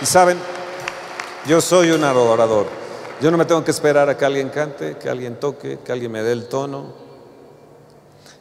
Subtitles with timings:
[0.00, 0.38] Y saben,
[1.46, 2.66] yo soy un adorador.
[3.20, 6.12] Yo no me tengo que esperar a que alguien cante, que alguien toque, que alguien
[6.12, 6.92] me dé el tono.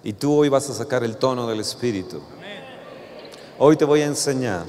[0.04, 2.22] Y tú hoy vas a sacar el tono del Espíritu.
[3.58, 4.66] Hoy te voy a enseñar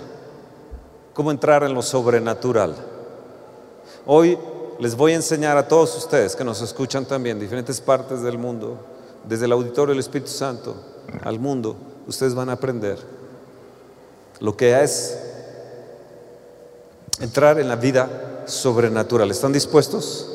[1.12, 2.77] cómo entrar en lo sobrenatural.
[4.07, 4.39] Hoy
[4.79, 8.79] les voy a enseñar a todos ustedes que nos escuchan también, diferentes partes del mundo,
[9.25, 10.77] desde el auditorio del Espíritu Santo
[11.25, 11.77] al mundo,
[12.07, 12.98] ustedes van a aprender
[14.41, 15.25] lo que es
[17.21, 19.30] entrar en la vida sobrenatural.
[19.30, 20.29] ¿Están dispuestos?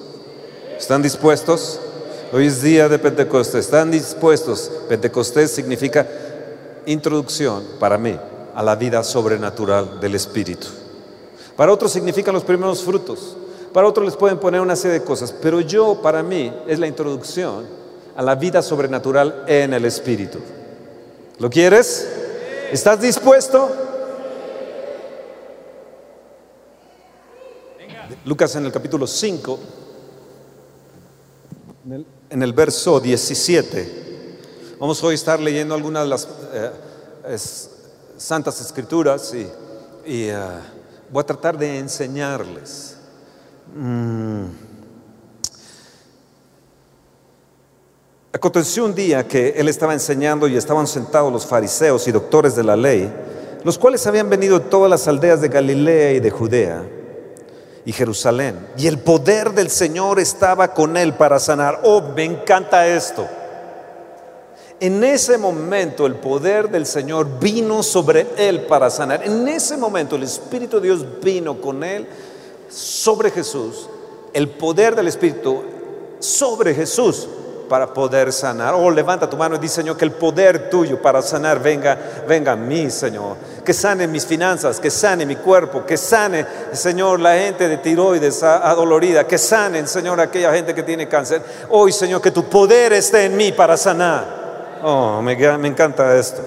[0.77, 1.80] ¿Están dispuestos?
[2.34, 3.66] Hoy es día de Pentecostés.
[3.66, 4.72] ¿Están dispuestos?
[4.89, 6.08] Pentecostés significa
[6.86, 8.17] introducción para mí
[8.55, 10.67] a la vida sobrenatural del Espíritu.
[11.55, 13.36] Para otros significan los primeros frutos.
[13.73, 15.34] Para otros les pueden poner una serie de cosas.
[15.41, 17.66] Pero yo, para mí, es la introducción
[18.16, 20.39] a la vida sobrenatural en el Espíritu.
[21.38, 22.08] ¿Lo quieres?
[22.72, 23.70] ¿Estás dispuesto?
[28.23, 29.59] Lucas en el capítulo 5,
[32.30, 34.38] en el, verso 17.
[34.80, 37.38] Vamos hoy a estar leyendo algunas de las eh,
[38.17, 39.47] santas escrituras y,
[40.05, 40.38] eh,
[41.11, 42.95] voy a tratar de enseñarles.
[43.75, 44.45] Mm.
[48.33, 52.64] Aconteció un día que él estaba enseñando y estaban sentados los fariseos y doctores de
[52.64, 53.11] la ley,
[53.64, 57.00] los cuales habían venido de todas las aldeas de Galilea y de Judea
[57.85, 58.67] y Jerusalén.
[58.77, 61.81] Y el poder del Señor estaba con él para sanar.
[61.83, 63.27] Oh, me encanta esto.
[64.79, 69.23] En ese momento el poder del Señor vino sobre él para sanar.
[69.23, 72.07] En ese momento el Espíritu de Dios vino con él
[72.69, 73.87] sobre Jesús.
[74.33, 75.61] El poder del Espíritu
[76.19, 77.27] sobre Jesús
[77.72, 78.73] para poder sanar.
[78.75, 82.52] Oh, levanta tu mano y dice, Señor, que el poder tuyo para sanar venga, venga
[82.52, 83.38] a mí, Señor.
[83.64, 88.44] Que sane mis finanzas, que sane mi cuerpo, que sane, Señor, la gente de tiroides
[88.44, 91.42] adolorida, que sane, Señor, aquella gente que tiene cáncer.
[91.69, 94.80] Hoy, Señor, que tu poder esté en mí para sanar.
[94.83, 96.42] Oh, me, encanta esto.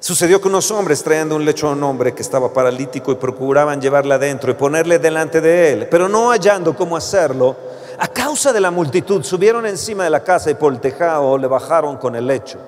[0.00, 3.80] Sucedió que unos hombres traían un lecho a un hombre que estaba paralítico y procuraban
[3.80, 8.60] llevarle adentro y ponerle delante de él, pero no hallando cómo hacerlo, a causa de
[8.60, 12.26] la multitud, subieron encima de la casa y por el tejado le bajaron con el
[12.26, 12.58] lecho,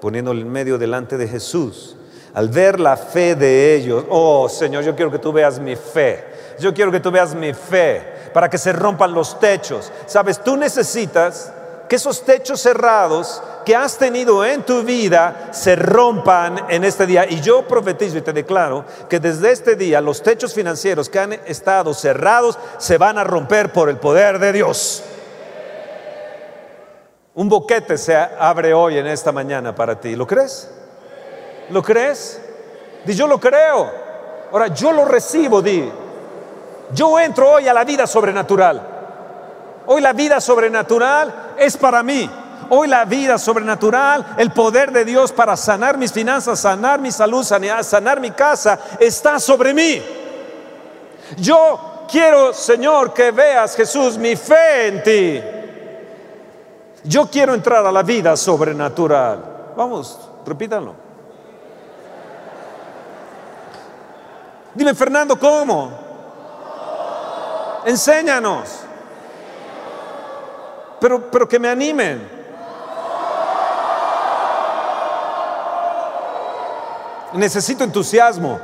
[0.00, 1.96] poniéndole en medio delante de Jesús.
[2.34, 6.24] Al ver la fe de ellos, oh Señor, yo quiero que tú veas mi fe.
[6.60, 9.90] Yo quiero que tú veas mi fe para que se rompan los techos.
[10.06, 11.52] Sabes, tú necesitas
[11.90, 17.28] que esos techos cerrados que has tenido en tu vida se rompan en este día.
[17.28, 21.32] Y yo profetizo y te declaro que desde este día los techos financieros que han
[21.32, 25.02] estado cerrados se van a romper por el poder de Dios.
[27.34, 30.14] Un boquete se abre hoy en esta mañana para ti.
[30.14, 30.70] ¿Lo crees?
[31.70, 32.40] ¿Lo crees?
[33.04, 33.90] Di, yo lo creo.
[34.52, 35.90] Ahora, yo lo recibo, di.
[36.94, 38.89] Yo entro hoy a la vida sobrenatural.
[39.86, 42.28] Hoy la vida sobrenatural es para mí.
[42.68, 47.42] Hoy la vida sobrenatural, el poder de Dios para sanar mis finanzas, sanar mi salud,
[47.42, 50.00] sanar, mi casa, está sobre mí.
[51.36, 55.42] Yo quiero, Señor, que veas, Jesús, mi fe en ti.
[57.02, 59.72] Yo quiero entrar a la vida sobrenatural.
[59.76, 60.94] Vamos, repítanlo.
[64.74, 65.90] Dime, Fernando, ¿cómo?
[67.84, 68.79] Enséñanos
[71.00, 72.40] pero, pero que me animen.
[77.32, 78.60] Necesito entusiasmo.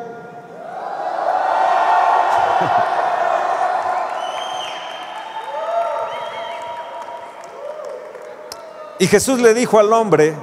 [8.99, 10.35] Y Jesús le dijo al hombre,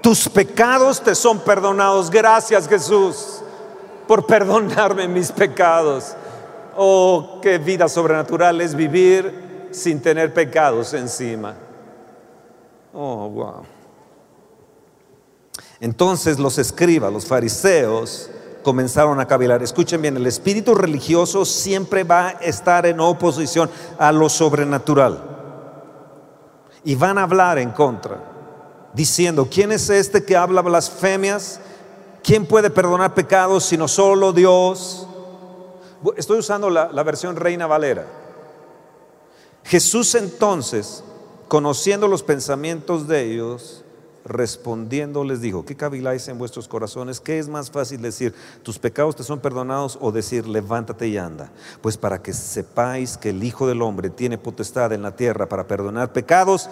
[0.00, 2.10] tus pecados te son perdonados.
[2.10, 3.42] Gracias Jesús
[4.06, 6.14] por perdonarme mis pecados.
[6.76, 9.45] Oh, qué vida sobrenatural es vivir
[9.76, 11.54] sin tener pecados encima.
[12.94, 13.62] Oh, wow.
[15.80, 18.30] Entonces los escribas, los fariseos,
[18.62, 19.62] comenzaron a cavilar.
[19.62, 25.22] Escuchen bien, el espíritu religioso siempre va a estar en oposición a lo sobrenatural.
[26.82, 28.18] Y van a hablar en contra,
[28.94, 31.60] diciendo, ¿quién es este que habla blasfemias?
[32.22, 35.06] ¿Quién puede perdonar pecados sino solo Dios?
[36.16, 38.25] Estoy usando la, la versión Reina Valera.
[39.66, 41.02] Jesús entonces,
[41.48, 43.84] conociendo los pensamientos de ellos,
[44.24, 47.20] respondiendo les dijo, ¿qué caviláis en vuestros corazones?
[47.20, 48.32] ¿Qué es más fácil decir,
[48.62, 51.50] tus pecados te son perdonados o decir, levántate y anda?
[51.80, 55.66] Pues para que sepáis que el Hijo del Hombre tiene potestad en la tierra para
[55.66, 56.68] perdonar pecados,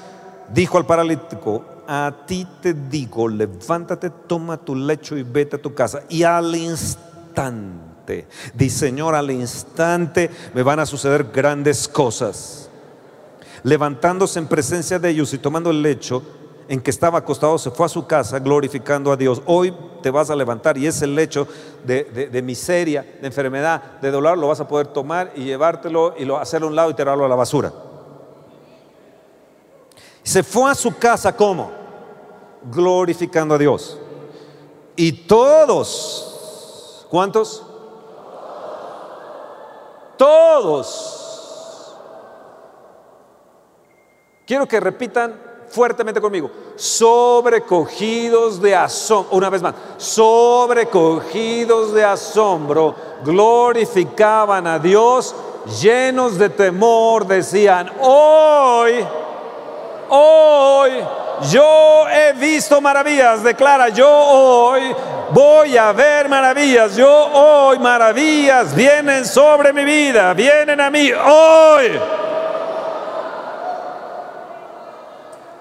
[0.52, 5.74] dijo al paralítico, a ti te digo, levántate, toma tu lecho y vete a tu
[5.74, 6.02] casa.
[6.08, 8.28] Y al instante.
[8.54, 12.63] Di, Señor, al instante me van a suceder grandes cosas.
[13.64, 16.22] Levantándose en presencia de ellos y tomando el lecho
[16.68, 19.42] en que estaba acostado, se fue a su casa glorificando a Dios.
[19.46, 21.48] Hoy te vas a levantar y ese lecho
[21.84, 26.38] de, miseria, de enfermedad, de dolor, lo vas a poder tomar y llevártelo y lo,
[26.38, 27.72] hacerlo a un lado y tirarlo a la basura.
[30.22, 31.70] Se fue a su casa, ¿cómo?
[32.70, 33.98] Glorificando a Dios.
[34.96, 37.62] Y todos, ¿cuántos?
[40.16, 41.23] Todos.
[44.46, 45.34] Quiero que repitan
[45.70, 46.50] fuertemente conmigo.
[46.76, 49.36] Sobrecogidos de asombro.
[49.36, 49.74] Una vez más.
[49.96, 52.94] Sobrecogidos de asombro.
[53.24, 55.34] Glorificaban a Dios.
[55.80, 59.02] Llenos de temor decían, hoy,
[60.10, 60.92] hoy
[61.50, 64.94] yo he visto maravillas, declara, yo hoy
[65.30, 71.98] voy a ver maravillas, yo hoy maravillas vienen sobre mi vida, vienen a mí hoy.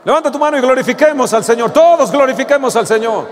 [0.06, 3.26] Levanta tu mano y glorifiquemos al Señor, todos glorifiquemos al Señor.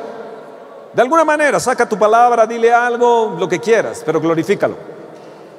[0.93, 4.75] De alguna manera, saca tu palabra, dile algo, lo que quieras, pero glorifícalo.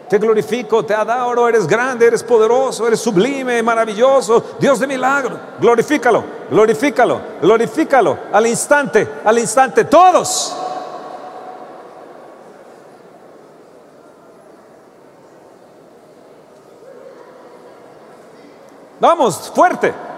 [0.08, 5.38] Te glorifico, te adoro, eres grande, eres poderoso, eres sublime, maravilloso, Dios de milagro.
[5.58, 10.54] Glorifícalo, glorifícalo, glorifícalo al instante, al instante, todos.
[19.00, 20.11] Vamos, fuerte.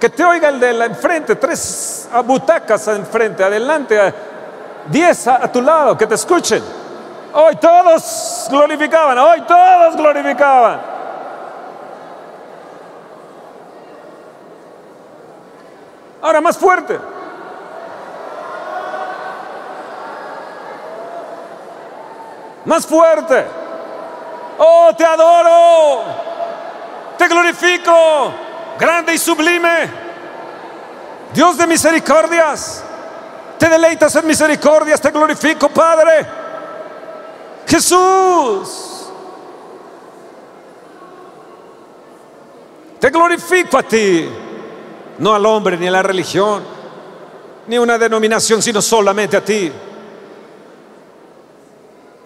[0.00, 4.14] Que te oiga el de la enfrente, tres butacas enfrente, adelante,
[4.86, 6.62] diez a tu lado, que te escuchen.
[7.34, 10.80] Hoy todos glorificaban, hoy todos glorificaban.
[16.22, 16.98] Ahora más fuerte.
[22.64, 23.46] Más fuerte.
[24.58, 26.02] Oh, te adoro.
[27.16, 28.49] Te glorifico.
[28.80, 29.90] Grande y sublime.
[31.34, 32.82] Dios de misericordias.
[33.58, 35.00] Te deleitas en misericordias.
[35.00, 36.26] Te glorifico, Padre.
[37.66, 38.90] Jesús.
[42.98, 44.28] Te glorifico a ti,
[45.18, 46.62] no al hombre ni a la religión,
[47.66, 49.72] ni a una denominación, sino solamente a ti.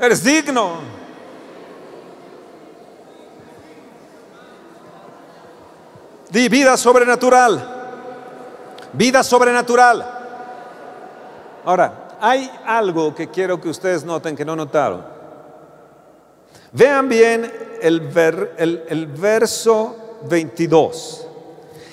[0.01, 1.04] Eres digno.
[6.35, 7.63] Di vida sobrenatural.
[8.93, 10.05] Vida sobrenatural.
[11.65, 15.05] Ahora, hay algo que quiero que ustedes noten que no notaron.
[16.73, 18.03] Vean bien el,
[18.89, 19.95] el, verso
[20.29, 21.25] 22.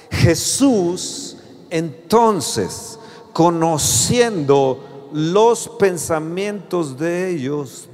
[0.10, 1.38] Jesús
[1.70, 2.98] entonces,
[3.34, 7.88] conociendo los pensamientos de ellos,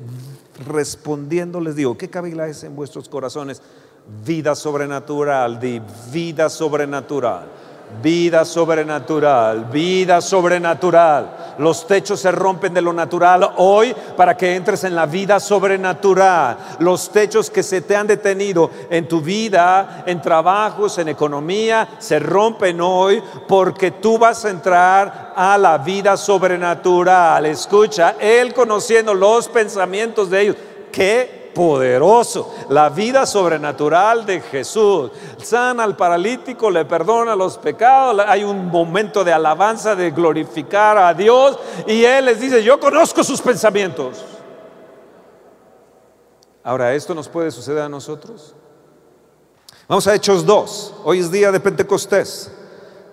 [0.65, 3.61] respondiendo les digo, ¿qué cabila es en vuestros corazones?
[4.07, 5.81] Vida sobrenatural, di
[6.11, 7.57] vida sobrenatural
[8.01, 11.55] Vida sobrenatural, vida sobrenatural.
[11.57, 16.57] Los techos se rompen de lo natural hoy para que entres en la vida sobrenatural.
[16.79, 22.19] Los techos que se te han detenido en tu vida, en trabajos, en economía, se
[22.19, 27.45] rompen hoy porque tú vas a entrar a la vida sobrenatural.
[27.45, 30.55] Escucha, Él conociendo los pensamientos de ellos.
[30.91, 35.09] ¿Qué poderoso, la vida sobrenatural de Jesús.
[35.41, 41.15] Sana al paralítico, le perdona los pecados, hay un momento de alabanza, de glorificar a
[41.15, 44.23] Dios y Él les dice, yo conozco sus pensamientos.
[46.63, 48.53] Ahora, ¿esto nos puede suceder a nosotros?
[49.87, 52.51] Vamos a Hechos 2, hoy es día de Pentecostés.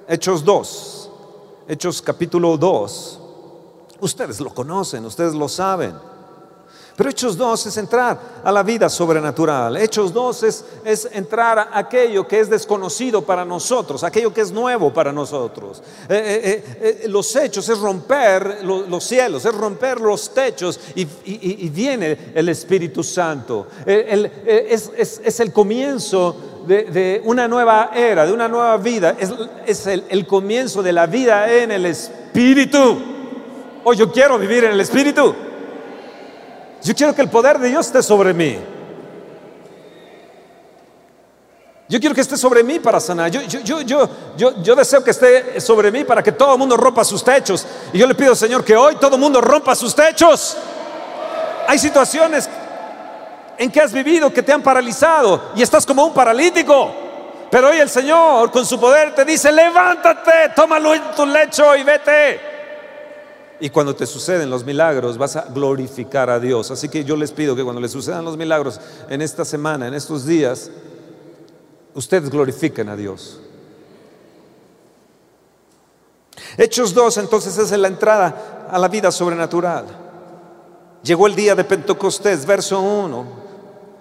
[0.06, 1.10] Hechos 2,
[1.66, 3.20] Hechos capítulo 2.
[4.00, 6.13] Ustedes lo conocen, ustedes lo saben.
[6.96, 9.76] Pero Hechos 2 es entrar a la vida sobrenatural.
[9.76, 14.52] Hechos 2 es, es, entrar a aquello que es desconocido para nosotros, aquello que es
[14.52, 15.82] nuevo para nosotros.
[16.08, 21.04] Eh, eh, eh, los hechos es romper los cielos, es romper los techos y,
[21.68, 23.66] viene el Espíritu Santo.
[23.84, 29.16] es, el comienzo de, una nueva era, de una nueva vida.
[29.66, 32.98] Es, el, el comienzo de la vida en el Espíritu.
[33.82, 35.34] Hoy yo quiero vivir en el Espíritu.
[36.84, 38.58] Yo quiero que el poder de Dios esté sobre mí.
[41.88, 43.30] Yo quiero que esté sobre mí para sanar.
[43.30, 46.76] Yo, yo, yo, yo, yo deseo que esté sobre mí para que todo el mundo
[46.76, 47.66] rompa sus techos.
[47.92, 50.58] Y yo le pido, Señor, que hoy todo el mundo rompa sus techos.
[51.66, 52.50] Hay situaciones
[53.56, 56.94] en que has vivido que te han paralizado y estás como un paralítico.
[57.50, 61.82] Pero hoy el Señor con su poder te dice, levántate, tómalo en tu lecho y
[61.82, 62.53] vete.
[63.60, 66.70] Y cuando te suceden los milagros vas a glorificar a Dios.
[66.70, 69.94] Así que yo les pido que cuando les sucedan los milagros en esta semana, en
[69.94, 70.70] estos días,
[71.94, 73.40] ustedes glorifiquen a Dios.
[76.56, 79.86] Hechos 2 entonces es la entrada a la vida sobrenatural.
[81.02, 83.43] Llegó el día de Pentecostés, verso 1.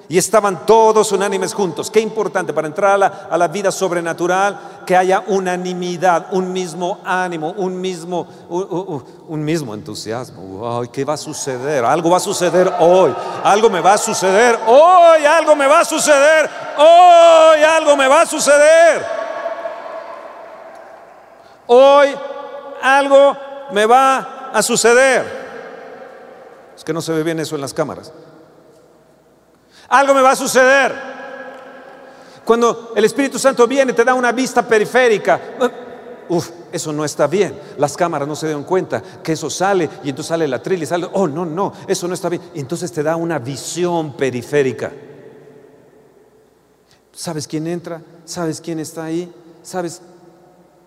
[0.10, 1.90] Y estaban todos unánimes juntos.
[1.90, 7.80] Qué importante para entrar a la, vida sobrenatural que haya unanimidad, un mismo ánimo, un
[7.80, 10.80] mismo, un, mismo entusiasmo.
[10.80, 11.86] Ay, ¿Qué va a suceder?
[11.86, 13.16] Algo va a suceder hoy.
[13.44, 14.60] Algo me va a suceder.
[14.68, 16.50] Hoy algo me va a suceder.
[16.78, 19.06] Hoy algo me va a suceder.
[21.68, 22.10] Hoy
[22.82, 23.38] algo
[23.72, 25.44] me va a suceder.
[26.76, 28.12] Es que no se ve bien eso en las cámaras
[29.94, 30.92] algo me va a suceder.
[32.44, 35.40] Cuando el Espíritu Santo viene, te da una vista periférica.
[36.30, 37.58] Uf, eso no está bien.
[37.78, 40.88] Las cámaras no se dan cuenta que eso sale y entonces sale la trilla y
[40.88, 42.42] sale, oh, no, no, eso no está bien.
[42.56, 44.92] Entonces te da una visión periférica.
[47.12, 48.02] ¿Sabes quién entra?
[48.26, 49.32] ¿Sabes quién está ahí?
[49.62, 50.02] ¿Sabes?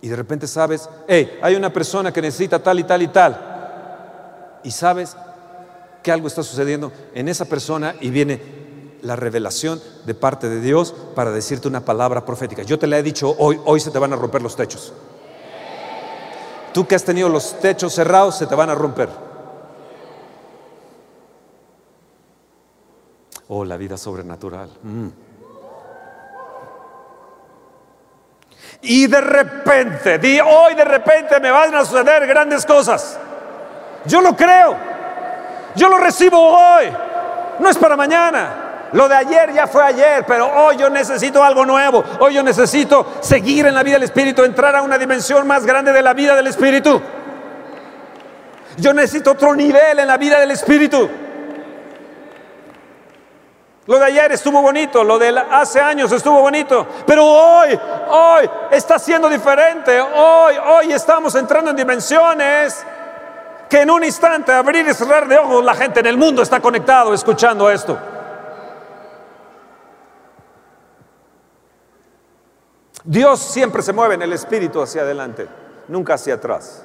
[0.02, 4.60] Y de repente sabes, hey, hay una persona que necesita tal y tal y tal.
[4.64, 5.16] Y sabes
[6.02, 8.55] que algo está sucediendo en esa persona y viene
[9.06, 12.62] la revelación de parte de Dios para decirte una palabra profética.
[12.62, 14.92] Yo te la he dicho hoy, hoy se te van a romper los techos.
[16.72, 19.08] Tú que has tenido los techos cerrados, se te van a romper.
[23.48, 24.68] Oh, la vida sobrenatural.
[24.82, 25.08] Mm.
[28.82, 33.18] Y de repente, hoy de repente me van a suceder grandes cosas.
[34.04, 34.76] Yo lo creo.
[35.76, 36.86] Yo lo recibo hoy.
[37.60, 38.65] No es para mañana.
[38.92, 42.04] Lo de ayer ya fue ayer, pero hoy yo necesito algo nuevo.
[42.20, 45.92] Hoy yo necesito seguir en la vida del Espíritu, entrar a una dimensión más grande
[45.92, 47.00] de la vida del Espíritu.
[48.78, 51.08] Yo necesito otro nivel en la vida del Espíritu.
[53.86, 57.78] Lo de ayer estuvo bonito, lo de hace años estuvo bonito, pero hoy,
[58.08, 60.00] hoy está siendo diferente.
[60.00, 62.84] Hoy, hoy estamos entrando en dimensiones
[63.68, 66.60] que en un instante, abrir y cerrar de ojos, la gente en el mundo está
[66.60, 67.98] conectado escuchando esto.
[73.06, 75.46] Dios siempre se mueve en el espíritu hacia adelante,
[75.86, 76.84] nunca hacia atrás.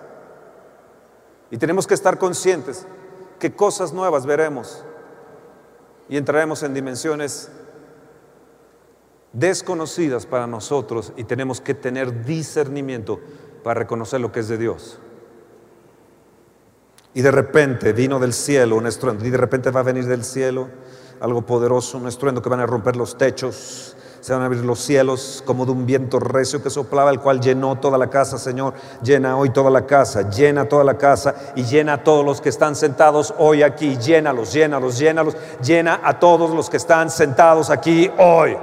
[1.49, 2.85] Y tenemos que estar conscientes
[3.39, 4.85] que cosas nuevas veremos
[6.07, 7.49] y entraremos en dimensiones
[9.33, 13.19] desconocidas para nosotros y tenemos que tener discernimiento
[13.63, 14.99] para reconocer lo que es de Dios.
[17.15, 20.23] Y de repente vino del cielo un estruendo, y de repente va a venir del
[20.23, 20.69] cielo
[21.19, 24.79] algo poderoso, un estruendo que van a romper los techos, se van a abrir los
[24.79, 28.75] cielos como de un viento recio que soplaba, el cual llenó toda la casa, Señor.
[29.01, 32.49] Llena hoy toda la casa, llena toda la casa y llena a todos los que
[32.49, 33.97] están sentados hoy aquí.
[33.97, 38.55] Llénalos, llénalos, llénalos, llena a todos los que están sentados aquí hoy.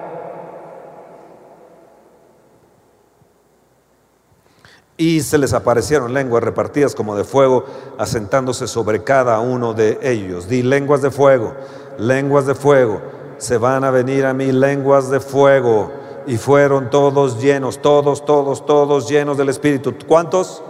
[4.96, 7.64] Y se les aparecieron lenguas repartidas como de fuego,
[7.98, 10.48] asentándose sobre cada uno de ellos.
[10.48, 11.54] Di lenguas de fuego,
[11.98, 15.90] lenguas de fuego se van a venir a mí lenguas de fuego.
[16.26, 19.94] Y fueron todos llenos, todos, todos, todos llenos del Espíritu.
[20.06, 20.62] ¿Cuántos?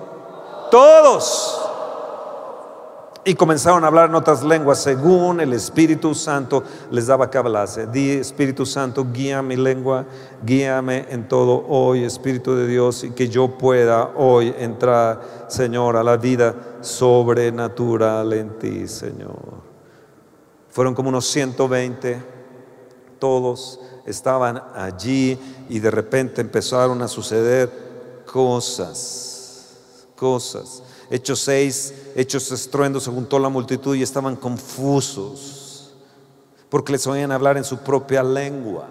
[0.71, 1.69] Todos.
[3.25, 7.87] Y comenzaron a hablar en otras lenguas según el Espíritu Santo les daba que hablase.
[8.19, 10.07] Espíritu Santo, guía mi lengua,
[10.43, 16.05] guíame en todo hoy, Espíritu de Dios, y que yo pueda hoy entrar, Señor, a
[16.05, 19.59] la vida sobrenatural en ti, Señor.
[20.71, 22.38] Fueron como unos 120
[23.19, 27.71] todos estaban allí y de repente empezaron a suceder
[28.25, 29.77] cosas,
[30.17, 30.83] cosas.
[31.11, 35.59] Hechos 6, Hechos estruendo, se juntó la multitud y estaban confusos
[36.69, 38.89] porque les oían hablar en su propia lengua.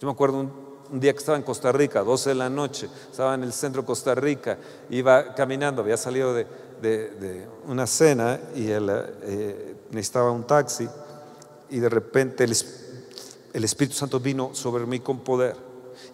[0.00, 3.34] Yo me acuerdo un, día que estaba en Costa Rica, 12 de la noche, estaba
[3.34, 8.90] en el centro de Costa Rica, iba caminando, había salido de, una cena y él,
[9.22, 10.88] eh, necesitaba un taxi
[11.70, 15.56] y de repente el, Espíritu Santo vino sobre mí con poder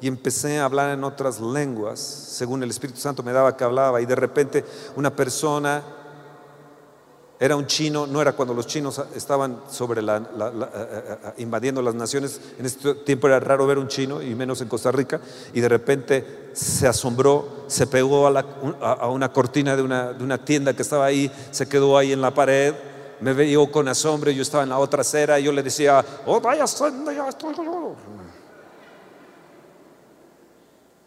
[0.01, 4.01] y empecé a hablar en otras lenguas, según el Espíritu Santo me daba que hablaba,
[4.01, 5.83] y de repente una persona,
[7.39, 11.81] era un chino, no era cuando los chinos estaban sobre la, eh, eh, eh, invadiendo
[11.81, 15.21] las naciones, en este tiempo era raro ver un chino, y menos en Costa Rica,
[15.55, 18.41] y de repente se asombró, se pegó a,
[18.81, 22.21] a una cortina de una, de una tienda que estaba ahí, se quedó ahí en
[22.21, 22.75] la pared,
[23.21, 26.41] me veía con asombro, yo estaba en la otra acera y yo le decía, oh,
[26.41, 26.93] vaya, ya estoy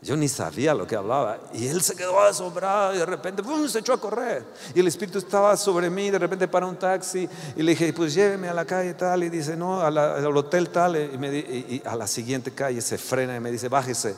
[0.01, 1.39] Yo ni sabía lo que hablaba.
[1.54, 4.46] Y él se quedó asombrado y de repente se echó a correr.
[4.74, 6.10] Y el Espíritu estaba sobre mí.
[6.10, 9.24] De repente para un taxi y le dije, pues lléveme a la calle tal.
[9.24, 10.96] Y dice, no, al hotel tal.
[10.96, 14.16] Y, a la siguiente calle se frena y me dice, bájese.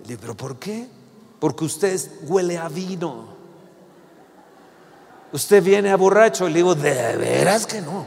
[0.00, 0.88] Y le dije, ¿pero por qué?
[1.38, 3.41] Porque usted huele a vino.
[5.32, 6.48] Usted viene a borracho.
[6.48, 8.04] Y le digo, de veras que no.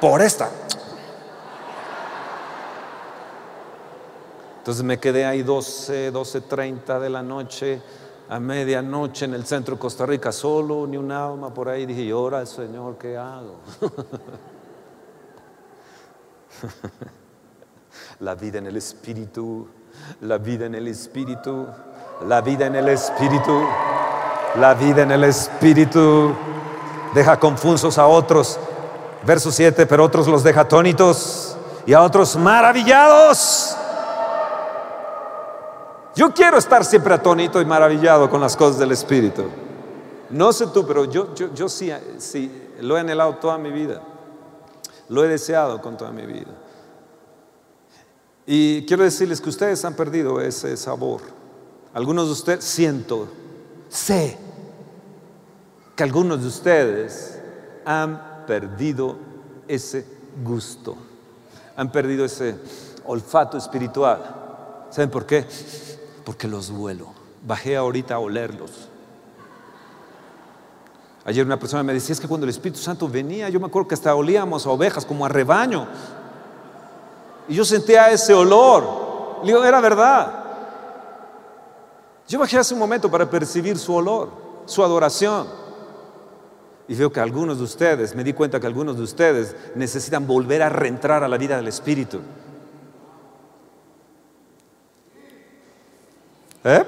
[0.00, 0.50] Por esta.
[4.58, 7.82] Entonces me quedé ahí 12, 12.30 de la noche,
[8.28, 11.84] a medianoche en el centro de Costa Rica, solo, ni un alma por ahí.
[11.84, 13.56] Dije, al Señor, ¿qué hago?
[18.20, 19.66] la vida en el Espíritu,
[20.20, 21.66] la vida en el Espíritu,
[22.28, 23.64] la vida en el Espíritu,
[24.56, 26.34] la vida en el Espíritu.
[27.14, 28.58] Deja confusos a otros.
[29.24, 31.56] Verso 7, pero otros los deja atónitos
[31.86, 33.76] y a otros maravillados.
[36.14, 39.44] Yo quiero estar siempre atónito y maravillado con las cosas del Espíritu.
[40.30, 44.02] No sé tú, pero yo, yo, sí, sí, lo he anhelado toda mi vida.
[45.08, 46.52] Lo he deseado con toda mi vida.
[48.46, 51.20] Y quiero decirles que ustedes han perdido ese sabor.
[51.94, 53.28] Algunos de ustedes, siento,
[53.92, 54.38] sé
[55.94, 57.38] que algunos de ustedes
[57.84, 59.16] han perdido
[59.68, 60.06] ese
[60.42, 60.96] gusto.
[61.76, 62.56] Han perdido ese
[63.04, 64.86] olfato espiritual.
[64.90, 65.46] ¿Saben por qué?
[66.24, 67.08] Porque los vuelo.
[67.46, 68.88] Bajé ahorita a olerlos.
[71.24, 73.88] Ayer una persona me decía, es que cuando el Espíritu Santo venía, yo me acuerdo
[73.88, 75.86] que hasta olíamos a ovejas como a rebaño.
[77.48, 79.40] Y yo sentía ese olor.
[79.42, 80.41] Le digo, era verdad.
[82.28, 84.30] Yo bajé hace un momento para percibir su olor,
[84.66, 85.46] su adoración.
[86.88, 90.62] Y veo que algunos de ustedes, me di cuenta que algunos de ustedes necesitan volver
[90.62, 92.20] a reentrar a la vida del Espíritu.
[96.64, 96.84] ¿Eh?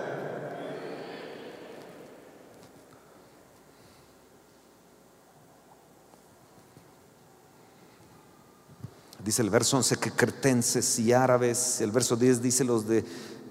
[9.24, 13.04] Dice el verso 11 que cretenses y árabes, el verso 10 dice los de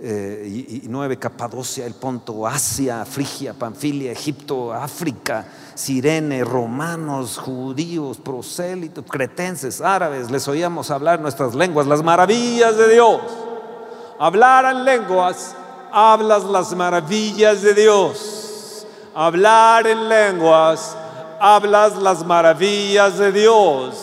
[0.04, 9.06] eh, y, 9, Capadocia, el Ponto, Asia, Frigia, Panfilia, Egipto, África, Sirene, romanos, judíos, prosélitos,
[9.10, 13.22] cretenses, árabes, les oíamos hablar nuestras lenguas, las maravillas de Dios.
[14.20, 15.56] Hablar en lenguas
[15.94, 18.88] hablas las maravillas de Dios.
[19.14, 20.98] Hablar en lenguas,
[21.40, 23.96] hablas las maravillas de Dios.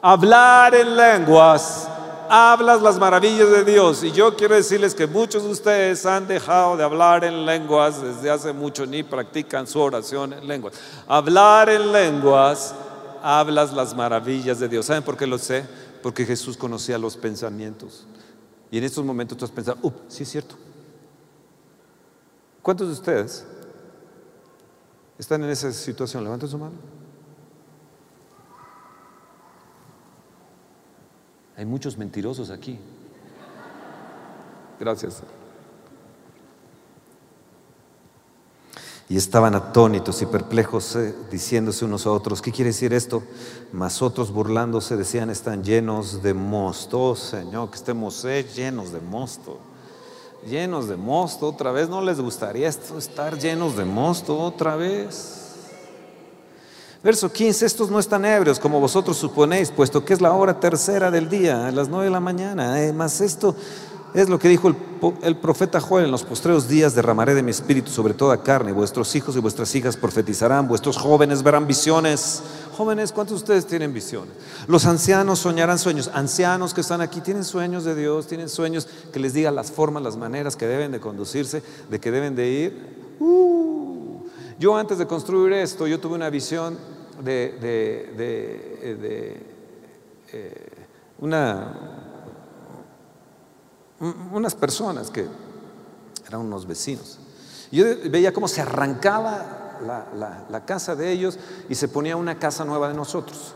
[0.00, 1.88] Hablar en lenguas,
[2.28, 4.02] hablas las maravillas de Dios.
[4.04, 8.30] Y yo quiero decirles que muchos de ustedes han dejado de hablar en lenguas desde
[8.30, 10.74] hace mucho, ni practican su oración en lenguas.
[11.06, 12.74] Hablar en lenguas,
[13.22, 14.86] hablas las maravillas de Dios.
[14.86, 15.64] ¿Saben por qué lo sé?
[16.02, 18.06] Porque Jesús conocía los pensamientos.
[18.70, 20.56] Y en estos momentos tú has pensado, up, sí es cierto.
[22.62, 23.46] ¿Cuántos de ustedes
[25.18, 26.24] están en esa situación?
[26.24, 26.95] Levanten su mano.
[31.56, 32.78] Hay muchos mentirosos aquí.
[34.78, 35.22] Gracias.
[39.08, 43.22] Y estaban atónitos y perplejos, eh, diciéndose unos a otros, ¿qué quiere decir esto?
[43.72, 47.00] Mas otros burlándose decían, están llenos de mosto.
[47.10, 49.58] Oh Señor, que estemos eh, llenos de mosto.
[50.46, 51.88] Llenos de mosto otra vez.
[51.88, 55.45] ¿No les gustaría esto, estar llenos de mosto otra vez?
[57.02, 61.10] Verso 15, estos no están ebrios como vosotros suponéis, puesto que es la hora tercera
[61.10, 62.82] del día, a las nueve de la mañana.
[62.82, 63.54] Eh, mas esto
[64.14, 64.74] es lo que dijo
[65.22, 69.14] el, profeta Joel, en los postreros días derramaré de mi espíritu sobre toda carne, vuestros
[69.14, 72.42] hijos y vuestras hijas profetizarán, vuestros jóvenes verán visiones.
[72.76, 74.32] Jóvenes, ¿cuántos de ustedes tienen visiones?
[74.68, 76.10] Los ancianos soñarán sueños.
[76.14, 80.02] Ancianos que están aquí tienen sueños de Dios, tienen sueños que les diga las formas,
[80.02, 82.96] las maneras que deben de conducirse, de que deben de ir.
[83.20, 84.05] Uh.
[84.58, 86.78] Yo antes de construir esto, yo tuve una visión
[87.22, 89.42] de, de,
[90.32, 90.68] eh,
[91.18, 91.96] una
[93.98, 95.26] unas personas que
[96.26, 97.18] eran unos vecinos.
[97.70, 101.38] Yo veía cómo se arrancaba la, casa de ellos
[101.68, 103.54] y se ponía una casa nueva de nosotros.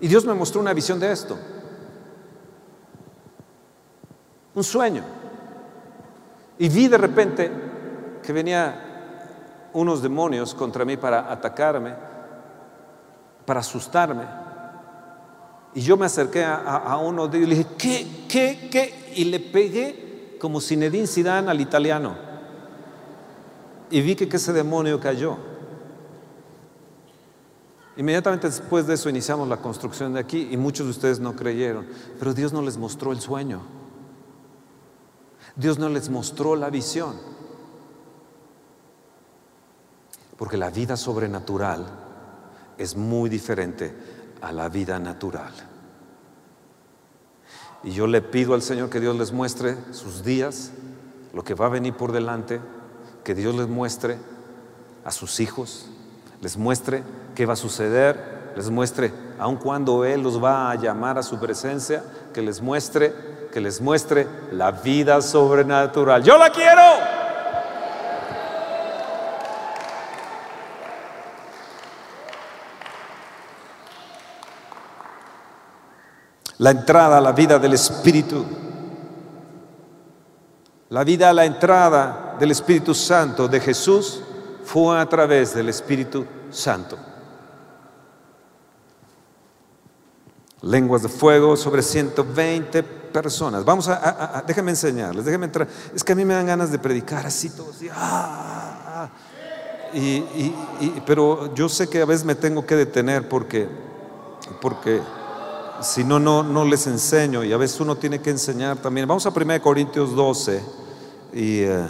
[0.00, 1.38] Y Dios me mostró una visión de esto.
[4.54, 5.02] Un sueño.
[6.58, 7.50] Y vi de repente
[8.24, 11.94] que venía unos demonios contra mí para atacarme,
[13.44, 14.24] para asustarme.
[15.74, 19.12] Y yo me acerqué a, uno de ellos y le dije, ¿qué, qué, qué?
[19.16, 22.16] Y le pegué como Zinedine Zidane al italiano.
[23.90, 25.36] Y vi que ese demonio cayó.
[27.96, 31.86] Inmediatamente después de eso iniciamos la construcción de aquí y muchos de ustedes no creyeron,
[32.18, 33.60] pero Dios no les mostró el sueño.
[35.56, 37.14] Dios no les mostró la visión.
[40.36, 41.86] Porque la vida sobrenatural
[42.76, 43.94] es muy diferente
[44.40, 45.52] a la vida natural.
[47.82, 50.72] Y yo le pido al Señor que Dios les muestre sus días,
[51.32, 52.60] lo que va a venir por delante,
[53.22, 54.18] que Dios les muestre
[55.04, 55.86] a sus hijos,
[56.40, 57.02] les muestre
[57.34, 61.38] qué va a suceder, les muestre, aun cuando Él los va a llamar a su
[61.38, 63.12] presencia, que les muestre,
[63.52, 66.22] que les muestre la vida sobrenatural.
[66.22, 67.13] Yo la quiero.
[76.64, 78.42] La entrada a la vida del Espíritu.
[80.88, 84.22] La vida a la entrada del Espíritu Santo de Jesús
[84.64, 86.96] fue a través del Espíritu Santo.
[90.62, 93.62] lenguas de fuego sobre 120 personas.
[93.62, 95.68] Vamos a, déjenme enseñarles, déjenme entrar.
[95.94, 97.90] Es que a mí me dan ganas de predicar así todo así.
[97.92, 99.10] Ah,
[99.92, 100.54] y,
[101.04, 103.68] pero yo sé que a veces me tengo que detener porque,
[104.62, 105.02] porque
[105.80, 109.06] si no, no, no les enseño y a veces uno tiene que enseñar también.
[109.06, 110.62] Vamos a 1 Corintios 12
[111.34, 111.60] y...
[111.60, 111.88] Eh,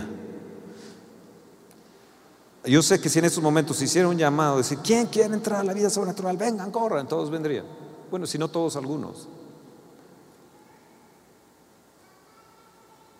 [2.66, 5.64] yo sé que si en estos momentos hiciera un llamado, decir, ¿quién quiere entrar a
[5.64, 6.38] la vida sobrenatural?
[6.38, 7.66] Vengan, corran, todos vendrían.
[8.10, 9.28] Bueno, si no todos, algunos.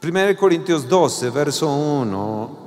[0.02, 2.63] 1 Corintios 12, verso 1.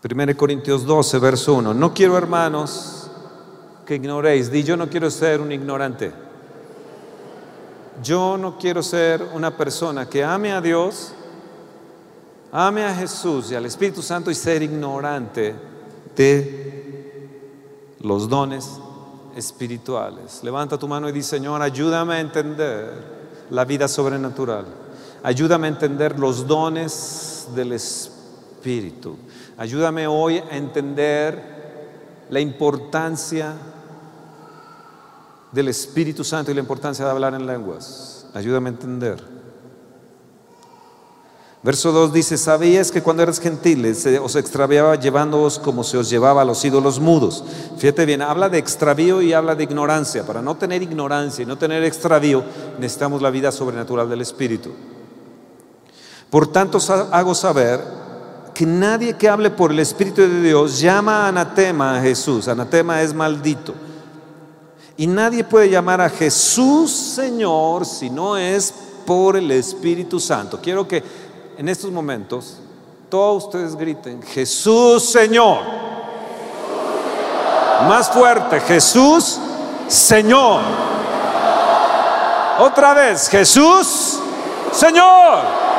[0.00, 1.74] Primero Corintios 12, verso 1.
[1.74, 3.10] No quiero, hermanos,
[3.84, 4.50] que ignoréis.
[4.50, 6.10] Di, yo no quiero ser un ignorante.
[8.02, 11.12] Yo no quiero ser una persona que ame a Dios,
[12.50, 15.54] ame a Jesús y al Espíritu Santo y ser ignorante
[16.16, 17.28] de
[18.00, 18.80] los dones
[19.36, 20.42] espirituales.
[20.42, 24.64] Levanta tu mano y dice, Señor, ayúdame a entender la vida sobrenatural.
[25.22, 29.18] Ayúdame a entender los dones del Espíritu.
[29.60, 33.52] Ayúdame hoy a entender la importancia
[35.52, 38.24] del Espíritu Santo y la importancia de hablar en lenguas.
[38.32, 39.22] Ayúdame a entender.
[41.62, 46.40] Verso 2 dice, sabías que cuando eres gentiles os extraviaba llevándoos como se os llevaba
[46.40, 47.44] a los ídolos mudos.
[47.76, 50.24] Fíjate bien, habla de extravío y habla de ignorancia.
[50.24, 52.42] Para no tener ignorancia y no tener extravío,
[52.78, 54.70] necesitamos la vida sobrenatural del Espíritu.
[56.30, 56.78] Por tanto,
[57.12, 57.99] hago saber
[58.60, 62.46] que nadie que hable por el Espíritu de Dios llama anatema a Jesús.
[62.46, 63.72] Anatema es maldito.
[64.98, 68.74] Y nadie puede llamar a Jesús Señor si no es
[69.06, 70.60] por el Espíritu Santo.
[70.62, 71.02] Quiero que
[71.56, 72.58] en estos momentos,
[73.08, 75.60] todos ustedes griten, Jesús Señor.
[77.88, 79.40] Más fuerte, Jesús
[79.88, 80.60] Señor.
[82.58, 84.20] Otra vez, Jesús
[84.70, 85.69] Señor.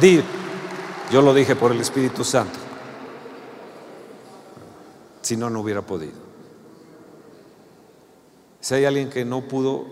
[0.00, 0.22] Di,
[1.10, 2.58] yo lo dije por el Espíritu Santo.
[5.22, 6.28] Si no, no hubiera podido.
[8.60, 9.86] Si hay alguien que no pudo,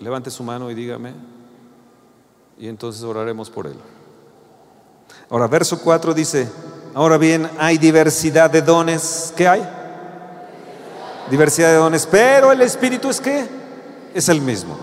[0.00, 1.14] levante su mano y dígame,
[2.58, 3.76] y entonces oraremos por él.
[5.28, 6.48] Ahora, verso 4 dice,
[6.94, 9.32] ahora bien, hay diversidad de dones.
[9.36, 9.68] ¿Qué hay?
[11.30, 13.46] Diversidad de dones, pero el Espíritu es qué?
[14.14, 14.76] Es el mismo.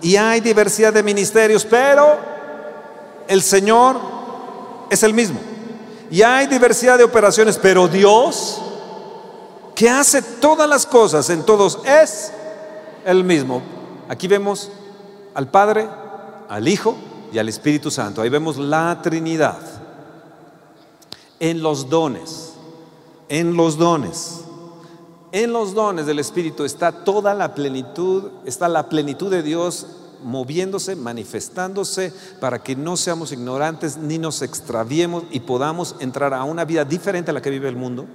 [0.00, 2.16] Y hay diversidad de ministerios, pero
[3.26, 4.17] el Señor
[4.90, 5.40] es el mismo.
[6.10, 8.60] Y hay diversidad de operaciones, pero Dios,
[9.74, 12.32] que hace todas las cosas en todos, es
[13.04, 13.62] el mismo.
[14.08, 14.70] Aquí vemos
[15.34, 15.88] al Padre,
[16.48, 16.96] al Hijo
[17.32, 18.22] y al Espíritu Santo.
[18.22, 19.58] Ahí vemos la Trinidad.
[21.40, 22.54] En los dones,
[23.28, 24.40] en los dones,
[25.30, 29.86] en los dones del Espíritu está toda la plenitud, está la plenitud de Dios
[30.22, 36.64] moviéndose, manifestándose, para que no seamos ignorantes ni nos extraviemos y podamos entrar a una
[36.64, 38.06] vida diferente a la que vive el mundo.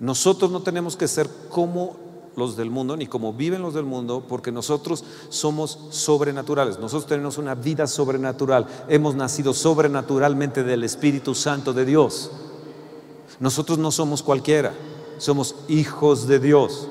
[0.00, 1.96] Nosotros no tenemos que ser como
[2.36, 6.78] los del mundo, ni como viven los del mundo, porque nosotros somos sobrenaturales.
[6.78, 8.66] Nosotros tenemos una vida sobrenatural.
[8.88, 12.30] Hemos nacido sobrenaturalmente del Espíritu Santo de Dios.
[13.40, 14.74] Nosotros no somos cualquiera,
[15.18, 16.88] somos hijos de Dios.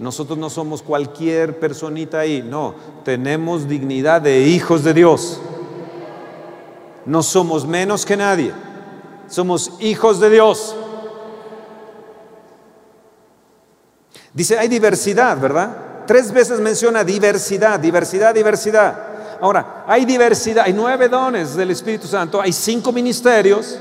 [0.00, 5.40] Nosotros no somos cualquier personita ahí, no, tenemos dignidad de hijos de Dios.
[7.06, 8.52] No somos menos que nadie,
[9.28, 10.74] somos hijos de Dios.
[14.32, 15.90] Dice, hay diversidad, ¿verdad?
[16.10, 18.98] tres veces menciona diversidad, diversidad, diversidad.
[19.40, 23.78] Ahora, hay diversidad, hay nueve dones del Espíritu Santo, hay cinco ministerios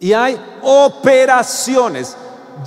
[0.00, 2.16] y hay operaciones.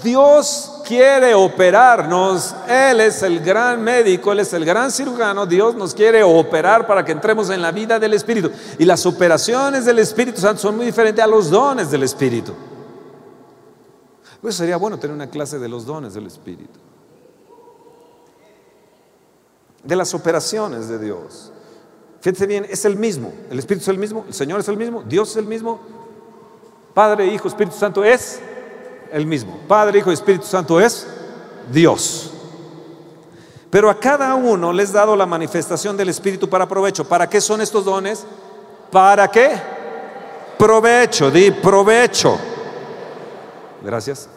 [0.04, 5.94] Dios quiere operarnos, Él es el gran médico, Él es el gran cirujano, Dios nos
[5.94, 8.52] quiere operar para que entremos en la vida del Espíritu.
[8.78, 12.54] Y las operaciones del Espíritu Santo son muy diferentes a los dones del Espíritu.
[14.42, 16.78] Pues sería bueno tener una clase de los dones del Espíritu
[19.82, 21.54] de las operaciones de Dios.
[22.20, 25.04] Fíjense bien, es el mismo, el Espíritu es el mismo, el Señor es el mismo,
[25.04, 25.80] Dios es el mismo,
[26.94, 28.42] Padre, Hijo, Espíritu Santo es
[29.12, 29.60] el mismo.
[29.68, 31.08] Padre, Hijo y Espíritu Santo es
[31.72, 32.32] Dios.
[33.70, 37.08] Pero a cada uno les dado la manifestación del Espíritu para provecho.
[37.08, 38.26] ¿Para qué son estos dones?
[38.92, 39.52] ¿Para qué?
[40.58, 42.38] Provecho, di provecho.
[43.82, 44.30] Gracias.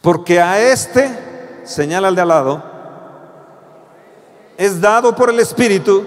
[0.00, 2.62] Porque a este señala al de al lado,
[4.56, 6.04] es dado por el Espíritu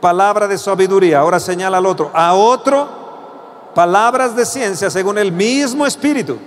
[0.00, 1.20] palabra de sabiduría.
[1.20, 2.97] Ahora señala al otro, a otro
[3.74, 6.38] palabras de ciencia según el mismo Espíritu.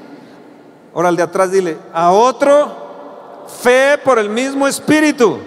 [0.94, 5.40] Ahora al de atrás dile, a otro fe por el mismo Espíritu.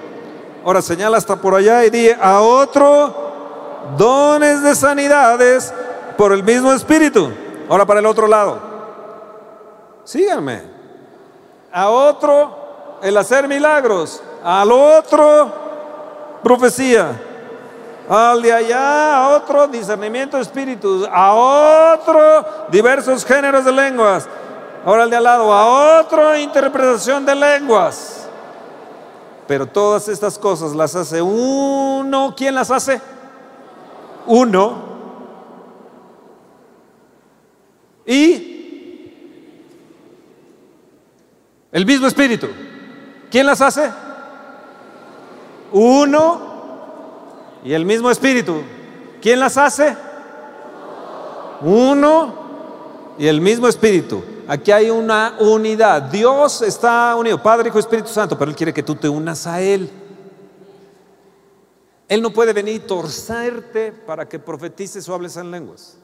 [0.64, 3.14] Ahora señala hasta por allá y dile, a otro
[3.98, 5.72] dones de sanidades
[6.16, 7.30] por el mismo Espíritu.
[7.68, 8.58] Ahora para el otro lado.
[10.04, 10.62] Síganme.
[11.72, 15.52] A otro el hacer milagros, al otro
[16.42, 17.20] profecía,
[18.08, 24.28] al de allá a otro discernimiento de espíritus, a otro diversos géneros de lenguas,
[24.84, 28.28] ahora al de al lado, a otro interpretación de lenguas.
[29.46, 32.34] Pero todas estas cosas las hace uno.
[32.36, 33.00] ¿Quién las hace?
[34.26, 34.94] Uno.
[38.06, 38.54] Y
[41.72, 42.48] el mismo espíritu.
[43.30, 43.90] ¿Quién las hace?
[45.72, 46.53] Uno
[47.64, 48.62] y el mismo espíritu.
[49.20, 49.96] ¿Quién las hace?
[51.62, 54.22] Uno y el mismo espíritu.
[54.46, 56.03] Aquí hay una unidad.
[56.03, 59.62] Dios está unido, Padre, Hijo, Espíritu Santo, pero Él quiere que tú te unas a
[59.62, 59.90] Él.
[62.07, 65.96] Él no puede venir y torcerte para que profetices o hables en lenguas.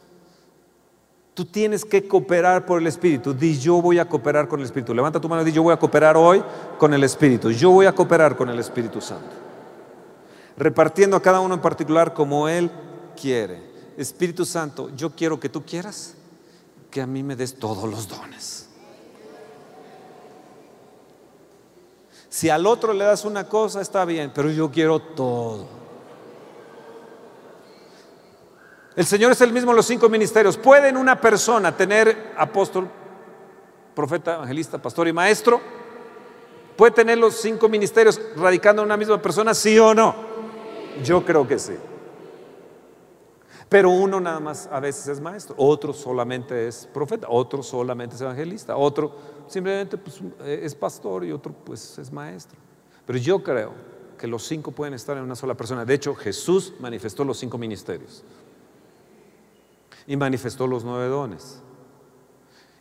[1.35, 3.35] Tú tienes que cooperar por el Espíritu.
[3.35, 4.95] Di, yo voy a cooperar con el Espíritu.
[4.95, 6.43] Levanta tu mano y di, yo voy a cooperar hoy
[6.79, 7.51] con el Espíritu.
[7.51, 9.50] Yo voy a cooperar con el Espíritu Santo.
[10.57, 12.71] Repartiendo a cada uno en particular como Él
[13.21, 13.63] quiere.
[13.97, 16.15] Espíritu Santo, yo quiero que tú quieras
[16.91, 18.69] que a mí me des todos los dones.
[22.29, 25.67] Si al otro le das una cosa, está bien, pero yo quiero todo.
[28.95, 30.57] El Señor es el mismo en los cinco ministerios.
[30.57, 32.89] ¿Puede una persona tener apóstol,
[33.95, 35.61] profeta, evangelista, pastor y maestro?
[36.77, 39.53] ¿Puede tener los cinco ministerios radicando en una misma persona?
[39.53, 40.30] ¿Sí o no?
[41.05, 41.75] Yo creo que sí.
[43.69, 48.21] Pero uno nada más a veces es maestro, otro solamente es profeta, otro solamente es
[48.21, 49.15] evangelista, otro
[49.47, 52.59] simplemente pues, es pastor y otro pues es maestro.
[53.07, 53.73] Pero yo creo
[54.19, 55.85] que los cinco pueden estar en una sola persona.
[55.85, 58.25] De hecho, Jesús manifestó los cinco ministerios
[60.07, 61.63] y manifestó los nueve dones.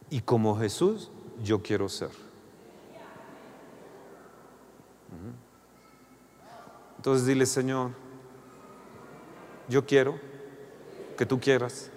[0.10, 1.12] Y como Jesús,
[1.44, 2.10] yo quiero ser.
[7.00, 7.92] Entonces dile, Señor,
[9.70, 10.20] yo quiero
[11.18, 11.90] que tú quieras.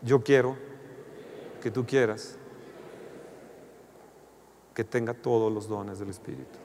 [0.00, 0.56] Yo quiero
[1.60, 2.38] que tú quieras
[4.72, 6.56] que tenga todos los dones del Espíritu.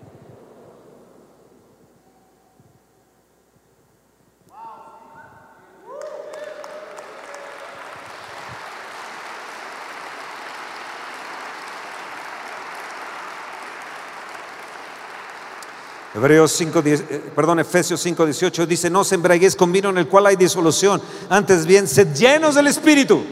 [16.18, 20.08] Hebreos 5, eh, perdón, Efesios 5, 18 dice, no se embraguéis con vino en el
[20.08, 21.00] cual hay disolución,
[21.30, 23.24] antes bien, sed llenos del Espíritu.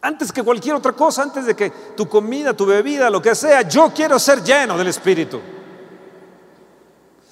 [0.00, 3.62] Antes que cualquier otra cosa, antes de que tu comida, tu bebida, lo que sea,
[3.62, 5.40] yo quiero ser lleno del Espíritu.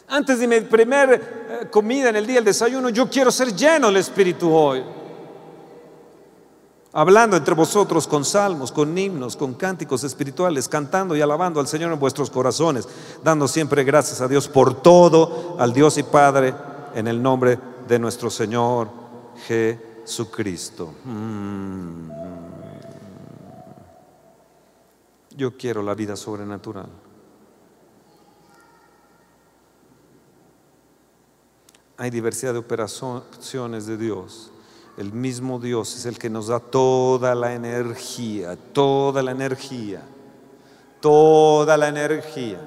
[0.06, 3.88] Antes de mi primer eh, comida en el día del desayuno, yo quiero ser lleno
[3.88, 4.84] del Espíritu hoy
[6.92, 11.92] hablando entre vosotros con salmos, con himnos, con cánticos espirituales, cantando y alabando al Señor
[11.92, 12.86] en vuestros corazones,
[13.24, 16.54] dando siempre gracias a Dios por todo, al Dios y Padre,
[16.94, 18.88] en el nombre de nuestro Señor
[19.46, 20.94] Jesucristo.
[21.04, 22.10] Mm.
[25.34, 26.88] Yo quiero la vida sobrenatural.
[31.96, 34.51] Hay diversidad de operaciones de Dios
[34.96, 40.02] El mismo Dios es el que nos da toda la energía, toda la energía,
[41.00, 42.60] toda la energía.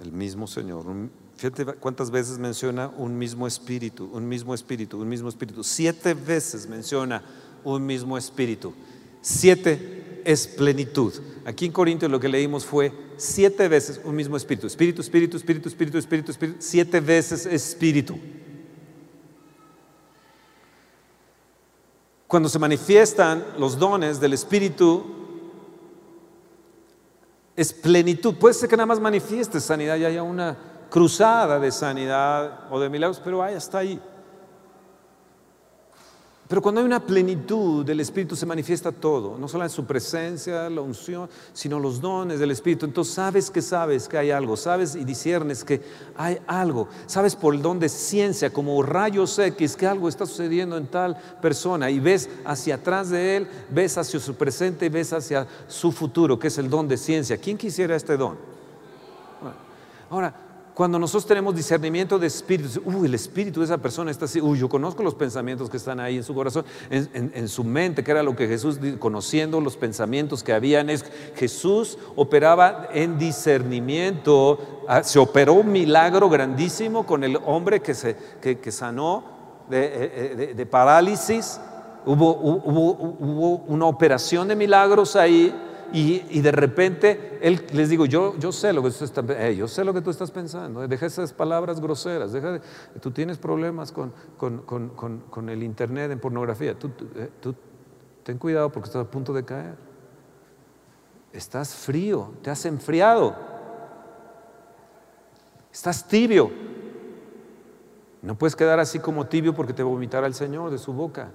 [0.00, 0.86] El mismo Señor.
[1.36, 5.62] Fíjate cuántas veces menciona un mismo espíritu, un mismo espíritu, un mismo espíritu.
[5.62, 7.22] Siete veces menciona
[7.62, 8.72] un mismo espíritu.
[9.30, 11.12] Siete es plenitud.
[11.44, 14.66] Aquí en Corintios lo que leímos fue siete veces un mismo espíritu.
[14.66, 16.56] Espíritu, espíritu, espíritu, espíritu, espíritu, espíritu.
[16.60, 18.18] Siete veces espíritu.
[22.26, 25.04] Cuando se manifiestan los dones del espíritu,
[27.54, 28.34] es plenitud.
[28.36, 30.56] Puede ser que nada más manifieste sanidad y haya una
[30.88, 34.00] cruzada de sanidad o de milagros, pero ahí está ahí.
[36.48, 40.70] Pero cuando hay una plenitud del Espíritu se manifiesta todo, no solo en su presencia,
[40.70, 42.86] la unción, sino los dones del Espíritu.
[42.86, 45.82] Entonces sabes que sabes que hay algo, sabes y disiernes que
[46.16, 50.78] hay algo, sabes por el don de ciencia, como rayos X, que algo está sucediendo
[50.78, 55.12] en tal persona y ves hacia atrás de él, ves hacia su presente y ves
[55.12, 57.36] hacia su futuro, que es el don de ciencia.
[57.36, 58.38] ¿Quién quisiera este don?
[60.08, 60.47] Ahora,
[60.78, 64.60] cuando nosotros tenemos discernimiento de espíritu, uy, el espíritu de esa persona está así, uy,
[64.60, 68.22] yo conozco los pensamientos que están ahí en su corazón, en, su mente, que era
[68.22, 75.18] lo que Jesús, conociendo los pensamientos que habían, es Jesús operaba en discernimiento, ah, se
[75.18, 79.24] operó un milagro grandísimo con el hombre que, se, que, sanó
[79.68, 81.60] de, de, parálisis,
[82.06, 85.52] hubo, hubo, hubo una operación de milagros ahí
[85.92, 89.68] y, de repente él les digo, yo, yo sé lo que tú estás, eh, yo
[89.68, 92.60] sé lo que tú estás pensando, deja esas palabras groseras, deja
[93.00, 97.54] tú tienes problemas con, con, el internet en pornografía, tú, eh, tú,
[98.22, 99.76] ten cuidado porque estás a punto de caer.
[101.32, 103.34] Estás frío, te has enfriado,
[105.72, 106.50] estás tibio.
[108.20, 111.30] No puedes quedar así como tibio porque te vomitará el Señor de su boca.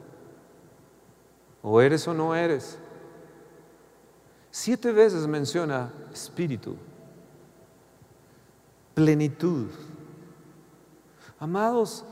[1.61, 2.77] O eres o no eres.
[4.55, 6.75] Siete veces menciona espíritu,
[8.93, 9.65] plenitud.
[11.39, 12.05] Amados,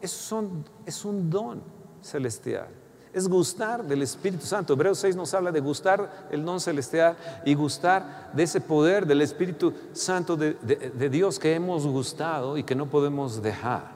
[0.00, 1.60] es un don
[2.00, 2.68] celestial.
[3.12, 4.74] Es gustar del Espíritu Santo.
[4.74, 9.22] Hebreos 6 nos habla de gustar el don celestial y gustar de ese poder del
[9.22, 13.90] Espíritu Santo de, de Dios que hemos gustado y que no podemos dejar.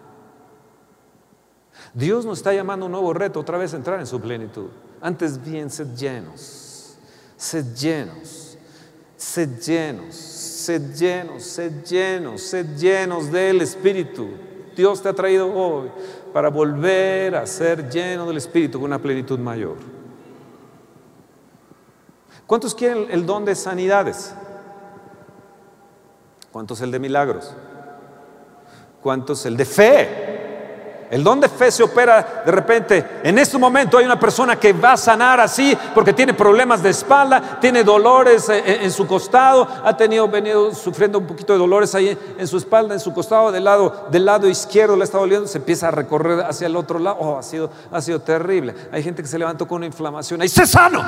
[1.95, 4.67] Dios nos está llamando a un nuevo reto, otra vez entrar en su plenitud.
[5.01, 6.64] Antes bien, sed llenos
[7.45, 8.57] Sed llenos,
[9.19, 14.29] sed llenos, sed llenos, sed llenos, sed llenos del Espíritu.
[14.75, 15.91] Dios te ha traído hoy
[16.33, 19.77] para volver a ser lleno del Espíritu con una plenitud mayor.
[22.47, 24.35] ¿Cuántos quieren el don de sanidades?
[26.51, 27.55] ¿Cuántos el de milagros?
[29.03, 30.34] ¿Cuántos el de fe?
[31.15, 33.21] El don de fe se opera de repente.
[33.23, 36.91] En este momento hay una persona que va a sanar así porque tiene problemas de
[36.91, 41.61] espalda, tiene dolores eh, eh, en, su costado, ha tenido venido sufriendo un poquito de
[41.61, 45.19] dolores ahí en su espalda, en su costado, del lado, del lado izquierdo le está
[45.19, 47.19] doliendo, se empieza a recorrer hacia el otro lado.
[47.21, 48.75] Oh, ha sido, ha sido terrible.
[48.91, 50.43] Hay gente que se levantó con una inflamación.
[50.43, 51.01] Ahí se sano.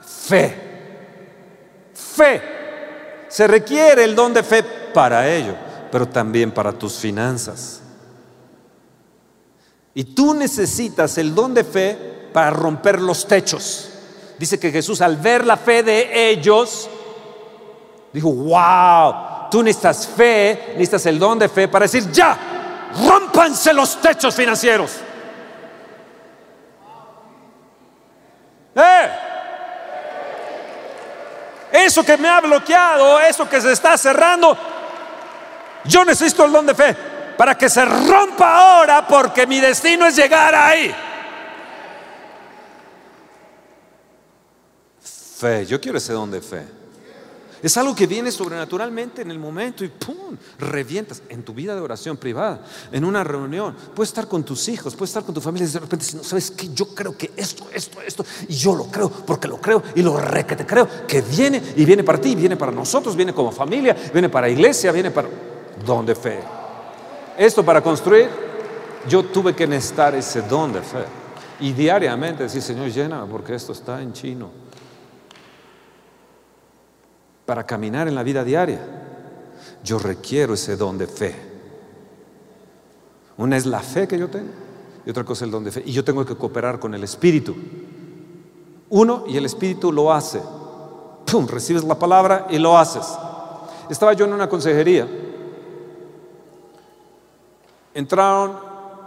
[0.00, 1.90] Fe.
[1.92, 2.42] Fe.
[3.28, 4.62] Se requiere el don de fe
[4.94, 5.54] para ello,
[5.92, 7.82] pero también para tus finanzas.
[9.94, 11.96] Y tú necesitas el don de fe
[12.32, 13.90] para romper los techos.
[14.36, 16.90] Dice que Jesús al ver la fe de ellos,
[18.12, 22.36] dijo, wow, tú necesitas fe, necesitas el don de fe para decir, ya,
[23.06, 24.90] rompanse los techos financieros.
[28.74, 29.10] ¡Eh!
[31.70, 34.56] Eso que me ha bloqueado, eso que se está cerrando,
[35.84, 40.16] yo necesito el don de fe para que se rompa ahora porque mi destino es
[40.16, 40.94] llegar ahí.
[45.00, 46.64] Fe, yo quiero ese don de fe.
[47.64, 50.36] Es algo que viene sobrenaturalmente en el momento y ¡pum!
[50.58, 52.60] revientas en tu vida de oración privada,
[52.92, 53.74] en una reunión.
[53.94, 56.22] Puedes estar con tus hijos, puedes estar con tu familia y de repente, si no
[56.22, 59.82] sabes que yo creo que esto, esto, esto, y yo lo creo porque lo creo
[59.94, 63.16] y lo re que te creo, que viene y viene para ti, viene para nosotros,
[63.16, 65.28] viene como familia, viene para iglesia, viene para
[65.86, 66.63] don de fe.
[67.36, 68.28] Esto para construir,
[69.08, 71.04] yo tuve que necesitar ese don de fe.
[71.60, 74.50] Y diariamente decir, Señor, llena porque esto está en chino.
[77.46, 78.80] Para caminar en la vida diaria,
[79.82, 81.34] yo requiero ese don de fe.
[83.36, 84.50] Una es la fe que yo tengo
[85.06, 85.82] y otra cosa es el don de fe.
[85.84, 87.54] Y yo tengo que cooperar con el Espíritu
[88.88, 90.40] Uno y el Espíritu lo hace.
[91.30, 91.46] ¡Pum!
[91.48, 93.06] Recibes la palabra y lo haces.
[93.90, 95.08] Estaba yo en una consejería.
[97.94, 98.58] Entraron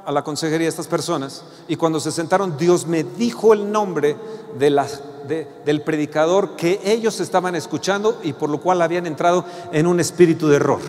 [0.06, 4.16] a la consejería estas personas y cuando se sentaron Dios me dijo el nombre
[4.58, 10.48] del predicador que ellos estaban escuchando y por lo cual habían entrado en un espíritu
[10.48, 10.80] de error.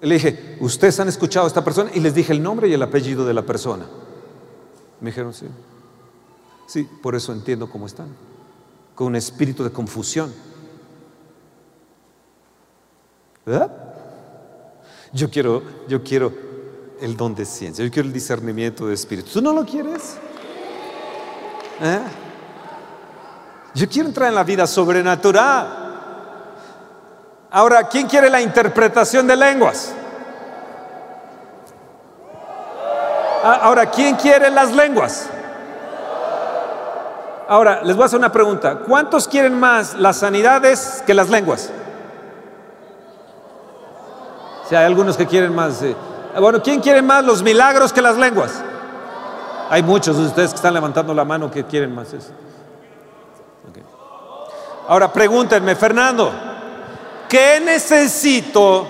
[0.00, 1.92] Le dije, ¿ustedes han escuchado a esta persona?
[1.94, 3.86] Y les dije el nombre y el apellido de la persona.
[5.00, 5.46] Me dijeron, sí.
[6.66, 8.08] Sí, por eso entiendo cómo están.
[8.96, 10.32] Con un espíritu de confusión.
[13.46, 13.81] ¿Verdad?
[15.12, 16.32] Yo quiero, yo quiero
[17.00, 19.30] el don de ciencia, yo quiero el discernimiento de espíritu.
[19.32, 20.16] ¿Tú no lo quieres?
[21.82, 22.00] ¿Eh?
[23.74, 25.82] Yo quiero entrar en la vida sobrenatural.
[27.50, 29.92] Ahora, ¿quién quiere la interpretación de lenguas?
[33.44, 35.28] Ah, ahora, ¿quién quiere las lenguas?
[37.48, 38.78] Ahora, les voy a hacer una pregunta.
[38.86, 41.70] ¿Cuántos quieren más las sanidades que las lenguas?
[44.76, 45.80] Hay algunos que quieren más.
[46.38, 48.62] Bueno, ¿quién quiere más los milagros que las lenguas?
[49.70, 52.32] Hay muchos de ustedes que están levantando la mano que quieren más eso.
[54.88, 56.32] Ahora pregúntenme, Fernando,
[57.28, 58.86] ¿qué necesito?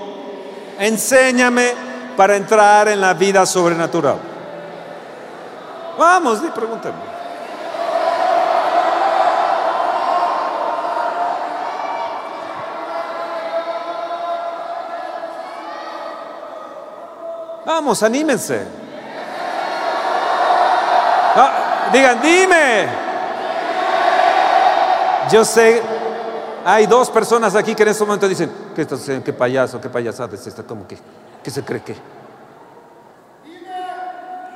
[0.79, 1.73] Enséñame
[2.17, 4.17] para entrar en la vida sobrenatural.
[5.99, 7.12] Vamos, pregúntenme.
[17.73, 18.67] Vamos, anímense.
[21.35, 22.87] Ah, digan, dime.
[25.31, 25.83] Yo sé,
[26.67, 29.25] hay dos personas aquí que en este momento dicen, ¿qué estás haciendo?
[29.25, 29.81] ¿Qué payaso?
[29.81, 30.63] ¿Qué payasada es esta?
[30.65, 30.99] ¿Cómo que?
[31.43, 31.97] ¿Qué se cree que?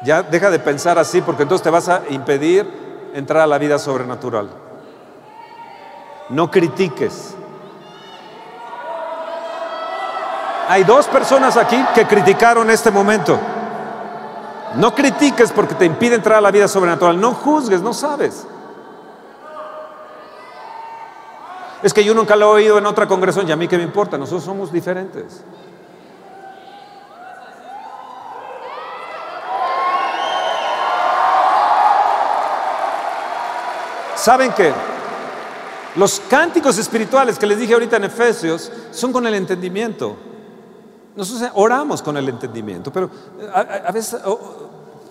[0.04, 2.70] Ya deja de pensar así porque entonces te vas a impedir
[3.14, 4.50] entrar a la vida sobrenatural.
[6.28, 7.34] No critiques.
[10.68, 13.38] Hay dos personas aquí que criticaron este momento.
[14.74, 17.20] No critiques porque te impide entrar a la vida sobrenatural.
[17.20, 18.46] No juzgues, no sabes.
[21.82, 23.84] Es que yo nunca lo he oído en otra congregación y a mí qué me
[23.84, 25.44] importa, nosotros somos diferentes.
[34.16, 34.72] ¿Saben qué?
[35.94, 40.16] Los cánticos espirituales que les dije ahorita en Efesios son con el entendimiento.
[41.16, 43.10] Nosotros oramos con el entendimiento, pero
[43.52, 44.20] a, veces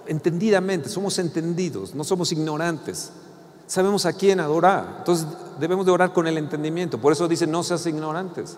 [0.05, 3.11] entendidamente, somos entendidos, no somos ignorantes.
[3.67, 4.97] Sabemos a quién adorar.
[4.99, 5.25] Entonces
[5.59, 6.99] debemos de orar con el entendimiento.
[6.99, 8.57] Por eso dice, no seas ignorantes.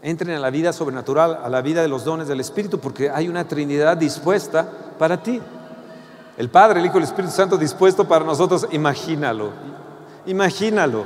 [0.00, 3.28] Entren a la vida sobrenatural, a la vida de los dones del Espíritu, porque hay
[3.28, 4.66] una Trinidad dispuesta
[4.98, 5.40] para ti.
[6.38, 8.66] El Padre, el Hijo y el Espíritu Santo dispuesto para nosotros.
[8.72, 9.50] Imagínalo.
[10.24, 11.04] Imagínalo.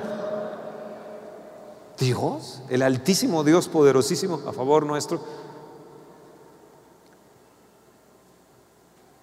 [1.99, 5.21] Dios, el altísimo Dios poderosísimo a favor nuestro,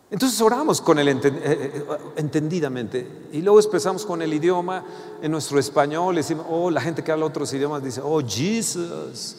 [0.09, 1.83] Entonces oramos con el eh, eh,
[2.15, 4.85] entendidamente y luego expresamos con el idioma
[5.21, 9.35] en nuestro español, decimos, oh, la gente que habla otros idiomas dice, oh, Jesus,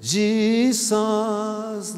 [0.00, 1.94] Jesus,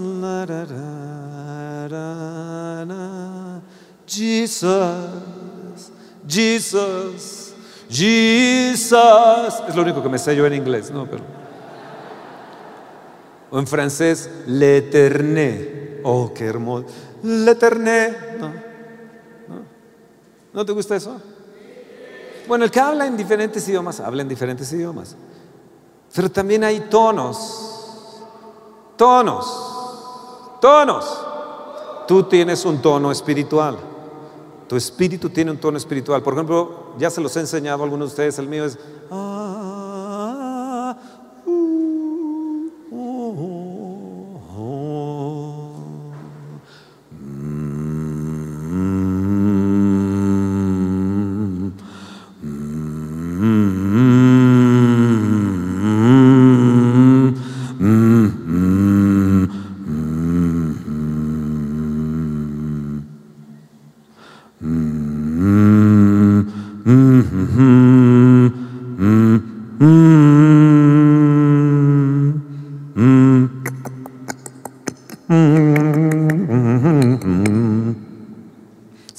[4.06, 5.90] Jesus,
[6.26, 7.54] Jesus,
[7.90, 9.54] Jesus.
[9.68, 11.06] Es lo único que me sé yo en inglés, ¿no?
[11.06, 11.22] Pero,
[13.50, 16.00] o en francés, l'éternel.
[16.02, 16.86] Oh, qué hermoso.
[17.24, 18.38] L'éternel.
[18.38, 19.62] No, no.
[20.52, 21.20] ¿No te gusta eso?
[22.46, 25.16] Bueno, el que habla en diferentes idiomas, habla en diferentes idiomas.
[26.14, 28.20] Pero también hay tonos.
[28.96, 30.58] Tonos.
[30.60, 31.20] Tonos.
[32.06, 33.78] Tú tienes un tono espiritual.
[34.68, 36.22] Tu espíritu tiene un tono espiritual.
[36.22, 38.38] Por ejemplo, ya se los he enseñado a algunos de ustedes.
[38.38, 38.78] El mío es.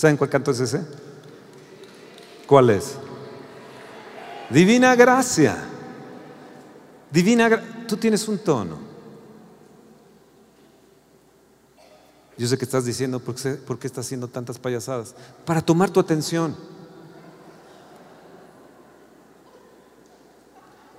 [0.05, 0.85] ¿Saben cuál canto es ese?
[2.45, 2.95] ¿Cuál es?
[4.51, 5.57] Divina gracia.
[7.09, 7.87] Divina gracia.
[7.87, 8.77] Tú tienes un tono.
[12.37, 15.15] Yo sé que estás diciendo, ¿por qué, ¿por qué estás haciendo tantas payasadas?
[15.43, 16.55] Para tomar tu atención.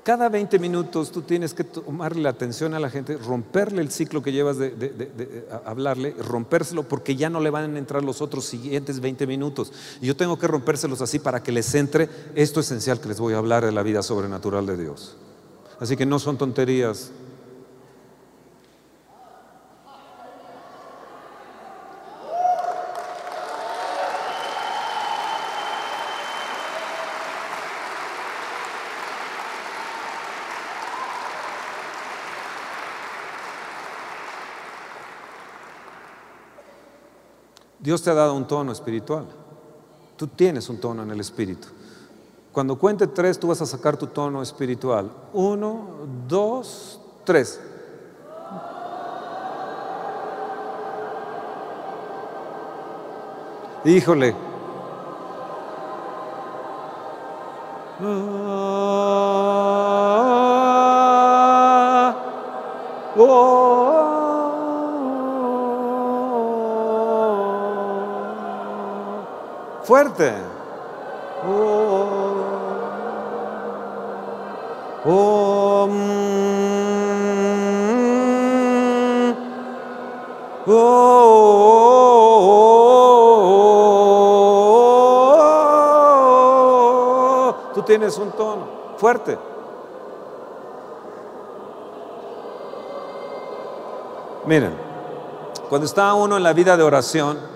[0.06, 4.22] Cada 20 minutos tú tienes que tomarle la atención a la gente, romperle el ciclo
[4.22, 9.00] que llevas de, hablarle, rompérselo porque ya no le van a entrar los otros siguientes
[9.00, 9.72] 20 minutos.
[10.00, 13.34] Y yo tengo que rompérselos así para que les entre esto esencial que les voy
[13.34, 15.16] a hablar de la vida sobrenatural de Dios.
[15.80, 17.10] Así que no son tonterías,
[37.86, 39.26] Dios te ha dado un tono espiritual.
[40.16, 41.68] Tú tienes un tono en el espíritu.
[42.50, 45.08] Cuando cuente tres, tú vas a sacar tu tono espiritual.
[45.32, 45.86] Uno,
[46.26, 47.60] dos, tres.
[53.84, 54.45] Híjole.
[69.96, 70.28] Fuerte.
[71.48, 72.34] Oh,
[75.06, 75.88] oh,
[80.66, 81.14] oh,
[87.72, 88.66] Tú tienes un tono
[88.98, 89.38] fuerte.
[94.44, 94.76] Miren,
[95.70, 97.55] cuando está uno en la vida de oración,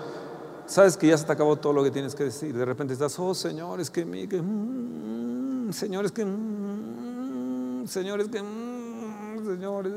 [0.71, 2.57] sabes que ya se te acabó todo lo que tienes que decir.
[2.57, 8.21] De repente estás, oh Señor, es que mi, que, mm, Señor, es que, mm, Señor,
[8.21, 9.01] es que, mm,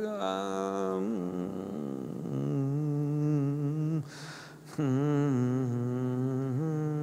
[0.09, 0.99] ah,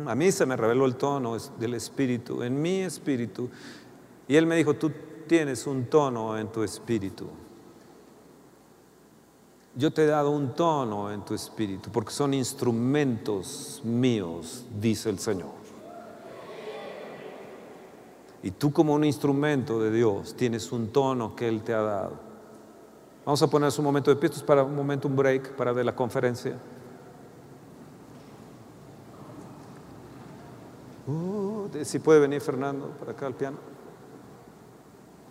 [0.07, 3.49] a mí se me reveló el tono del espíritu, en mi espíritu.
[4.27, 4.91] Y él me dijo, tú
[5.29, 7.29] tienes un tono en tu espíritu.
[9.81, 15.19] Yo te he dado un tono en tu espíritu porque son instrumentos míos, dice el
[15.19, 15.53] Señor.
[18.43, 22.13] Y tú como un instrumento de Dios tienes un tono que Él te ha dado.
[23.25, 25.97] Vamos a poner un momento de pie, para un momento, un break para ver la
[25.97, 26.59] conferencia.
[31.07, 33.57] Uh, si puede venir Fernando para acá al piano.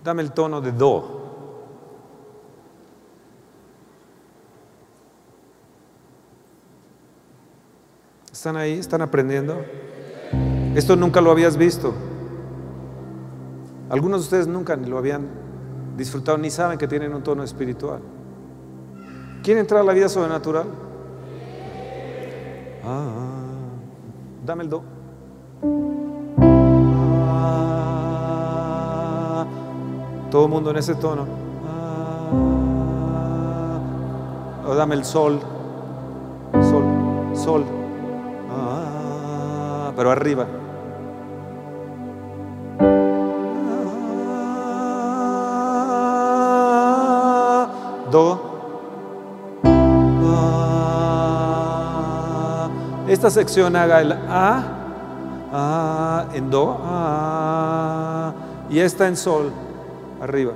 [0.03, 1.18] Dame el tono de Do.
[8.39, 8.79] ¿Están ahí?
[8.79, 9.65] ¿Están aprendiendo?
[10.73, 11.93] Esto nunca lo habías visto.
[13.89, 15.27] Algunos de ustedes nunca ni lo habían
[15.97, 17.99] disfrutado ni saben que tienen un tono espiritual.
[19.43, 20.67] ¿Quieren entrar a la vida sobrenatural?
[22.85, 23.09] Ah,
[24.45, 24.83] dame el do.
[27.27, 27.85] Ah,
[30.31, 31.25] todo el mundo en ese tono.
[31.67, 32.31] Ah,
[34.65, 35.41] o dame el sol.
[36.53, 36.85] Sol,
[37.35, 37.78] sol
[39.99, 40.47] pero arriba.
[48.09, 48.39] Do.
[53.09, 54.63] Esta sección haga el A,
[55.51, 58.33] A en Do, A,
[58.69, 59.51] y esta en Sol,
[60.21, 60.53] arriba.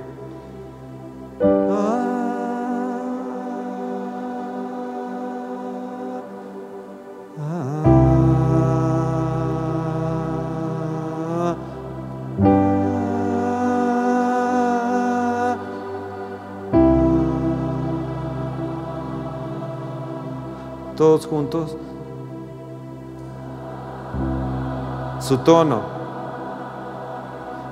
[25.20, 25.82] Su tono.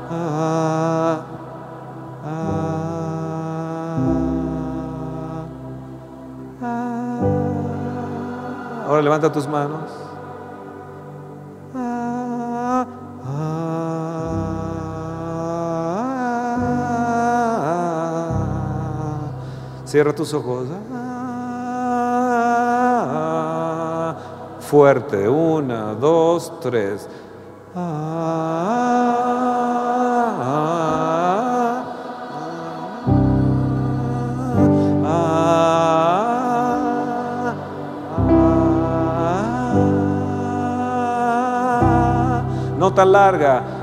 [0.08, 1.20] Ah,
[2.24, 2.92] ah, ah.
[8.86, 9.90] Ahora levanta tus manos.
[19.84, 20.68] Cierra tus ojos.
[24.72, 25.28] Fuerte.
[25.28, 27.06] Una, dos, tres.
[42.78, 43.81] no tan larga.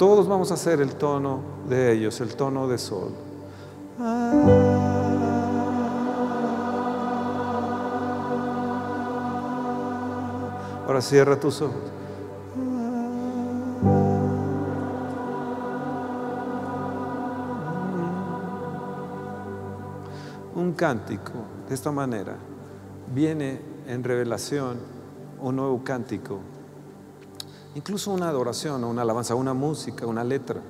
[0.00, 3.10] Todos vamos a hacer el tono de ellos, el tono de sol.
[10.86, 11.82] Ahora cierra tus ojos.
[20.54, 21.32] Un cántico
[21.68, 22.36] de esta manera
[23.14, 24.78] viene en revelación
[25.42, 26.38] un nuevo cántico,
[27.74, 30.60] incluso una adoración, una alabanza, una música, una letra.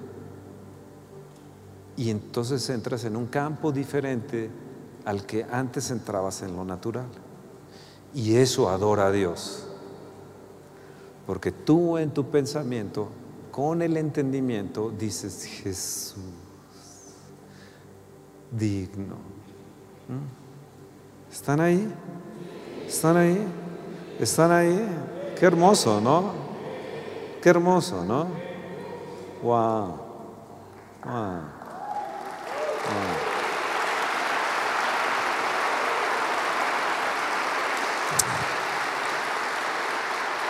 [1.97, 4.51] Y entonces entras en un campo diferente
[5.05, 7.07] al que antes entrabas en lo natural.
[8.15, 9.67] Y eso adora a Dios.
[11.27, 13.09] Porque tú en tu pensamiento,
[13.51, 16.17] con el entendimiento, dices, Jesús,
[18.51, 19.17] digno.
[20.09, 21.31] ¿Mm?
[21.33, 21.93] ¿Están ahí?
[22.87, 23.47] ¿Están ahí?
[24.19, 24.89] ¿Están ahí?
[25.39, 26.40] Qué hermoso, ¿no?
[27.43, 28.27] Qué hermoso, ¿no?
[29.43, 29.99] Wow.
[31.05, 31.61] Wow.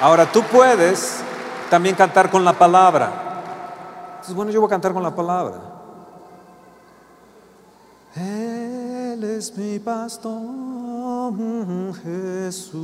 [0.01, 1.21] Ahora tú puedes
[1.69, 3.13] también cantar con la palabra.
[4.13, 5.61] Entonces, bueno, yo voy a cantar con la palabra.
[8.17, 11.35] Él es mi pastor,
[12.03, 12.81] Jesús.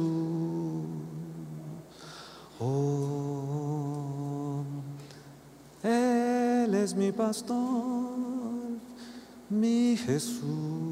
[2.61, 3.26] Oh,
[6.95, 8.11] Mi pastor,
[9.51, 10.87] mi Jesús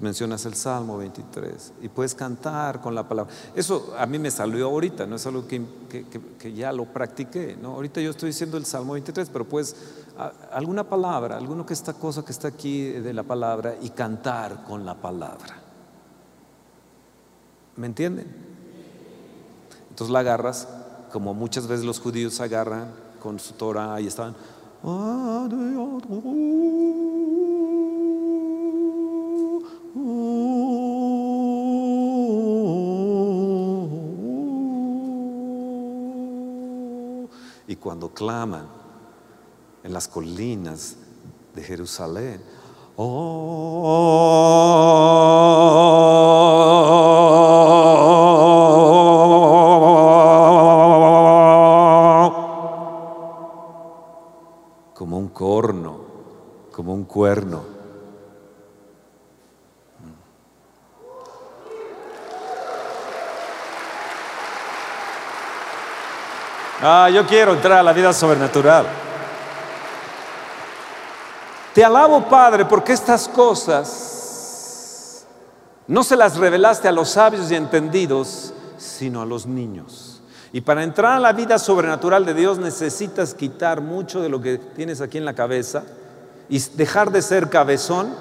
[0.00, 3.32] mencionas el Salmo 23 y puedes cantar con la palabra.
[3.54, 7.56] Eso a mí me salió ahorita, no es algo que, ya lo practiqué.
[7.60, 7.74] ¿no?
[7.74, 9.76] Ahorita yo estoy diciendo el Salmo 23, pero puedes
[10.52, 14.84] alguna palabra, alguno que esta cosa que está aquí de la palabra y cantar con
[14.84, 15.62] la palabra.
[17.76, 18.26] ¿Me entienden?
[19.90, 20.68] Entonces la agarras,
[21.12, 24.34] como muchas veces los judíos agarran con su Torah y están.
[37.66, 38.66] Y cuando claman
[39.82, 40.96] en las colinas
[41.54, 42.42] de Jerusalén,
[42.96, 43.38] como
[66.90, 68.86] Ah, yo quiero entrar a la vida sobrenatural.
[71.74, 75.26] Te alabo, Padre, porque estas cosas
[75.86, 80.22] no se las revelaste a los sabios y entendidos, sino a los niños.
[80.50, 84.56] Y para entrar a la vida sobrenatural de Dios necesitas quitar mucho de lo que
[84.56, 85.82] tienes aquí en la cabeza
[86.48, 88.14] y dejar de ser cabezón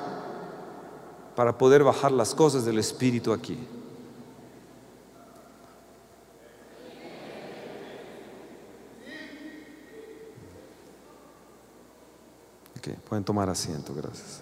[1.37, 3.76] para poder bajar las cosas del Espíritu aquí.
[13.09, 14.41] Pueden tomar asiento, gracias.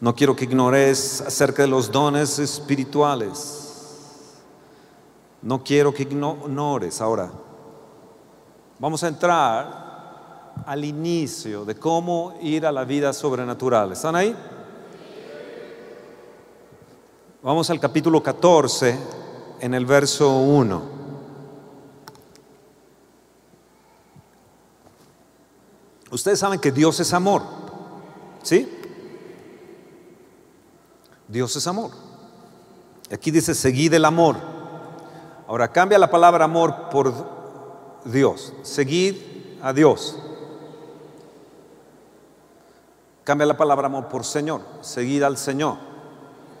[0.00, 4.34] No quiero que ignores acerca de los dones espirituales.
[5.40, 7.00] No quiero que ignores.
[7.00, 7.30] Ahora,
[8.78, 13.92] vamos a entrar al inicio de cómo ir a la vida sobrenatural.
[13.92, 14.36] ¿Están ahí?
[17.42, 18.98] Vamos al capítulo 14,
[19.60, 20.93] en el verso 1.
[26.14, 27.42] Ustedes saben que Dios es amor.
[28.44, 28.70] ¿Sí?
[31.26, 31.90] Dios es amor.
[33.10, 34.36] Aquí dice, seguid el amor.
[35.48, 37.12] Ahora cambia la palabra amor por
[38.04, 38.52] Dios.
[38.62, 39.16] Seguid
[39.60, 40.16] a Dios.
[43.24, 44.60] Cambia la palabra amor por Señor.
[44.82, 45.78] Seguid al Señor.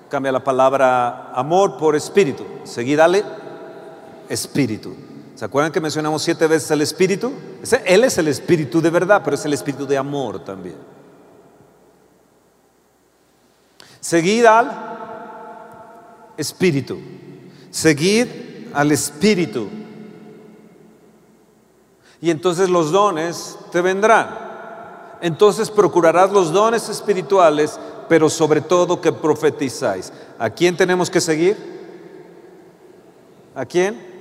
[0.08, 2.44] Cambia la palabra amor por espíritu.
[2.64, 3.24] Seguid al
[4.28, 4.96] espíritu.
[5.34, 7.32] ¿Se acuerdan que mencionamos siete veces el Espíritu?
[7.84, 10.76] Él es el Espíritu de verdad, pero es el Espíritu de amor también.
[14.00, 14.70] Seguid al
[16.36, 16.98] Espíritu.
[17.70, 18.28] Seguid
[18.72, 19.68] al Espíritu.
[22.20, 24.44] Y entonces los dones te vendrán.
[25.20, 27.78] Entonces procurarás los dones espirituales,
[28.08, 30.12] pero sobre todo que profetizáis.
[30.38, 31.56] ¿A quién tenemos que seguir?
[33.54, 34.13] ¿A quién?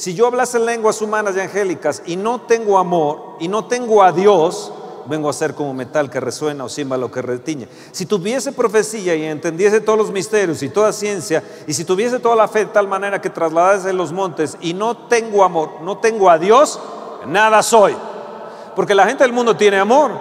[0.00, 4.12] Si yo hablase lenguas humanas y angélicas y no tengo amor y no tengo a
[4.12, 4.72] Dios,
[5.04, 7.68] vengo a ser como metal que resuena o címbalo que retiñe.
[7.92, 12.34] Si tuviese profecía y entendiese todos los misterios y toda ciencia, y si tuviese toda
[12.34, 16.30] la fe de tal manera que trasladase los montes y no tengo amor, no tengo
[16.30, 16.80] a Dios,
[17.26, 17.94] nada soy.
[18.74, 20.12] Porque la gente del mundo tiene amor,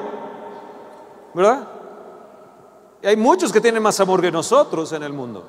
[1.34, 1.69] ¿verdad?
[3.01, 5.45] Y hay muchos que tienen más amor que nosotros en el mundo.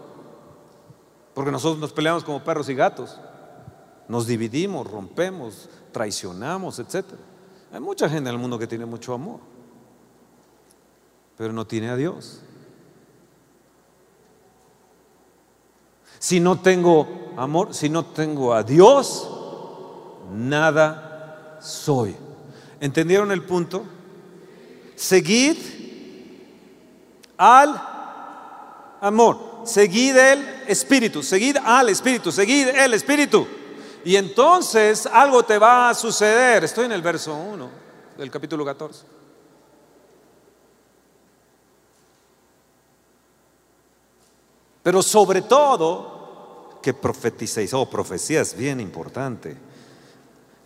[1.35, 3.19] Porque nosotros nos peleamos como perros y gatos.
[4.11, 7.05] Nos dividimos, rompemos, traicionamos, etc.
[7.73, 9.39] Hay mucha gente en el mundo que tiene mucho amor,
[11.39, 12.41] pero no tiene a Dios.
[16.19, 19.31] Si no tengo amor, si no tengo a Dios,
[20.33, 22.17] nada soy.
[22.81, 23.85] ¿Entendieron el punto?
[24.97, 25.57] Seguid
[27.37, 27.81] al
[29.01, 33.60] amor, seguid el Espíritu, seguid al Espíritu, seguid el Espíritu.
[34.05, 36.65] Y entonces algo te va a suceder.
[36.65, 37.71] Estoy en el verso 1
[38.17, 39.05] del capítulo 14.
[44.83, 47.75] Pero sobre todo, que profeticéis.
[47.75, 49.57] Oh, profecía es bien importante.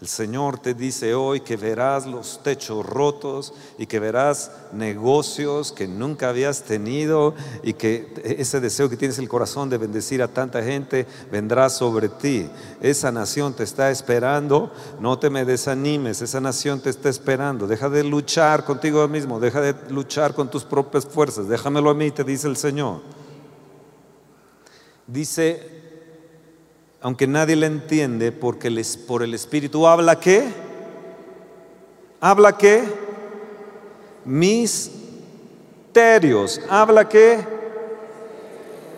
[0.01, 5.87] El Señor te dice hoy que verás los techos rotos y que verás negocios que
[5.87, 10.29] nunca habías tenido y que ese deseo que tienes en el corazón de bendecir a
[10.29, 12.51] tanta gente vendrá sobre ti.
[12.83, 17.69] Esa nación te está esperando, no te me desanimes, esa nación te está esperando.
[17.69, 22.11] Deja de luchar contigo mismo, deja de luchar con tus propias fuerzas, déjamelo a mí,
[22.11, 23.01] te dice el Señor.
[25.07, 25.74] Dice
[27.05, 30.43] aunque nadie le entiende, porque por el Espíritu habla qué?
[32.19, 32.83] Habla qué?
[34.25, 35.03] Misterios.
[36.71, 37.47] Habla qué?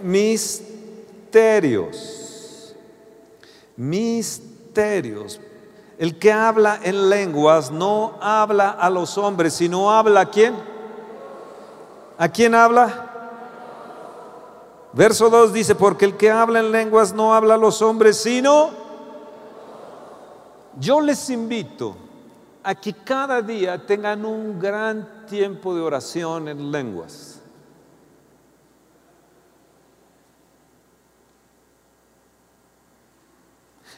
[0.04, 0.36] Misterios.
[3.74, 5.40] Misterios.
[5.98, 10.54] El que habla en lenguas no habla a los hombres, sino habla a quién?
[12.18, 13.05] ¿A quién habla?
[14.96, 18.70] Verso 2 dice, porque el que habla en lenguas no habla a los hombres, sino
[20.80, 21.94] yo les invito
[22.62, 27.42] a que cada día tengan un gran tiempo de oración en lenguas.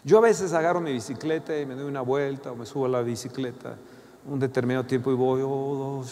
[0.02, 2.88] Yo a veces agarro mi bicicleta y me doy una vuelta o me subo a
[2.88, 3.76] la bicicleta
[4.26, 6.02] un determinado tiempo y voy, oh,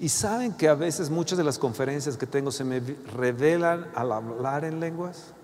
[0.00, 2.80] y saben que a veces muchas de las conferencias que tengo se me
[3.14, 5.34] revelan al hablar en lenguas.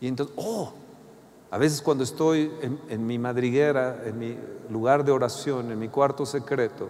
[0.00, 0.72] Y entonces, oh,
[1.50, 2.50] a veces cuando estoy
[2.88, 4.36] en, mi madriguera, en mi
[4.70, 6.88] lugar de oración, en mi cuarto secreto,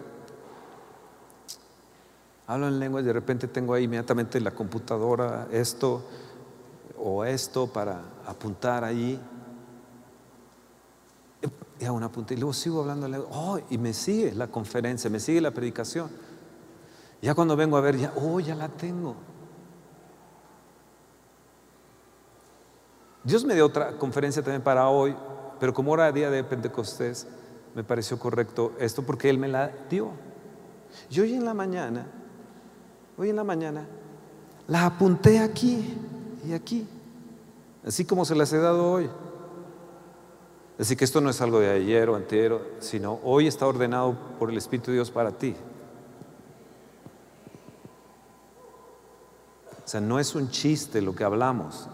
[2.47, 6.03] hablo en lenguas y de repente tengo ahí inmediatamente la computadora, esto
[6.97, 9.19] o esto para apuntar ahí
[11.83, 12.33] y una punta.
[12.33, 16.09] Y luego sigo hablando, oh, y me sigue la conferencia, me sigue la predicación.
[17.21, 19.15] Ya cuando vengo a ver, ya, oh, ya la tengo.
[23.23, 25.15] Dios me dio otra conferencia también para hoy,
[25.59, 27.27] pero como era día de Pentecostés,
[27.73, 30.11] me pareció correcto esto porque Él me la dio.
[31.09, 32.05] Y hoy en la mañana,
[33.17, 33.87] hoy en la mañana,
[34.67, 35.97] la apunté aquí
[36.45, 36.85] y aquí,
[37.85, 39.09] así como se las he dado hoy.
[40.79, 44.49] Así que esto no es algo de ayer o anterior, sino hoy está ordenado por
[44.49, 45.55] el Espíritu de Dios para ti.
[49.85, 51.87] O sea, no es un chiste lo que hablamos,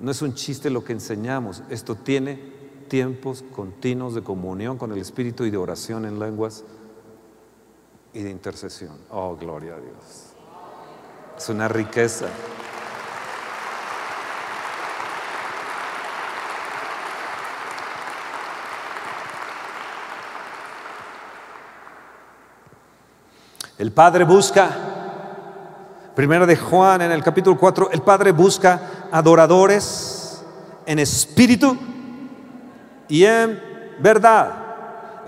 [0.00, 2.58] no es un chiste lo que enseñamos, esto tiene
[2.88, 6.64] tiempos continuos de comunión con el Espíritu y de oración en lenguas
[8.12, 8.96] y de intercesión.
[9.10, 10.34] Oh, gloria a Dios.
[11.36, 12.26] Es una riqueza.
[23.78, 24.70] El Padre busca,
[26.16, 30.42] primero de Juan en el capítulo 4, el Padre busca adoradores
[30.84, 31.78] en espíritu
[33.06, 33.62] y en
[34.00, 34.52] verdad.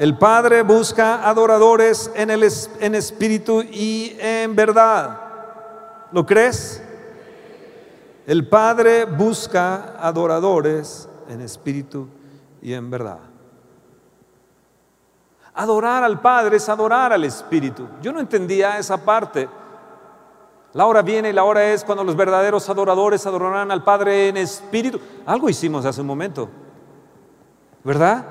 [0.00, 2.42] El Padre busca adoradores en, el,
[2.80, 5.20] en espíritu y en verdad.
[6.10, 6.82] ¿Lo crees?
[8.26, 12.08] El Padre busca adoradores en espíritu
[12.60, 13.29] y en verdad.
[15.54, 17.88] Adorar al Padre es adorar al Espíritu.
[18.02, 19.48] Yo no entendía esa parte.
[20.72, 24.36] La hora viene y la hora es cuando los verdaderos adoradores adorarán al Padre en
[24.36, 25.00] espíritu.
[25.26, 26.48] Algo hicimos hace un momento.
[27.82, 28.24] ¿Verdad?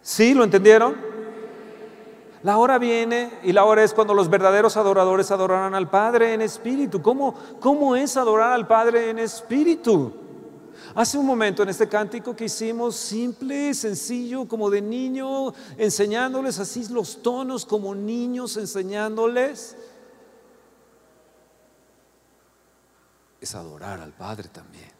[0.00, 0.32] ¿Sí?
[0.32, 0.96] ¿Lo entendieron?
[2.42, 6.40] La hora viene y la hora es cuando los verdaderos adoradores adorarán al Padre en
[6.40, 7.02] espíritu.
[7.02, 10.27] ¿Cómo, cómo es adorar al Padre en espíritu?
[10.94, 16.86] Hace un momento en este cántico que hicimos, simple, sencillo, como de niño, enseñándoles así
[16.88, 19.76] los tonos como niños enseñándoles,
[23.40, 24.90] es adorar al Padre también.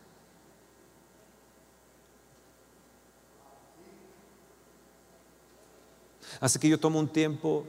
[6.40, 7.64] Así que yo tomo un tiempo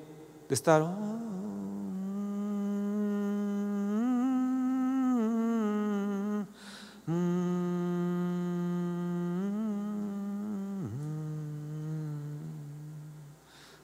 [0.48, 0.84] de estar...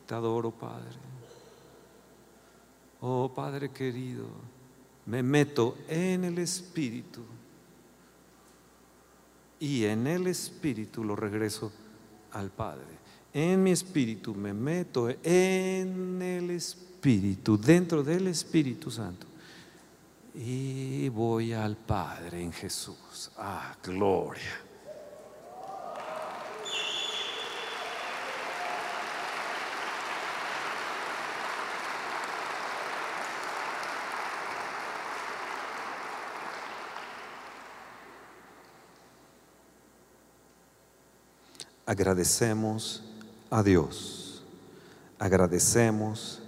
[0.05, 0.97] Te adoro, Padre.
[3.01, 4.25] Oh, Padre querido,
[5.05, 7.21] me meto en el Espíritu
[9.59, 11.71] y en el Espíritu lo regreso
[12.31, 19.27] al Padre en mi espíritu, me meto en el espíritu, dentro del Espíritu Santo.
[20.33, 23.31] Y voy al Padre en Jesús.
[23.37, 24.64] Ah, gloria.
[41.85, 43.03] Agradecemos
[43.49, 44.43] a Dios.
[45.19, 46.41] Agradecemos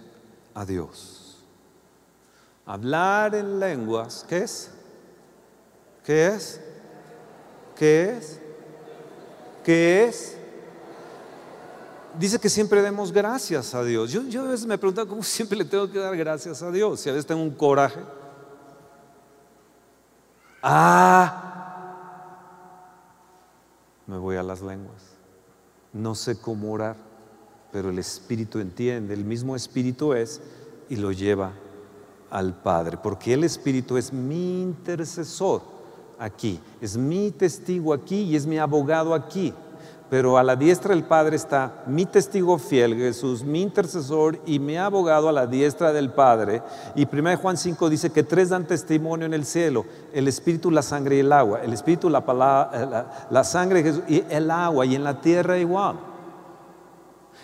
[0.54, 1.38] a Dios.
[2.66, 4.72] Hablar en lenguas, ¿qué es?
[6.04, 6.60] ¿Qué es?
[7.76, 8.40] ¿Qué es?
[9.64, 10.38] ¿Qué es?
[12.18, 14.12] Dice que siempre demos gracias a Dios.
[14.12, 17.00] Yo, yo a veces me pregunto cómo siempre le tengo que dar gracias a Dios.
[17.00, 18.02] Si a veces tengo un coraje.
[20.64, 21.44] Ah,
[24.08, 25.17] me voy a las lenguas
[25.94, 26.96] no sé cómo orar,
[27.72, 30.42] pero el Espíritu entiende, el mismo Espíritu es
[30.90, 31.52] y lo lleva
[32.30, 35.62] al Padre, porque el Espíritu es mi intercesor
[36.20, 39.54] aquí, es mi testigo aquí y es mi abogado aquí
[40.10, 44.78] pero a la diestra del Padre está mi testigo fiel, Jesús, mi intercesor y mi
[44.78, 46.64] abogado a la diestra del Padre.
[46.96, 50.82] Y 1 Juan 5 dice que tres dan testimonio en el cielo, el Espíritu, la
[50.82, 51.62] sangre y el agua.
[51.62, 55.98] El Espíritu, la, palabra, la, sangre Jesús y el agua, y en la tierra igual.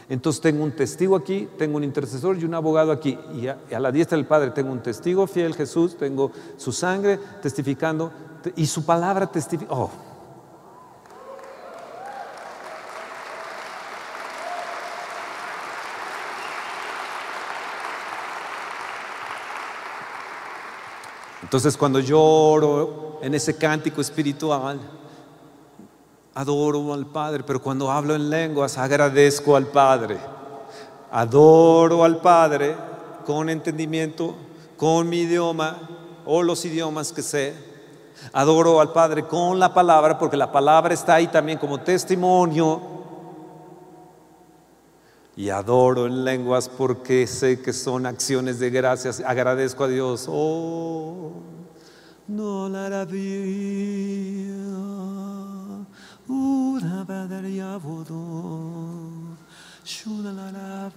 [0.07, 3.20] Entonces tengo un testigo aquí, tengo un intercesor y un abogado aquí.
[3.36, 7.20] Y a, a la diestra del Padre tengo un testigo fiel, Jesús, tengo su sangre
[7.41, 8.09] testificando
[8.55, 9.74] y su palabra testifica.
[9.74, 9.89] Oh,
[21.54, 24.80] Entonces cuando lloro en ese cántico espiritual,
[26.34, 30.18] adoro al Padre, pero cuando hablo en lenguas, agradezco al Padre.
[31.12, 32.76] Adoro al Padre
[33.24, 34.34] con entendimiento,
[34.78, 35.78] con mi idioma
[36.26, 37.54] o los idiomas que sé.
[38.32, 42.82] Adoro al Padre con la palabra, porque la palabra está ahí también como testimonio.
[45.36, 49.19] Y adoro en lenguas porque sé que son acciones de gracias.
[49.19, 50.27] Agradezco a Dios.
[50.29, 51.31] Oh,
[52.27, 54.53] no la vida.
[56.27, 59.34] Una padaria vodo.
[59.84, 60.91] Shuda la la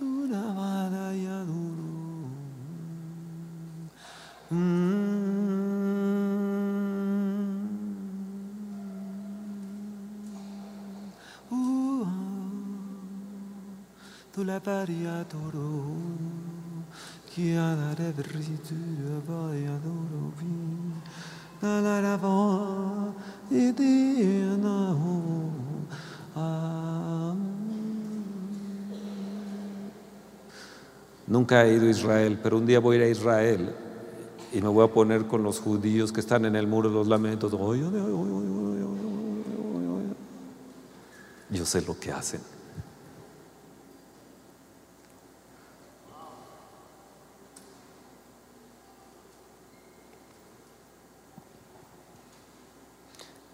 [0.00, 1.92] Una duro.
[31.26, 33.74] Nunca he ido a Israel, pero un día voy a ir a Israel
[34.52, 37.06] y me voy a poner con los judíos que están en el muro de los
[37.06, 37.52] lamentos.
[41.50, 42.61] Yo sé lo que hacen.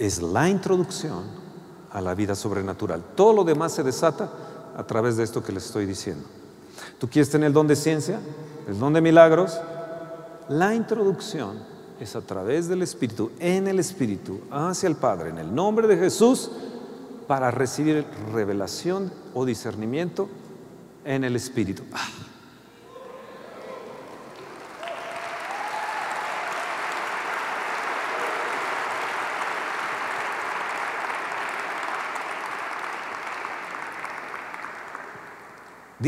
[0.09, 1.25] Es la introducción
[1.91, 3.03] a la vida sobrenatural.
[3.15, 4.31] Todo lo demás se desata
[4.77, 6.25] a través de esto que les estoy diciendo.
[6.99, 8.19] ¿Tú quieres tener el don de ciencia?
[8.67, 9.59] ¿El don de milagros?
[10.49, 11.59] La introducción
[12.01, 15.97] es a través del Espíritu, en el Espíritu, hacia el Padre, en el nombre de
[15.97, 16.51] Jesús,
[17.27, 20.29] para recibir revelación o discernimiento
[21.05, 21.83] en el Espíritu.
[21.93, 22.18] Ah.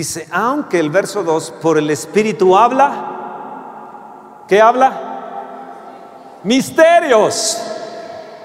[0.01, 6.39] Dice, aunque el verso 2, por el Espíritu habla, ¿qué habla?
[6.43, 7.61] Misterios.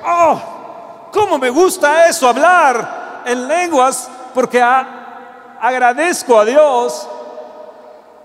[0.05, 7.07] Oh, cómo me gusta eso, hablar en lenguas, porque agradezco a Dios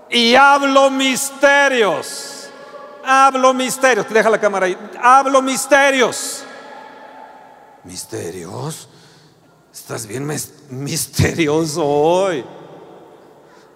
[0.09, 2.49] y hablo misterios.
[3.01, 4.09] Hablo misterios.
[4.09, 4.77] Deja la cámara ahí.
[5.01, 6.43] Hablo misterios.
[7.85, 8.89] Misterios.
[9.71, 10.27] Estás bien
[10.69, 12.43] misterioso hoy.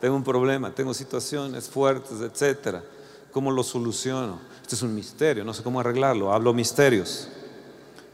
[0.05, 2.83] Tengo un problema, tengo situaciones fuertes, etcétera.
[3.31, 4.39] ¿Cómo lo soluciono?
[4.61, 6.31] Este es un misterio, no sé cómo arreglarlo.
[6.31, 7.27] Hablo misterios.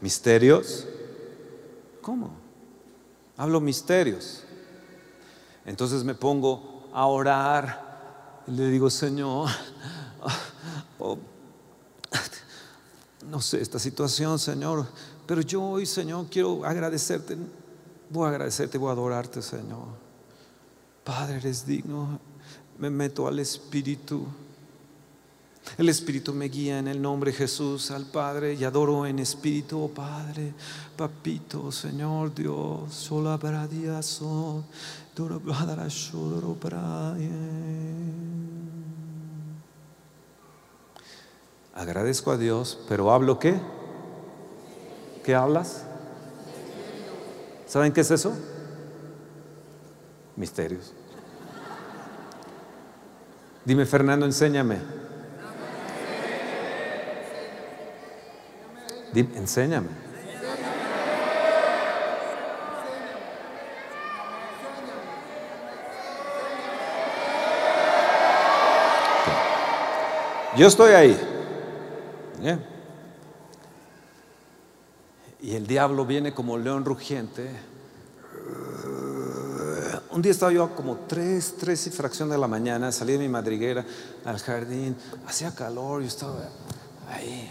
[0.00, 0.86] ¿Misterios?
[2.00, 2.30] ¿Cómo?
[3.36, 4.42] Hablo misterios.
[5.66, 9.50] Entonces me pongo a orar y le digo, Señor,
[10.98, 11.18] oh,
[13.28, 14.86] no sé esta situación, Señor,
[15.26, 17.36] pero yo hoy, Señor, quiero agradecerte.
[18.08, 20.01] Voy a agradecerte, voy a adorarte, Señor.
[21.04, 22.20] Padre, eres digno.
[22.78, 24.26] Me meto al Espíritu.
[25.78, 29.84] El Espíritu me guía en el nombre de Jesús al Padre y adoro en Espíritu,
[29.84, 30.52] oh Padre,
[30.96, 33.66] Papito, Señor Dios, sola para
[41.74, 43.58] Agradezco a Dios, pero hablo qué?
[45.24, 45.84] ¿Qué hablas?
[47.66, 48.36] ¿Saben qué es eso?
[50.36, 50.92] Misterios.
[53.64, 54.78] Dime, Fernando, enséñame.
[59.14, 59.88] enséñame.
[70.56, 71.18] Yo estoy ahí.
[75.40, 77.50] Y el diablo viene como león rugiente.
[80.12, 83.30] Un día estaba yo como tres, tres y fracción de la mañana, salí de mi
[83.30, 83.82] madriguera
[84.26, 84.94] al jardín,
[85.26, 86.34] hacía calor, yo estaba
[87.10, 87.50] ahí.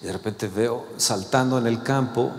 [0.00, 2.30] Y de repente veo saltando en el campo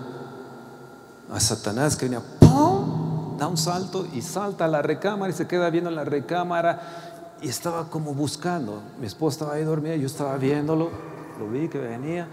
[1.30, 3.38] a Satanás que venía, ¡pum!
[3.38, 7.36] da un salto y salta a la recámara y se queda viendo en la recámara
[7.42, 8.82] y estaba como buscando.
[9.02, 10.92] Mi esposa estaba ahí dormida, yo estaba viéndolo,
[11.38, 12.26] lo vi que venía,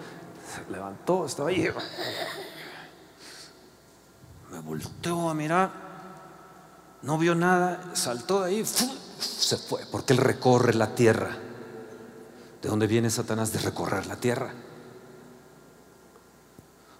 [0.54, 1.68] se levantó, estaba ahí.
[4.52, 5.85] Me volteó a mirar,
[7.06, 11.36] no vio nada, saltó de ahí, se fue, porque él recorre la tierra.
[12.60, 13.52] ¿De dónde viene Satanás?
[13.52, 14.52] De recorrer la tierra.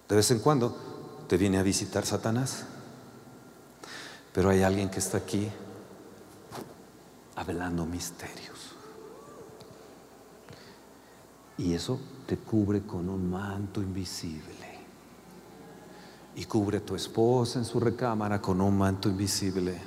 [0.07, 2.63] De vez en cuando te viene a visitar Satanás.
[4.31, 5.51] Pero hay alguien que está aquí
[7.35, 8.75] hablando misterios.
[11.57, 14.55] Y eso te cubre con un manto invisible.
[16.35, 19.86] Y cubre a tu esposa en su recámara con un manto invisible.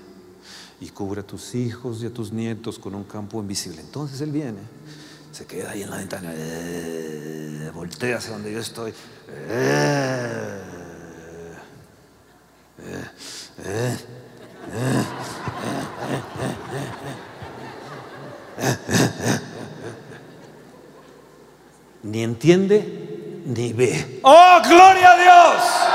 [0.81, 3.81] Y cubre a tus hijos y a tus nietos con un campo invisible.
[3.81, 4.61] Entonces Él viene
[5.33, 8.93] se queda ahí en la ventana, eh, voltea hacia donde yo estoy.
[9.29, 10.63] Eh,
[13.65, 13.97] eh,
[22.03, 24.21] ni entiende ni ve.
[24.23, 25.90] ¡Oh, gloria a Dios!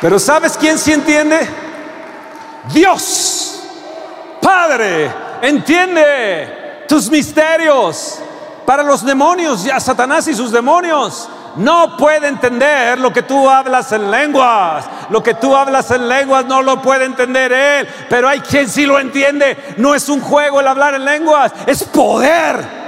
[0.00, 1.46] Pero ¿sabes quién sí entiende?
[2.72, 3.62] Dios,
[4.40, 5.10] Padre,
[5.42, 8.20] entiende tus misterios.
[8.64, 13.90] Para los demonios, ya Satanás y sus demonios, no puede entender lo que tú hablas
[13.92, 14.84] en lenguas.
[15.10, 17.88] Lo que tú hablas en lenguas no lo puede entender él.
[18.08, 19.74] Pero hay quien sí lo entiende.
[19.76, 22.80] No es un juego el hablar en lenguas, es poder.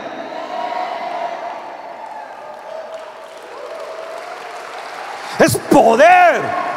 [5.38, 6.71] Es poder.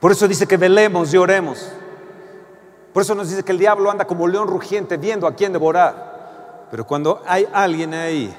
[0.00, 1.72] Por eso dice que velemos y oremos.
[2.92, 6.66] Por eso nos dice que el diablo anda como león rugiente viendo a quién devorar.
[6.70, 8.34] Pero cuando hay alguien ahí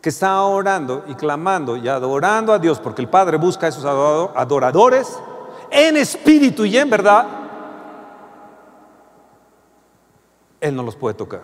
[0.00, 3.84] que está orando y clamando y adorando a Dios, porque el Padre busca a esos
[3.84, 5.18] adoradores
[5.70, 7.26] en espíritu y en verdad,
[10.60, 11.42] Él no los puede tocar,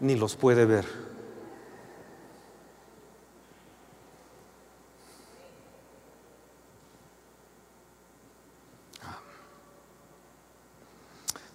[0.00, 1.09] ni los puede ver.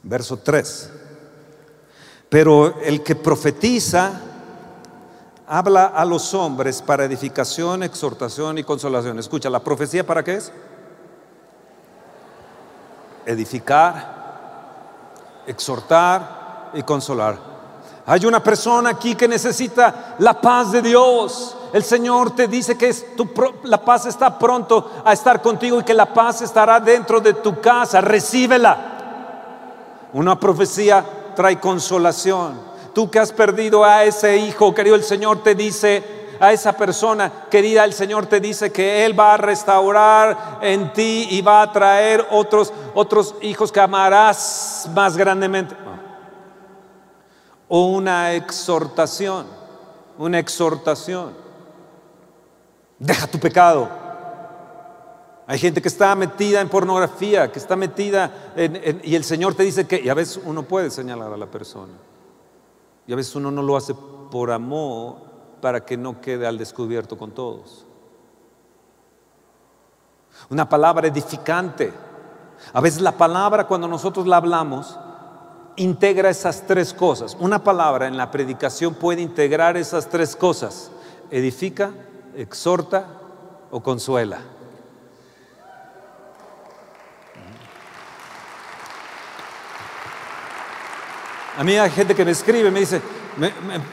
[0.06, 0.91] Verso 3.
[2.30, 4.22] Pero el que profetiza
[5.45, 9.20] habla a los hombres para edificación, exhortación y consolación.
[9.20, 10.51] Escucha, ¿la profecía para qué es?
[13.26, 14.14] edificar,
[15.47, 17.56] exhortar y consolar.
[18.06, 21.58] Hay una persona aquí que necesita la paz de Dios.
[21.74, 22.93] El Señor te dice que
[23.64, 27.60] la paz está pronto a estar contigo y que la paz estará dentro de tu
[27.60, 28.01] casa.
[28.01, 28.95] Recíbela.
[30.16, 31.03] Una profecía
[31.36, 32.57] trae consolación.
[32.93, 36.01] Tú que has perdido a ese hijo, querido, el Señor te dice,
[36.39, 41.28] a esa persona querida, el Señor te dice que Él va a restaurar en ti
[41.32, 45.76] y va a traer otros, otros hijos que amarás más grandemente.
[47.68, 49.45] Una exhortación,
[50.18, 51.34] una exhortación.
[52.97, 54.05] Deja tu pecado.
[55.48, 59.64] Hay gente que está metida en pornografía, que está metida en, y el Señor te
[59.64, 61.93] dice que, y a veces uno puede señalar a la persona,
[63.06, 63.93] y a veces uno no lo hace
[64.32, 65.18] por amor,
[65.66, 67.86] para que no quede al descubierto con todos.
[70.50, 71.91] Una palabra edificante.
[72.72, 74.96] A veces la palabra cuando nosotros la hablamos
[75.76, 77.36] integra esas tres cosas.
[77.39, 80.91] Una palabra en la predicación puede integrar esas tres cosas.
[81.32, 81.91] Edifica,
[82.36, 83.08] exhorta
[83.72, 84.41] o consuela.
[91.58, 93.01] A mí hay gente que me escribe, me dice,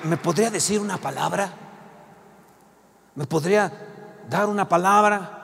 [0.05, 1.53] ¿me, podría decir una palabra?
[3.15, 3.73] ¿Me podría
[4.29, 5.39] dar una palabra?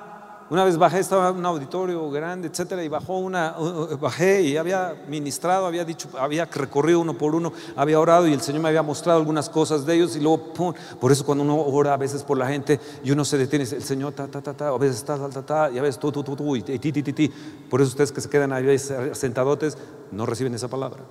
[0.51, 3.55] Una vez bajé, estaba en un auditorio grande, etcétera, y bajó una,
[4.01, 8.41] bajé y había ministrado, había dicho, había recorrido uno por uno, había orado y el
[8.41, 10.55] Señor me había mostrado algunas cosas de ellos y luego,
[10.99, 13.83] por eso cuando uno ora a veces por la gente y uno se detiene, el
[13.83, 16.11] Señor, ta, ta, ta, ta, a veces ta, ta, ta, ta, y a veces tú,
[16.11, 17.29] tú, tú, tú, y ti, ti, ti, ti.
[17.69, 18.79] Por eso ustedes que se quedan ahí
[19.13, 19.77] sentadotes
[20.11, 21.05] no reciben esa palabra.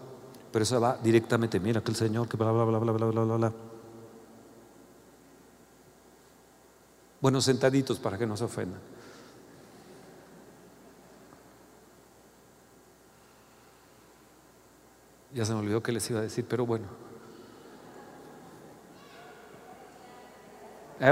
[0.58, 3.22] Pero eso va directamente, mira que el Señor, que bla, bla, bla, bla, bla, bla,
[3.22, 3.53] bla, bla.
[7.22, 8.82] Bueno, sentaditos para que no se ofendan.
[15.36, 16.88] Ya se me olvidó que les iba a decir, pero bueno.
[20.99, 21.12] ¿Eh?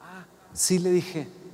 [0.00, 1.45] Ah, sí le dije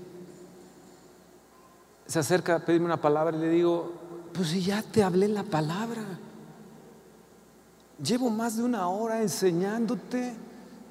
[2.06, 3.92] se acerca a pedirme una palabra y le digo,
[4.32, 6.02] pues si ya te hablé la palabra,
[8.02, 10.34] llevo más de una hora enseñándote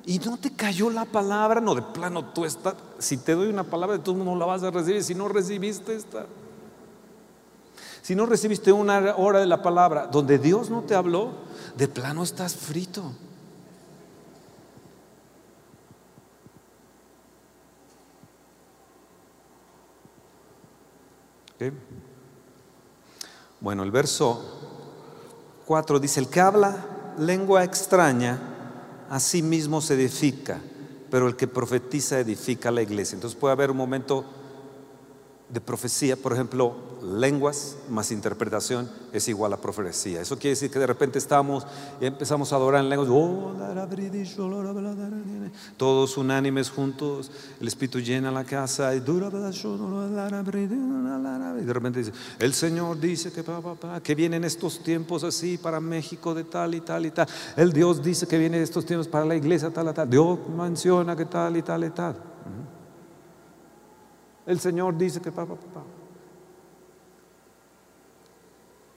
[0.06, 3.64] y no te cayó la palabra, no, de plano tú estás, si te doy una
[3.64, 6.26] palabra, todo no la vas a recibir, si no recibiste esta.
[8.02, 11.34] Si no recibiste una hora de la palabra donde Dios no te habló,
[11.78, 13.12] de plano estás frito.
[23.60, 24.42] Bueno, el verso
[25.66, 26.86] 4 dice, el que habla
[27.20, 28.40] lengua extraña,
[29.10, 30.60] a sí mismo se edifica,
[31.12, 33.16] pero el que profetiza edifica la iglesia.
[33.16, 34.26] Entonces puede haber un momento
[35.50, 40.22] de profecía, por ejemplo, lenguas más interpretación es igual a profecía.
[40.22, 41.66] Eso quiere decir que de repente estamos
[42.00, 43.10] y empezamos a adorar en lenguas,
[45.78, 49.00] todos unánimes juntos, el Espíritu llena la casa y
[51.66, 53.44] de repente dice, el Señor dice que,
[54.04, 57.28] que vienen estos tiempos así para México de tal y tal y tal.
[57.56, 60.10] El Dios dice que vienen estos tiempos para la iglesia tal y tal.
[60.10, 62.16] Dios menciona que tal y tal y tal.
[64.46, 65.84] El Señor dice que papá, papá.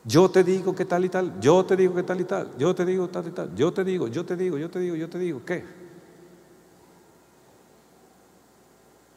[0.05, 2.75] Yo te digo que tal y tal, yo te digo que tal y tal, yo
[2.75, 5.09] te digo tal y tal, yo te digo, yo te digo, yo te digo, yo
[5.09, 5.65] te digo, ¿qué?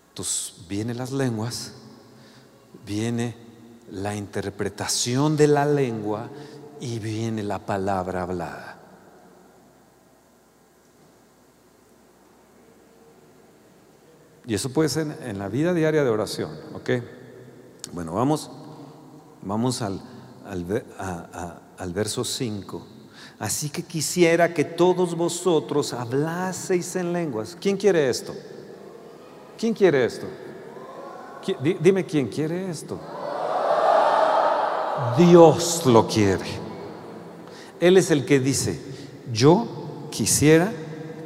[0.10, 1.74] Entonces vienen las lenguas,
[2.86, 3.36] viene
[3.92, 6.30] la interpretación de la lengua
[6.80, 8.80] y viene la palabra hablada.
[14.46, 16.90] Y eso puede ser en la vida diaria de oración, ¿ok?
[17.92, 18.50] Bueno, vamos,
[19.42, 20.02] vamos al,
[20.48, 22.86] al, verso 5.
[23.40, 27.58] Así que quisiera que todos vosotros hablaseis en lenguas.
[27.60, 28.34] ¿Quién quiere esto?
[29.58, 30.28] ¿Quién quiere esto?
[31.80, 33.00] Dime quién quiere esto.
[35.18, 36.46] Dios lo quiere.
[37.80, 38.82] Él es el que dice,
[39.32, 39.68] yo
[40.10, 40.74] quisiera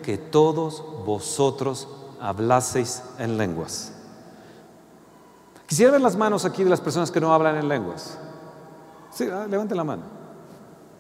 [0.04, 1.88] que todos vosotros
[2.20, 3.94] hablaseis en lenguas.
[5.66, 8.18] Quisiera ver las manos aquí de las personas que no hablan en lenguas.
[9.12, 10.04] Sí, ah, levanten la mano.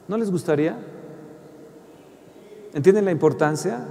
[0.08, 0.78] ¿No les gustaría?
[2.74, 3.86] ¿Entienden la importancia?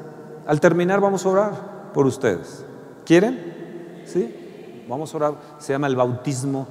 [0.46, 2.64] Al terminar vamos a orar por ustedes.
[3.04, 4.02] ¿Quieren?
[4.06, 4.84] ¿Sí?
[4.88, 5.34] Vamos a orar.
[5.58, 6.66] Se llama el bautismo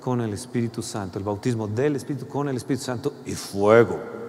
[0.00, 4.22] con el Espíritu Santo, el bautismo del Espíritu con el Espíritu Santo y fuego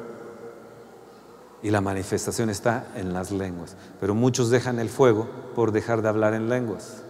[1.63, 3.77] y la manifestación está en las lenguas.
[3.99, 7.02] Pero muchos dejan el fuego por dejar de hablar en lenguas.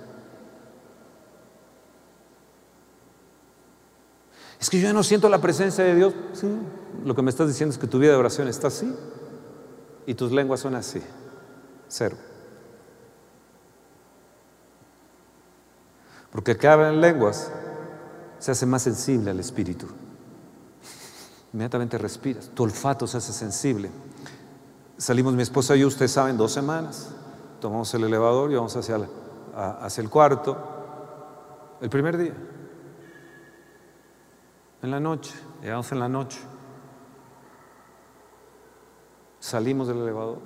[4.63, 6.13] Es que yo no siento la presencia de Dios.
[6.31, 6.47] Sí,
[7.03, 8.95] lo que me estás diciendo es que tu vida de oración está así
[10.05, 11.01] y tus lenguas son así.
[11.89, 12.15] Cero.
[16.31, 17.51] Porque el que habla en lenguas
[18.39, 19.85] se hace más sensible al espíritu.
[21.51, 23.91] Inmediatamente respiras, tu olfato se hace sensible.
[24.97, 27.09] Salimos mi esposa y yo, ustedes saben, dos semanas.
[27.59, 29.09] Tomamos el elevador y vamos hacia el,
[29.53, 30.57] hacia el cuarto.
[31.81, 32.33] El primer día.
[34.83, 36.39] En la noche, llegamos en la noche.
[39.39, 40.39] Salimos del elevador.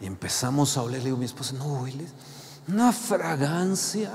[0.00, 2.12] Y empezamos a oler, le digo a mi esposa, no hueles.
[2.66, 4.10] Una fragancia,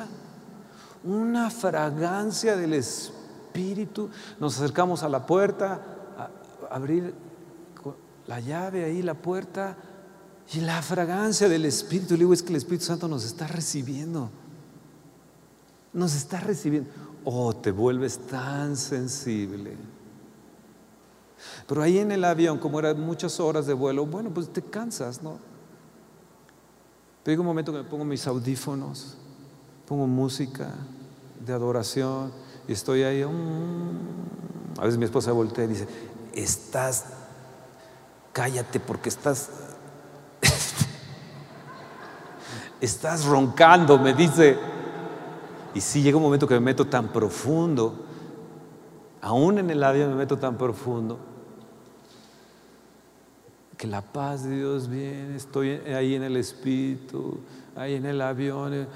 [1.05, 4.09] una fragancia del Espíritu.
[4.37, 5.81] Nos acercamos a la puerta,
[6.17, 7.15] a abrir
[8.27, 9.77] la llave ahí, la puerta,
[10.53, 12.15] y la fragancia del Espíritu.
[12.15, 14.29] Le digo, es que el Espíritu Santo nos está recibiendo.
[15.97, 16.91] Nos está recibiendo.
[17.25, 19.75] Oh, te vuelves tan sensible.
[21.67, 25.23] Pero ahí en el avión, como eran muchas horas de vuelo, bueno, pues te cansas,
[25.23, 25.39] ¿no?
[27.23, 29.17] Pero llega un momento que me pongo mis audífonos,
[29.87, 30.69] pongo música
[31.43, 32.31] de adoración
[32.67, 33.25] y estoy ahí.
[33.25, 34.79] Mm".
[34.79, 35.87] a veces mi esposa voltea y dice,
[36.31, 37.05] estás,
[38.33, 39.49] cállate porque estás,
[42.81, 44.76] estás roncando, me dice.
[45.77, 48.03] Y sí, llega un momento que me meto tan profundo,
[49.21, 51.19] aún en el avión me meto tan profundo,
[53.77, 57.41] que la paz de Dios viene, estoy ahí en el espíritu,
[57.75, 58.87] ahí en el avión.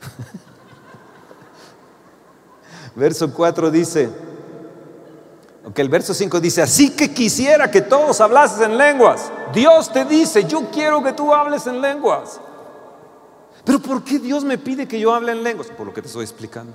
[2.96, 4.10] Verso 4 dice,
[5.74, 9.30] que el verso 5 dice, así que quisiera que todos hablases en lenguas.
[9.52, 12.40] Dios te dice, yo quiero que tú hables en lenguas.
[13.64, 15.68] Pero ¿por qué Dios me pide que yo hable en lenguas?
[15.68, 16.72] Por lo que te estoy explicando.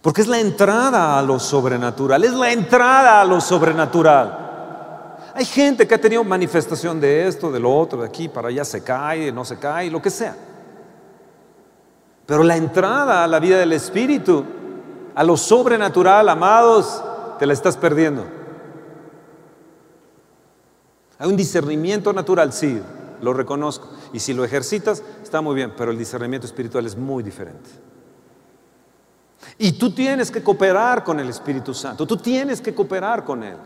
[0.00, 4.44] Porque es la entrada a lo sobrenatural, es la entrada a lo sobrenatural.
[5.34, 8.64] Hay gente que ha tenido manifestación de esto, de lo otro, de aquí para allá
[8.64, 10.36] se cae, no se cae, lo que sea.
[12.26, 14.44] Pero la entrada a la vida del Espíritu,
[15.14, 17.02] a lo sobrenatural, amados,
[17.38, 18.26] te la estás perdiendo.
[21.18, 22.82] Hay un discernimiento natural, sí,
[23.22, 23.88] lo reconozco.
[24.12, 27.70] Y si lo ejercitas, está muy bien, pero el discernimiento espiritual es muy diferente.
[29.58, 33.56] Y tú tienes que cooperar con el Espíritu Santo, tú tienes que cooperar con Él.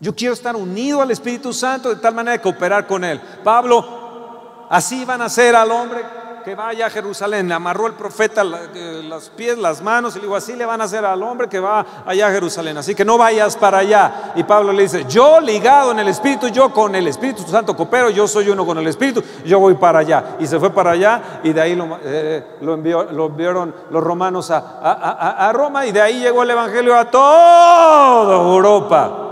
[0.00, 3.20] Yo quiero estar unido al Espíritu Santo de tal manera de cooperar con Él.
[3.44, 7.48] Pablo, así van a ser al hombre que vaya a Jerusalén.
[7.48, 10.84] Le amarró el profeta los pies, las manos y le dijo, así le van a
[10.84, 12.76] hacer al hombre que va allá a Jerusalén.
[12.78, 14.32] Así que no vayas para allá.
[14.34, 18.10] Y Pablo le dice, yo ligado en el Espíritu, yo con el Espíritu Santo coopero,
[18.10, 20.36] yo soy uno con el Espíritu, yo voy para allá.
[20.38, 24.50] Y se fue para allá y de ahí lo, eh, envió, lo enviaron los romanos
[24.50, 29.26] a, a Roma y de ahí llegó el Evangelio a toda Europa.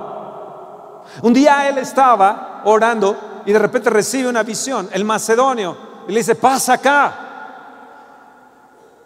[1.23, 6.21] Un día él estaba orando y de repente recibe una visión, el macedonio y le
[6.21, 7.15] dice, pasa acá.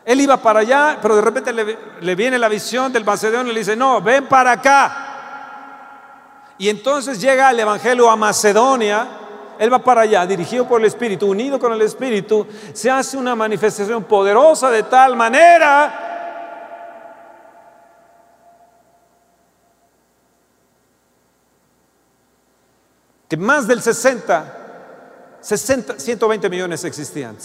[0.04, 3.60] Él iba para allá, pero de repente le, viene la visión del macedonio y le
[3.60, 5.08] dice, no, ven para acá.
[6.58, 9.08] Y entonces llega el Evangelio a Macedonia,
[9.58, 13.34] él va para allá, dirigido por el Espíritu, unido con el Espíritu, se hace una
[13.34, 16.08] manifestación poderosa de tal manera
[23.28, 24.61] que más del 60
[25.43, 27.36] 60, 120 millones existían,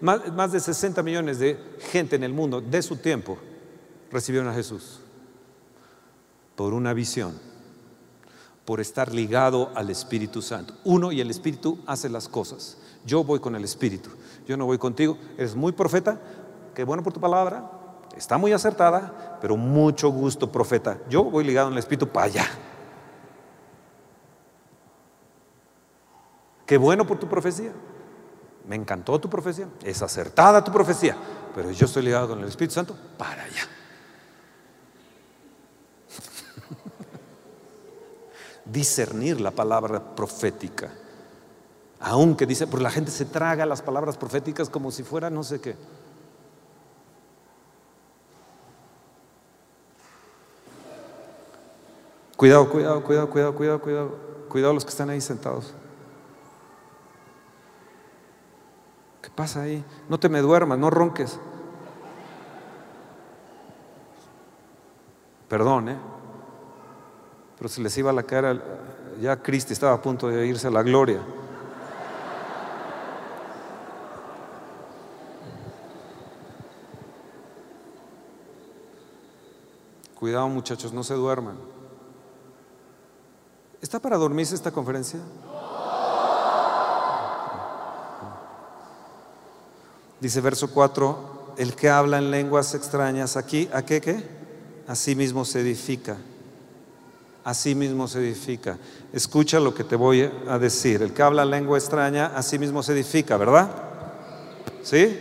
[0.00, 1.58] más, de 60 millones de
[1.90, 3.38] gente en el mundo de su tiempo
[4.10, 5.00] recibieron a Jesús
[6.54, 7.38] por una visión,
[8.64, 10.74] por estar ligado al Espíritu Santo.
[10.84, 12.78] Uno y el Espíritu hace las cosas.
[13.04, 14.10] Yo voy con el Espíritu,
[14.46, 15.18] yo no voy contigo.
[15.36, 16.20] Eres muy profeta,
[16.72, 17.68] qué bueno por tu palabra,
[18.16, 21.00] está muy acertada, pero mucho gusto profeta.
[21.10, 22.46] Yo voy ligado el Espíritu para allá.
[26.72, 27.70] Qué bueno por tu profecía.
[28.66, 29.68] Me encantó tu profecía.
[29.84, 31.14] Es acertada tu profecía.
[31.54, 33.68] Pero yo estoy ligado con el Espíritu Santo para allá.
[38.64, 40.90] Discernir la palabra profética.
[42.00, 45.60] Aunque dice, porque la gente se traga las palabras proféticas como si fuera no sé
[45.60, 45.76] qué.
[52.38, 54.16] Cuidado, cuidado, cuidado, cuidado, cuidado, cuidado.
[54.48, 55.74] Cuidado los que están ahí sentados.
[59.34, 59.84] Pasa ahí?
[60.08, 61.38] No te me duermas, no ronques.
[65.48, 65.98] Perdón, ¿eh?
[67.56, 68.60] Pero se les iba la cara,
[69.20, 71.20] ya Cristi estaba a punto de irse a la gloria.
[80.18, 81.56] Cuidado muchachos, no se duerman.
[83.80, 85.18] ¿Está para dormirse esta conferencia?
[90.22, 94.22] Dice verso 4, el que habla en lenguas extrañas aquí, ¿a qué qué?
[94.86, 96.16] Así mismo se edifica.
[97.42, 98.78] Así mismo se edifica.
[99.12, 101.02] Escucha lo que te voy a decir.
[101.02, 103.68] El que habla lengua extraña, así mismo se edifica, ¿verdad?
[104.84, 105.18] ¿Sí?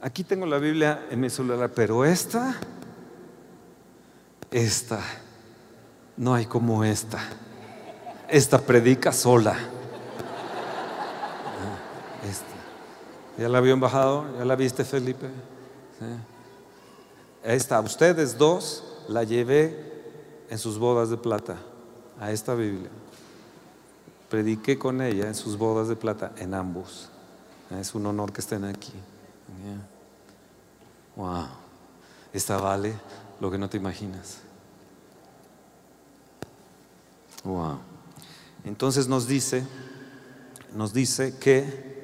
[0.00, 2.54] Aquí tengo la Biblia en mi celular, pero esta,
[4.52, 5.00] esta,
[6.16, 7.18] no hay como esta.
[8.28, 9.58] Esta predica sola.
[13.40, 14.36] ¿Ya la vio embajador?
[14.36, 15.26] ¿Ya la viste, Felipe?
[17.42, 20.02] Esta, ustedes dos, la llevé
[20.50, 21.56] en sus bodas de plata,
[22.18, 22.90] a esta Biblia.
[24.28, 27.08] Prediqué con ella en sus bodas de plata, en ambos.
[27.70, 28.92] Es un honor que estén aquí.
[31.16, 31.46] Wow.
[32.34, 32.92] Esta vale
[33.40, 34.36] lo que no te imaginas.
[37.42, 37.78] Wow.
[38.66, 39.64] Entonces nos dice,
[40.74, 41.99] nos dice que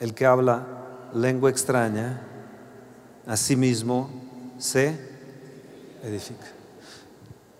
[0.00, 0.66] el que habla
[1.14, 2.20] lengua extraña,
[3.26, 4.10] a sí mismo
[4.58, 4.98] se
[6.02, 6.46] edifica.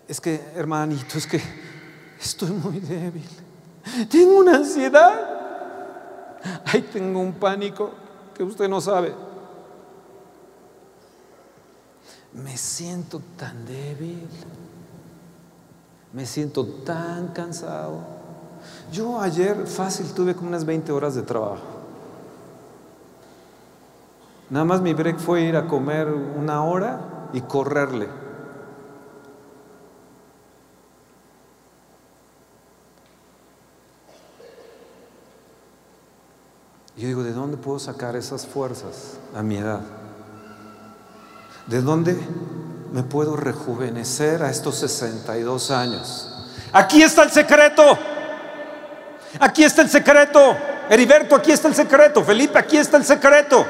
[0.07, 1.41] Es que, hermanito, es que
[2.19, 3.27] estoy muy débil.
[4.09, 5.37] Tengo una ansiedad.
[6.65, 7.91] Ay, tengo un pánico
[8.33, 9.13] que usted no sabe.
[12.33, 14.27] Me siento tan débil.
[16.13, 17.99] Me siento tan cansado.
[18.91, 21.68] Yo ayer fácil tuve como unas 20 horas de trabajo.
[24.49, 28.07] Nada más mi break fue ir a comer una hora y correrle.
[36.97, 39.81] Yo digo, ¿de dónde puedo sacar esas fuerzas a mi edad?
[41.67, 42.19] ¿De dónde
[42.91, 46.47] me puedo rejuvenecer a estos 62 años?
[46.73, 47.83] Aquí está el secreto.
[49.39, 50.57] Aquí está el secreto.
[50.89, 52.23] Heriberto, aquí está el secreto.
[52.23, 53.65] Felipe, aquí está el secreto.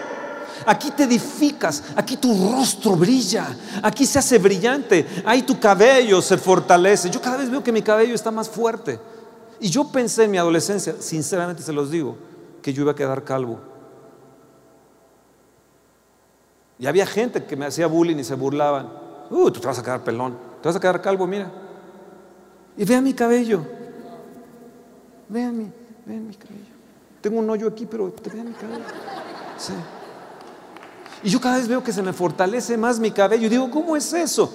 [0.66, 6.38] Aquí te edificas, aquí tu rostro brilla, aquí se hace brillante, ahí tu cabello se
[6.38, 7.10] fortalece.
[7.10, 9.00] Yo cada vez veo que mi cabello está más fuerte.
[9.60, 12.18] Y yo pensé en mi adolescencia, sinceramente se los digo,
[12.62, 13.60] que yo iba a quedar calvo.
[16.78, 18.90] Y había gente que me hacía bullying y se burlaban.
[19.30, 21.52] Uh, tú te vas a quedar pelón, te vas a quedar calvo, mira.
[22.78, 23.66] Y vean mi cabello.
[25.28, 25.72] Vean mi,
[26.06, 26.74] vean mi cabello.
[27.22, 28.86] Tengo un hoyo aquí, pero vean mi cabello.
[29.58, 29.74] Sí.
[31.24, 33.48] Y yo cada vez veo que se me fortalece más mi cabello.
[33.48, 34.52] Y digo, ¿cómo es eso?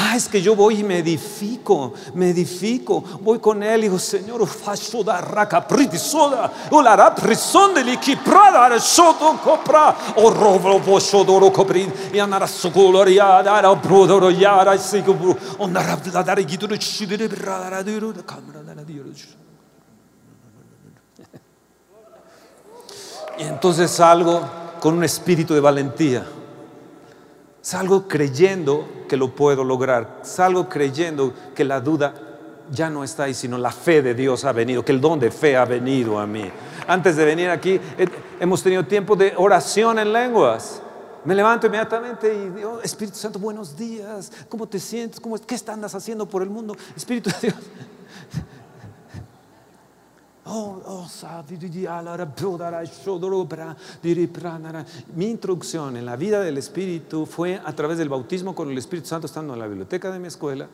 [0.00, 3.02] Ah, es que yo voy y me edifico, me edifico.
[3.20, 5.66] Voy con él y digo, Señor, faccio da raca
[5.96, 11.92] soda, o la rap risonde li ki prada soto copra, o rovo posso doro coprin,
[12.12, 16.76] e andare a socolo riada, era brodoro yara, e si cubru, andare a dare giduro
[16.76, 19.02] cidere brada, diro, da camera da dio.
[23.36, 26.26] Y entonces salgo con un espíritu de valentía.
[27.60, 30.20] Salgo creyendo que lo puedo lograr.
[30.22, 32.14] Salgo creyendo que la duda
[32.70, 35.30] ya no está ahí, sino la fe de Dios ha venido, que el don de
[35.30, 36.50] fe ha venido a mí.
[36.86, 37.80] Antes de venir aquí
[38.40, 40.82] hemos tenido tiempo de oración en lenguas.
[41.24, 44.30] Me levanto inmediatamente y digo, Espíritu Santo, buenos días.
[44.48, 45.20] ¿Cómo te sientes?
[45.20, 46.76] ¿Cómo, ¿Qué estás haciendo por el mundo?
[46.96, 47.56] Espíritu de Dios.
[55.14, 59.08] Mi introducción en la vida del Espíritu fue a través del bautismo con el Espíritu
[59.08, 60.68] Santo estando en la biblioteca de mi escuela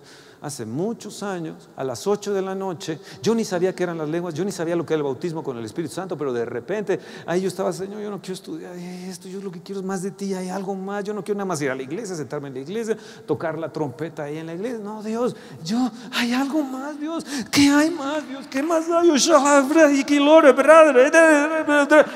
[0.44, 3.00] hace muchos años, a las 8 de la noche.
[3.22, 5.42] Yo ni sabía qué eran las lenguas, yo ni sabía lo que era el bautismo
[5.42, 8.76] con el Espíritu Santo, pero de repente ahí yo estaba, Señor, yo no quiero estudiar
[8.76, 11.38] esto, yo lo que quiero es más de ti, hay algo más, yo no quiero
[11.38, 12.94] nada más ir a la iglesia, sentarme en la iglesia,
[13.26, 14.80] tocar la trompeta ahí en la iglesia.
[14.80, 15.34] No, Dios,
[15.64, 18.46] yo, hay algo más, Dios, ¿qué hay más, Dios?
[18.50, 19.08] ¿Qué más hay?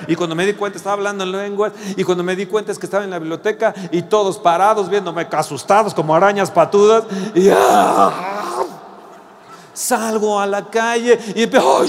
[0.07, 2.79] Y cuando me di cuenta estaba hablando en lenguas y cuando me di cuenta es
[2.79, 8.18] que estaba en la biblioteca y todos parados viéndome asustados como arañas patudas y ¡ah!
[9.73, 11.89] Salgo a la calle y empiezo, Ay,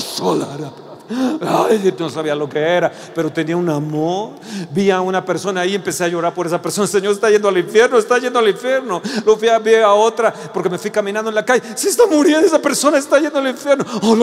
[1.10, 4.32] no sabía lo que era, pero tenía un amor.
[4.72, 6.88] Vi a una persona ahí, empecé a llorar por esa persona.
[6.88, 9.02] Señor está yendo al infierno, está yendo al infierno.
[9.26, 11.64] Lo fui a ver a otra porque me fui caminando en la calle.
[11.76, 13.86] Se está muriendo esa persona, está yendo al infierno.
[14.04, 14.16] Oh,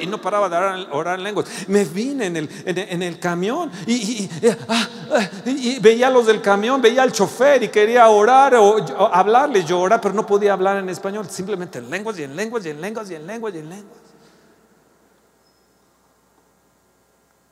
[0.00, 1.46] y no paraba de orar, en lenguas.
[1.68, 4.28] Me vine en el, en, el camión y,
[4.68, 8.76] ah, ah, y, veía a los del camión, veía al chofer y quería orar o,
[9.12, 11.26] hablarle, llorar, pero no podía hablar en español.
[11.28, 14.13] Simplemente en lenguas y en lenguas y en lenguas y en lenguas y en lenguas.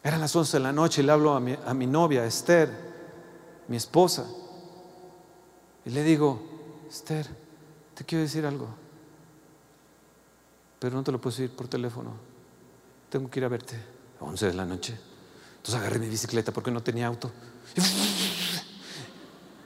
[0.03, 2.70] Eran las 11 de la noche y le hablo a mi, a mi novia, Esther,
[3.69, 4.27] mi esposa.
[5.85, 6.41] Y le digo,
[6.89, 7.27] Esther,
[7.95, 8.69] te quiero decir algo,
[10.79, 12.12] pero no te lo puedo decir por teléfono.
[13.09, 13.77] Tengo que ir a verte
[14.20, 14.99] a 11 de la noche.
[15.57, 17.31] Entonces agarré mi bicicleta porque no tenía auto.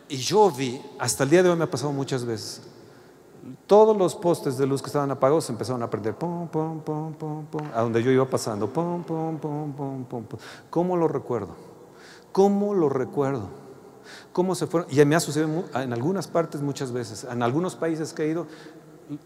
[0.09, 2.63] Y yo vi, hasta el día de hoy me ha pasado muchas veces,
[3.66, 7.47] todos los postes de luz que estaban apagados empezaron a prender, pum, pum, pum, pum,
[7.47, 10.39] pum, a donde yo iba pasando, pum, pum, pum, pum, pum.
[10.70, 11.55] ¿Cómo lo recuerdo?
[12.32, 13.48] ¿Cómo lo recuerdo?
[14.32, 14.90] ¿Cómo se fueron?
[14.90, 18.47] Y me ha sucedido en algunas partes muchas veces, en algunos países que he ido,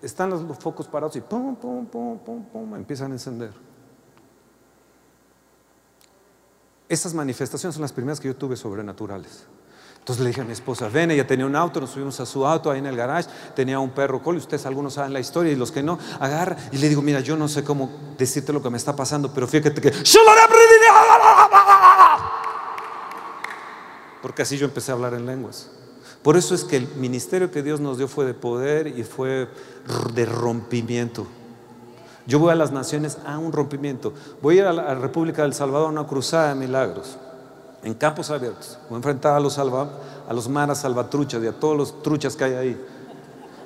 [0.03, 3.53] están los, focos parados y pum, pum, pum, pum, pum, empiezan a encender.
[6.89, 9.47] Esas manifestaciones son las primeras que yo tuve sobrenaturales.
[10.01, 12.47] Entonces le dije a mi esposa, ven, ella tenía un auto, nos subimos a su
[12.47, 15.57] auto ahí en el garage, tenía un perro col, ustedes algunos saben la historia y
[15.57, 18.71] los que no, agarra y le digo, mira, yo no sé cómo decirte lo que
[18.71, 19.93] me está pasando, pero fíjate que...
[24.23, 25.71] Porque así yo empecé a hablar en lenguas.
[26.23, 29.49] Por eso es que el ministerio que Dios nos dio fue de poder y fue
[30.15, 31.27] de rompimiento.
[32.27, 34.13] Yo voy a las naciones a un rompimiento.
[34.43, 37.19] Voy a ir a la República del Salvador a una cruzada de milagros
[37.83, 38.79] en campos abiertos.
[38.89, 39.89] Voy a enfrentar a los, salva,
[40.49, 42.87] maras salvatruchas y a todos los truchas que hay ahí.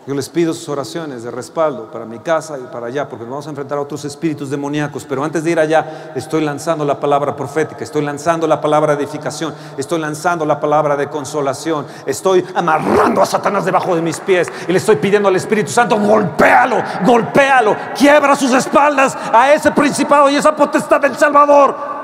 [0.07, 3.47] Yo les pido sus oraciones de respaldo para mi casa y para allá, porque vamos
[3.47, 5.07] a enfrentar a otros espíritus demoníacos.
[5.09, 9.05] Pero antes de ir allá, estoy lanzando la palabra profética, estoy lanzando la palabra de
[9.05, 14.53] edificación, estoy lanzando la palabra de consolación, estoy amarrando a Satanás debajo de mis pies
[14.69, 20.29] y le estoy pidiendo al Espíritu Santo, golpéalo, golpéalo, quiebra sus espaldas a ese principado
[20.29, 22.04] y esa potestad del Salvador.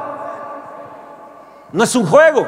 [1.73, 2.47] No es un juego.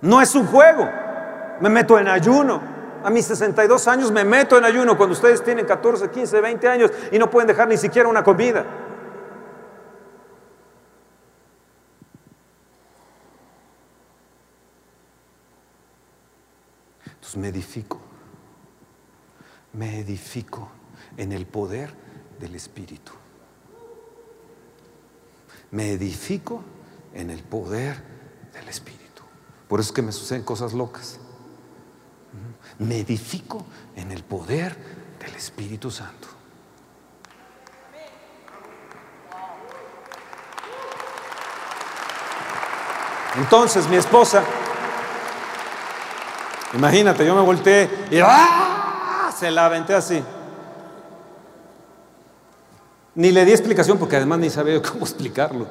[0.00, 0.88] No es un juego.
[1.60, 2.60] Me meto en ayuno.
[3.04, 6.90] A mis 62 años me meto en ayuno cuando ustedes tienen 14, 15, 20 años
[7.12, 8.64] y no pueden dejar ni siquiera una comida.
[17.06, 18.00] Entonces me edifico.
[19.72, 20.68] Me edifico
[21.16, 21.92] en el poder
[22.40, 23.12] del Espíritu.
[25.70, 26.62] Me edifico
[27.16, 27.96] en el poder
[28.52, 29.22] del Espíritu.
[29.68, 31.18] Por eso es que me suceden cosas locas.
[32.78, 33.64] Me edifico
[33.96, 34.76] en el poder
[35.18, 36.28] del Espíritu Santo.
[43.36, 44.42] Entonces mi esposa,
[46.72, 49.30] imagínate, yo me volteé y ¡ah!
[49.36, 50.22] se la aventé así.
[53.14, 55.66] Ni le di explicación porque además ni sabía cómo explicarlo.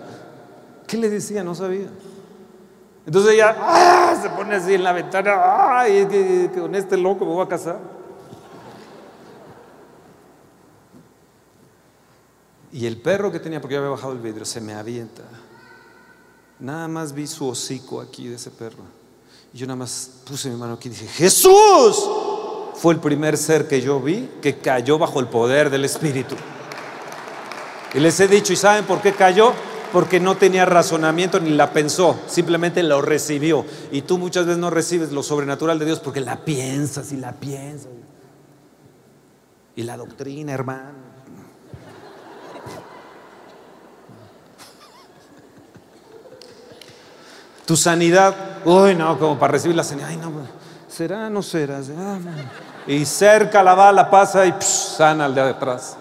[0.87, 1.43] ¿Qué le decía?
[1.43, 1.87] No sabía.
[3.05, 4.19] Entonces ella ¡ah!
[4.21, 5.83] se pone así en la ventana,
[6.55, 7.79] con este loco me voy a casar.
[12.71, 15.23] Y el perro que tenía, porque yo había bajado el vidrio, se me avienta.
[16.59, 18.83] Nada más vi su hocico aquí de ese perro.
[19.53, 22.09] Y yo nada más puse mi mano aquí y dije, Jesús.
[22.75, 26.35] Fue el primer ser que yo vi que cayó bajo el poder del Espíritu.
[27.93, 29.53] Y les he dicho, ¿y saben por qué cayó?
[29.95, 33.63] Porque no tenía razonamiento ni la pensó, simplemente lo recibió.
[33.93, 37.31] Y tú muchas veces no recibes lo sobrenatural de Dios porque la piensas y la
[37.31, 37.91] piensas.
[39.73, 40.99] Y la doctrina, hermano.
[47.65, 48.35] Tu sanidad,
[48.65, 50.29] uy, no, como para recibir la sanidad, ay, no,
[50.89, 51.79] será, no será.
[52.85, 55.95] y cerca la bala pasa y sana al de atrás.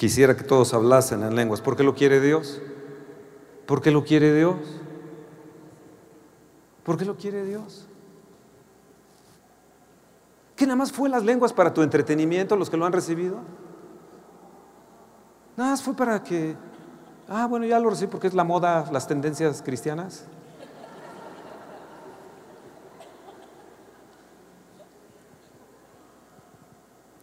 [0.00, 1.60] Quisiera que todos hablasen en lenguas.
[1.60, 2.58] ¿Por qué lo quiere Dios?
[3.66, 4.56] ¿Por qué lo quiere Dios?
[6.82, 7.86] ¿Por qué lo quiere Dios?
[10.56, 13.40] ¿Que nada más fue las lenguas para tu entretenimiento, los que lo han recibido?
[15.54, 16.56] Nada más fue para que,
[17.28, 20.24] ah, bueno, ya lo recibí porque es la moda, las tendencias cristianas.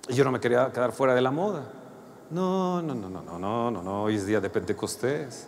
[0.09, 1.63] Y yo no me quería quedar fuera de la moda.
[2.29, 5.47] No, no, no, no, no, no, no, no, hoy es día de Pentecostés.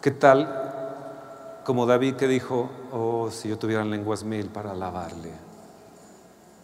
[0.00, 0.72] ¿Qué tal
[1.64, 5.32] como David que dijo, oh, si yo tuviera lenguas mil para alabarle.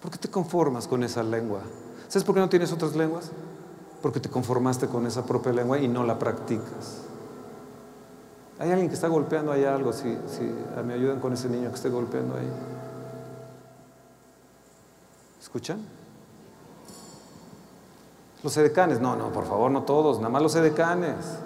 [0.02, 1.60] ¿Por qué te conformas con esa lengua?
[2.08, 3.30] ¿Sabes por qué no tienes otras lenguas?
[4.02, 7.02] Porque te conformaste con esa propia lengua y no la practicas.
[8.58, 10.42] Hay alguien que está golpeando ahí algo, si, si
[10.84, 12.50] me ayudan con ese niño que esté golpeando ahí.
[15.40, 15.97] ¿Escuchan?
[18.42, 21.40] Los edecanes, no, no, por favor, no todos, nada más los edecanes.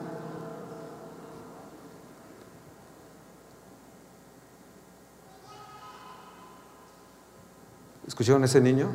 [8.07, 8.89] ¿Escucharon ese niño?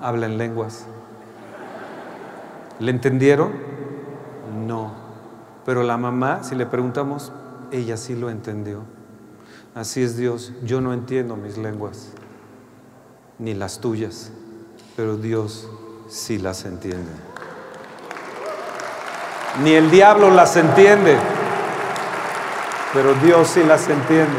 [0.00, 0.84] Habla en lenguas.
[2.78, 3.52] ¿Le entendieron?
[4.66, 4.92] No.
[5.64, 7.32] Pero la mamá, si le preguntamos,
[7.72, 8.82] ella sí lo entendió.
[9.74, 10.52] Así es Dios.
[10.62, 12.10] Yo no entiendo mis lenguas,
[13.38, 14.30] ni las tuyas,
[14.94, 15.68] pero Dios
[16.08, 17.10] sí las entiende.
[19.62, 21.16] Ni el diablo las entiende,
[22.92, 24.38] pero Dios sí las entiende.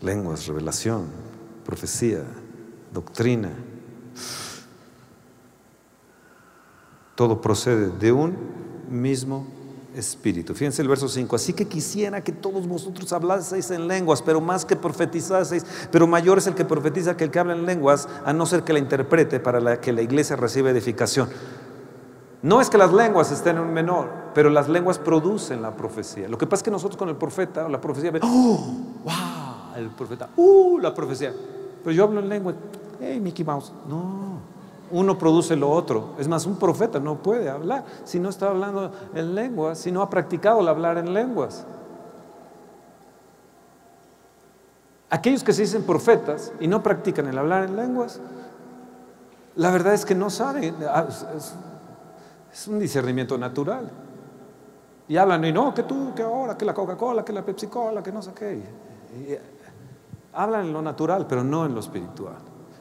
[0.00, 1.08] Lenguas, revelación,
[1.64, 2.22] profecía,
[2.92, 3.50] doctrina.
[7.14, 8.36] Todo procede de un
[8.88, 9.63] mismo
[9.94, 10.54] espíritu.
[10.54, 11.36] Fíjense el verso 5.
[11.36, 16.38] Así que quisiera que todos vosotros hablaseis en lenguas, pero más que profetizaseis, pero mayor
[16.38, 18.78] es el que profetiza que el que habla en lenguas, a no ser que la
[18.78, 21.28] interprete para que la iglesia reciba edificación.
[22.42, 26.28] No es que las lenguas estén en un menor, pero las lenguas producen la profecía.
[26.28, 28.74] Lo que pasa es que nosotros con el profeta, la profecía, ¡oh!
[29.04, 29.76] ¡Wow!
[29.76, 30.78] El profeta, ¡uh!
[30.78, 31.32] La profecía.
[31.82, 32.54] Pero yo hablo en lengua,
[33.00, 33.72] ¡hey, Mickey Mouse!
[33.88, 34.33] No
[34.90, 36.14] uno produce lo otro.
[36.18, 40.02] Es más, un profeta no puede hablar si no está hablando en lenguas, si no
[40.02, 41.66] ha practicado el hablar en lenguas.
[45.10, 48.20] Aquellos que se dicen profetas y no practican el hablar en lenguas,
[49.56, 51.06] la verdad es que no saben, ah,
[51.36, 53.90] es, un discernimiento natural.
[55.06, 58.10] Y hablan, y no, que tú, que ahora, que la Coca-Cola, que la Pepsi-Cola, que
[58.10, 59.40] no sé qué.
[60.32, 62.38] hablan en lo natural, pero no en lo espiritual.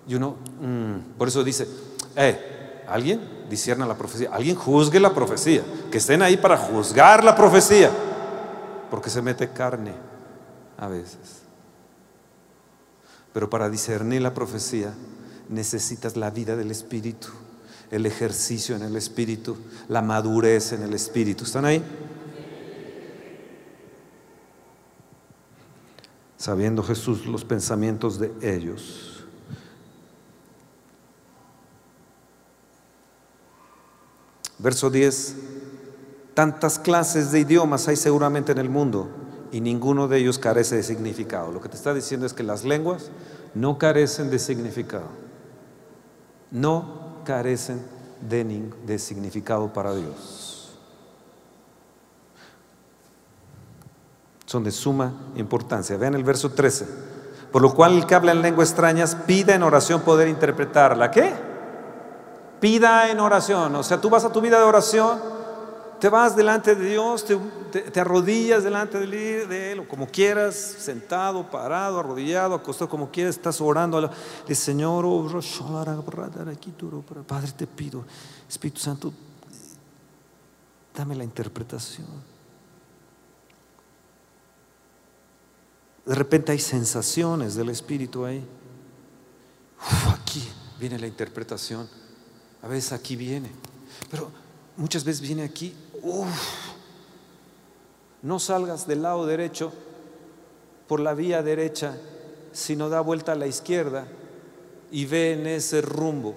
[0.07, 1.67] Y uno, mm, por eso dice,
[2.15, 3.19] eh, alguien
[3.49, 7.91] discierna la profecía, alguien juzgue la profecía, que estén ahí para juzgar la profecía,
[8.89, 9.93] porque se mete carne
[10.77, 11.43] a veces.
[13.31, 14.93] Pero para discernir la profecía
[15.49, 17.27] necesitas la vida del Espíritu,
[17.91, 19.57] el ejercicio en el Espíritu,
[19.87, 21.43] la madurez en el Espíritu.
[21.43, 21.83] ¿Están ahí?
[26.37, 29.12] Sabiendo Jesús los pensamientos de ellos
[34.63, 35.35] Verso 10.
[36.33, 39.09] Tantas clases de idiomas hay seguramente en el mundo
[39.51, 41.51] y ninguno de ellos carece de significado.
[41.51, 43.11] Lo que te está diciendo es que las lenguas
[43.53, 45.09] no carecen de significado.
[46.49, 47.81] No carecen
[48.21, 50.77] de, significado para Dios.
[54.45, 55.97] Son de suma importancia.
[55.97, 56.87] Vean el verso 13.
[57.51, 61.11] Por lo cual el que habla en lenguas extrañas pida en oración poder interpretarla.
[61.11, 61.52] ¿Qué?
[62.63, 63.75] Pida en oración.
[63.75, 65.19] O sea, tú vas a tu vida de oración,
[65.99, 71.99] te vas delante de Dios, te, arrodillas delante de Él, o como quieras, sentado, parado,
[71.99, 74.09] arrodillado, acostado, como quieras, estás orando.
[74.47, 75.27] El Señor, oh,
[77.27, 78.05] Padre, te pido,
[78.47, 79.11] Espíritu Santo,
[80.95, 82.07] dame la interpretación.
[86.05, 88.41] De repente hay sensaciones del Espíritu ahí.
[90.17, 90.47] aquí
[90.79, 92.02] viene la interpretación.
[92.63, 93.51] A veces aquí viene,
[94.09, 94.31] pero
[94.77, 95.75] muchas veces viene aquí.
[98.21, 99.73] no salgas del lado derecho
[100.87, 101.97] por la vía derecha,
[102.53, 104.07] sino da vuelta a la izquierda
[104.91, 106.35] y ve en ese rumbo.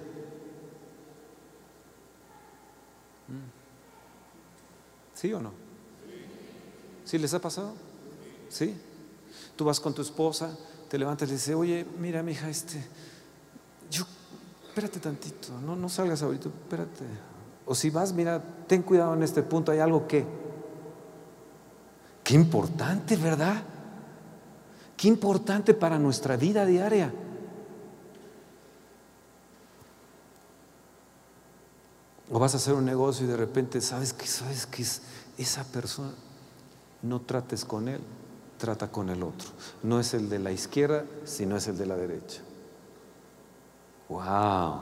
[3.28, 3.48] ¿Mm?
[5.15, 5.53] ¿Sí o no?
[7.05, 7.73] ¿Sí les ha pasado?
[8.48, 8.74] ¿Sí?
[9.55, 10.57] Tú vas con tu esposa,
[10.89, 12.85] te levantas y le dices, oye, mira, mi hija, este,
[13.90, 14.05] yo
[14.77, 17.05] espérate tantito, no, no salgas ahorita, espérate.
[17.65, 20.27] O si vas, mira, ten cuidado en este punto, hay algo que.
[22.23, 23.62] Qué importante, ¿verdad?
[24.94, 27.11] Qué importante para nuestra vida diaria.
[32.31, 35.01] O vas a hacer un negocio y de repente sabes que sabes que es
[35.39, 36.12] esa persona.
[37.01, 38.03] No trates con él,
[38.59, 39.48] trata con el otro.
[39.82, 42.43] No es el de la izquierda, sino es el de la derecha.
[44.09, 44.81] Wow.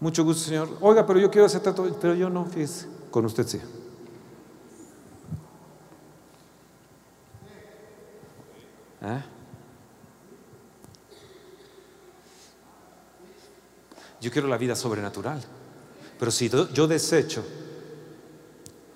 [0.00, 0.68] Mucho gusto, Señor.
[0.80, 3.60] Oiga, pero yo quiero hacer tanto, pero yo no, fíjese, con usted sí.
[9.00, 9.22] ¿Eh?
[14.20, 15.40] Yo quiero la vida sobrenatural.
[16.18, 17.44] Pero si yo desecho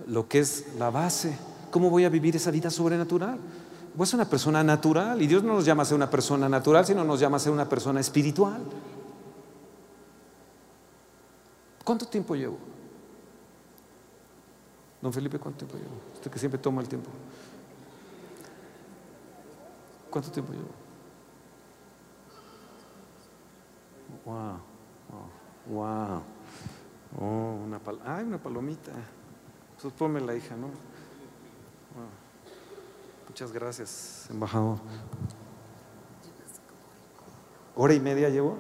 [0.07, 1.37] lo que es la base,
[1.71, 3.39] ¿cómo voy a vivir esa vida sobrenatural?
[4.05, 7.05] Ser una persona natural y Dios no nos llama a ser una persona natural, sino
[7.05, 8.63] nos llama a ser una persona espiritual.
[11.85, 12.59] ¿Cuánto tiempo llevo?
[15.01, 16.01] Don Felipe, ¿cuánto tiempo llevo?
[16.15, 17.11] Usted que siempre toma el tiempo.
[20.11, 20.69] ¿Cuánto tiempo llevo?
[24.25, 24.61] Wow,
[25.69, 26.23] wow, wow.
[27.21, 28.93] Oh, una pal Ay, una palomita.
[29.71, 30.69] Entonces ponme la hija, ¿no?
[33.29, 34.79] Muchas gracias, embajador.
[37.75, 38.59] ¿Hora y media llevo?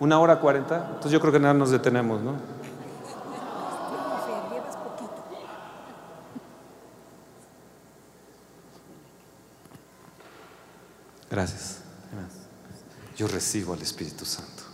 [0.00, 0.86] ¿Una hora cuarenta?
[0.88, 2.34] Entonces yo creo que nada nos detenemos, ¿no?
[11.30, 11.82] Gracias.
[13.16, 14.64] Yo recibo al Espíritu Santo.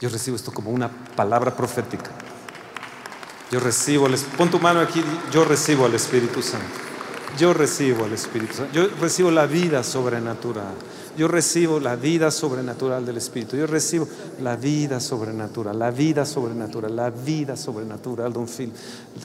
[0.00, 2.10] Yo recibo esto como una palabra profética.
[3.52, 4.08] Yo recibo,
[4.38, 6.66] pon tu mano aquí, yo recibo al Espíritu Santo.
[7.38, 8.72] Yo recibo al Espíritu Santo.
[8.72, 10.74] Yo recibo la vida sobrenatural.
[11.18, 13.54] Yo recibo la vida sobrenatural del Espíritu.
[13.54, 14.08] Yo recibo
[14.40, 18.72] la vida sobrenatural, la vida sobrenatural, la vida sobrenatural, don Phil.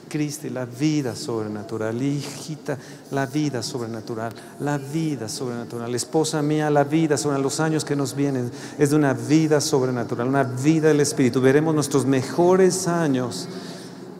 [0.08, 2.02] Cristi, la vida sobrenatural.
[2.02, 2.76] Hijita,
[3.10, 5.94] la vida sobrenatural, la vida sobrenatural.
[5.94, 10.28] Esposa mía, la vida sobre los años que nos vienen es de una vida sobrenatural,
[10.28, 11.40] una vida del Espíritu.
[11.40, 13.48] Veremos nuestros mejores años.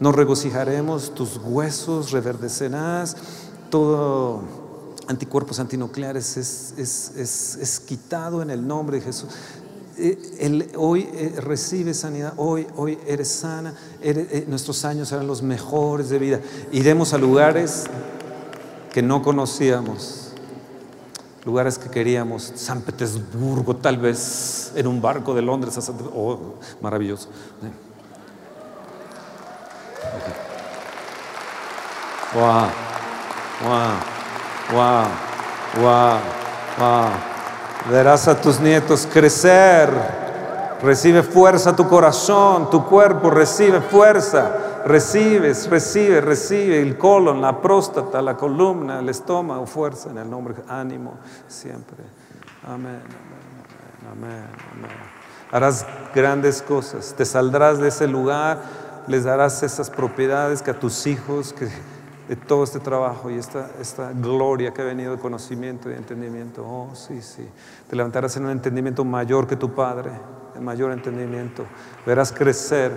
[0.00, 3.16] Nos regocijaremos, tus huesos reverdecerás,
[3.68, 4.42] todo
[5.08, 9.30] anticuerpos antinucleares es, quitado en el nombre de Jesús.
[9.96, 16.08] Eh, hoy eh, recibe sanidad, hoy, hoy eres sana, eh, nuestros años serán los mejores
[16.10, 16.40] de vida.
[16.70, 17.86] Iremos a lugares
[18.92, 20.28] que no conocíamos,
[21.44, 25.76] lugares que queríamos, San Petersburgo, tal vez en un barco de Londres
[26.14, 27.28] oh, maravilloso.
[32.35, 32.68] Wow,
[33.64, 34.18] wow.
[34.70, 35.09] Wow,
[35.80, 36.18] wow,
[36.78, 37.10] wow.
[37.90, 39.89] Verás a tus nietos crecer.
[40.82, 44.82] Recibe fuerza tu corazón, tu cuerpo recibe fuerza.
[44.85, 50.55] Recibes, recibe, recibe el colon, la próstata, la columna, el estómago, fuerza en el nombre,
[50.68, 51.14] ánimo
[51.47, 52.05] siempre.
[52.66, 53.01] Amén,
[54.10, 54.90] amén, amén, amén.
[55.51, 58.59] Harás grandes cosas, te saldrás de ese lugar,
[59.09, 61.68] les darás esas propiedades que a tus hijos, que
[62.28, 66.62] de todo este trabajo y esta, esta gloria que ha venido de conocimiento y entendimiento.
[66.62, 67.48] Oh, sí, sí.
[67.89, 70.10] Te levantarás en un entendimiento mayor que tu Padre,
[70.55, 71.64] el mayor entendimiento.
[72.05, 72.93] Verás crecer,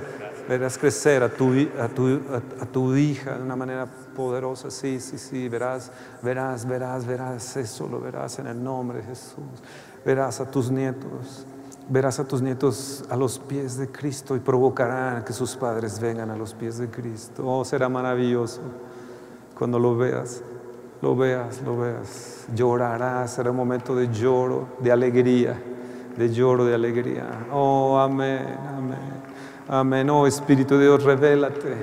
[0.49, 2.19] verás crecer a tu, a tu,
[2.59, 4.69] a, tu hija de una manera poderosa.
[4.69, 5.47] Sí, sí, sí.
[5.47, 7.55] Verás, verás, verás, verás.
[7.55, 9.63] Eso lo verás en el nombre de Jesús.
[10.05, 11.45] Verás a tus nietos.
[11.91, 16.29] Verás a tus nietos a los pies de Cristo y provocarán que sus padres vengan
[16.29, 17.45] a los pies de Cristo.
[17.45, 18.61] Oh, será maravilloso.
[19.59, 20.41] Cuando lo veas,
[21.01, 25.61] lo veas, lo veas, llorarás, será un momento de lloro, de alegría,
[26.15, 27.47] de lloro, de alegría.
[27.51, 29.23] Oh, amén, amén,
[29.67, 30.09] amén.
[30.11, 31.75] Oh, Espíritu de Dios, revélate,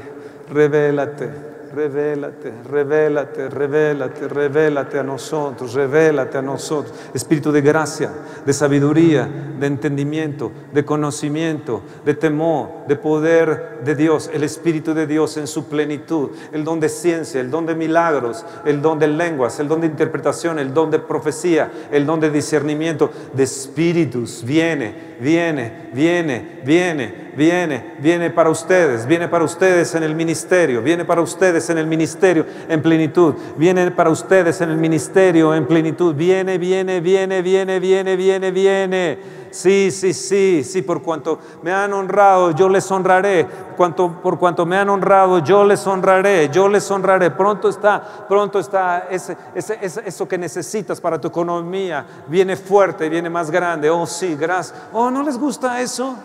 [0.49, 6.95] revélate revélate, revélate, revélate, revélate a nosotros, revélate a nosotros.
[7.15, 8.11] Espíritu de gracia,
[8.45, 9.29] de sabiduría,
[9.59, 15.47] de entendimiento, de conocimiento, de temor, de poder de Dios, el Espíritu de Dios en
[15.47, 19.69] su plenitud, el don de ciencia, el don de milagros, el don de lenguas, el
[19.69, 25.73] don de interpretación, el don de profecía, el don de discernimiento, de espíritus, viene, viene,
[25.93, 31.69] viene, viene, viene, viene para ustedes, viene para ustedes en el ministerio, viene para ustedes
[31.71, 37.01] en el ministerio en plenitud, viene para ustedes en el ministerio en plenitud, viene, viene,
[37.01, 39.38] viene, viene, viene, viene, viene.
[39.51, 43.47] Sí, sí, sí, sí, por cuanto me han honrado, yo les honraré.
[43.77, 47.31] Cuanto, por cuanto me han honrado, yo les honraré, yo les honraré.
[47.31, 52.05] Pronto está, pronto está ese, ese, eso que necesitas para tu economía.
[52.27, 53.89] Viene fuerte, viene más grande.
[53.91, 54.79] Oh, sí, gracias.
[54.93, 56.17] Oh, ¿no les gusta eso?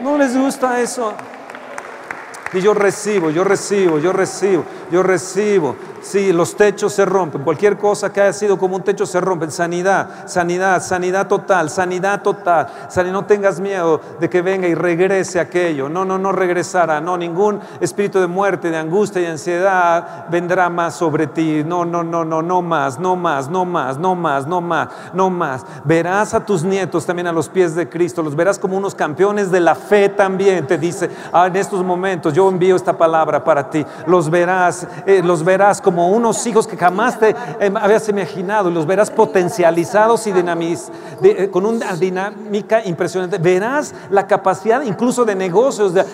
[0.00, 1.12] ¿No les gusta eso?
[2.52, 5.74] Y yo recibo, yo recibo, yo recibo, yo recibo.
[6.04, 7.42] Sí, los techos se rompen.
[7.42, 9.50] Cualquier cosa que haya sido como un techo se rompe.
[9.50, 12.68] Sanidad, sanidad, sanidad total, sanidad total.
[13.10, 15.88] No tengas miedo de que venga y regrese aquello.
[15.88, 17.00] No, no, no regresará.
[17.00, 21.62] No, ningún espíritu de muerte, de angustia y ansiedad vendrá más sobre ti.
[21.64, 25.30] No, no, no, no, no más, no más, no más, no más, no más, no
[25.30, 25.64] más.
[25.84, 28.22] Verás a tus nietos también a los pies de Cristo.
[28.22, 30.66] Los verás como unos campeones de la fe también.
[30.66, 33.86] Te dice, ah, en estos momentos yo envío esta palabra para ti.
[34.06, 38.68] Los verás, eh, los verás como como unos hijos que jamás te eh, habías imaginado
[38.68, 43.38] los verás potencializados y eh, con una dinámica impresionante.
[43.38, 46.04] Verás la capacidad incluso de negocios de,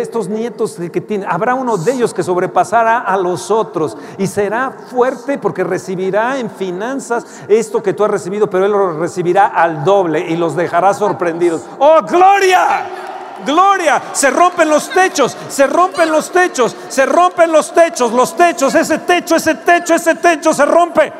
[0.00, 1.28] estos nietos que tienen.
[1.30, 6.48] Habrá uno de ellos que sobrepasará a los otros y será fuerte porque recibirá en
[6.48, 10.94] finanzas esto que tú has recibido, pero él lo recibirá al doble y los dejará
[10.94, 11.60] sorprendidos.
[11.78, 13.15] ¡Oh, gloria!
[13.44, 18.74] Gloria, se rompen los techos, se rompen los techos, se rompen los techos, los techos,
[18.74, 21.12] ese techo, ese techo, ese techo se rompe.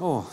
[0.00, 0.24] Oh,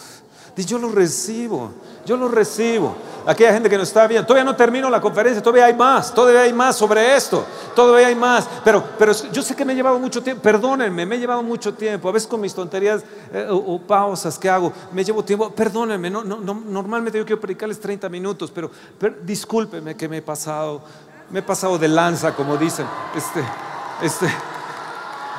[0.55, 1.71] yo lo recibo,
[2.05, 2.95] yo lo recibo
[3.25, 4.25] aquella gente que nos está viendo.
[4.25, 7.45] Todavía no termino la conferencia, todavía hay más, todavía hay más sobre esto,
[7.75, 8.47] todavía hay más.
[8.63, 11.73] Pero, pero yo sé que me he llevado mucho tiempo, perdónenme, me he llevado mucho
[11.73, 12.09] tiempo.
[12.09, 13.03] A veces con mis tonterías
[13.33, 17.79] eh, o, pausas que hago, me llevo tiempo, perdónenme, no, no, normalmente yo quiero predicarles
[17.79, 20.81] 30 minutos, pero, pero discúlpenme que me he pasado,
[21.29, 22.85] me he pasado de lanza, como dicen.
[23.15, 23.43] Este,
[24.01, 24.27] este,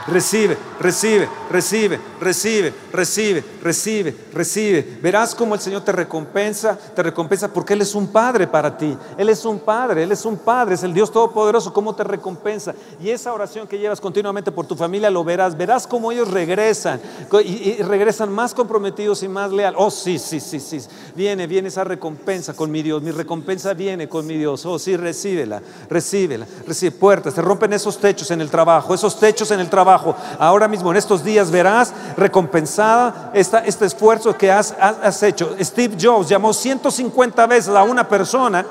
[0.08, 4.98] Recibe, recibe, recibe, recibe, recibe, recibe, recibe.
[5.02, 8.96] Verás cómo el Señor te recompensa, te recompensa porque Él es un Padre para ti.
[9.18, 12.72] Él es un Padre, Él es un Padre, es el Dios Todopoderoso, cómo te recompensa.
[13.02, 15.56] Y esa oración que llevas continuamente por tu familia lo verás.
[15.56, 17.00] Verás cómo ellos regresan
[17.44, 19.80] y, regresan más comprometidos y más leales.
[19.80, 20.78] Oh, sí, sí, sí, sí.
[21.16, 23.02] Viene, viene esa recompensa con mi Dios.
[23.02, 24.64] Mi recompensa viene con mi Dios.
[24.66, 25.60] Oh, sí, recíbela,
[25.90, 27.34] recíbela, recibe puertas.
[27.34, 29.95] Se rompen esos techos en el trabajo, esos techos en el trabajo
[30.38, 34.74] Ahora mismo en estos días verás recompensada este esfuerzo que has,
[35.22, 35.56] hecho.
[35.60, 38.64] Steve Jobs llamó 150 veces a una persona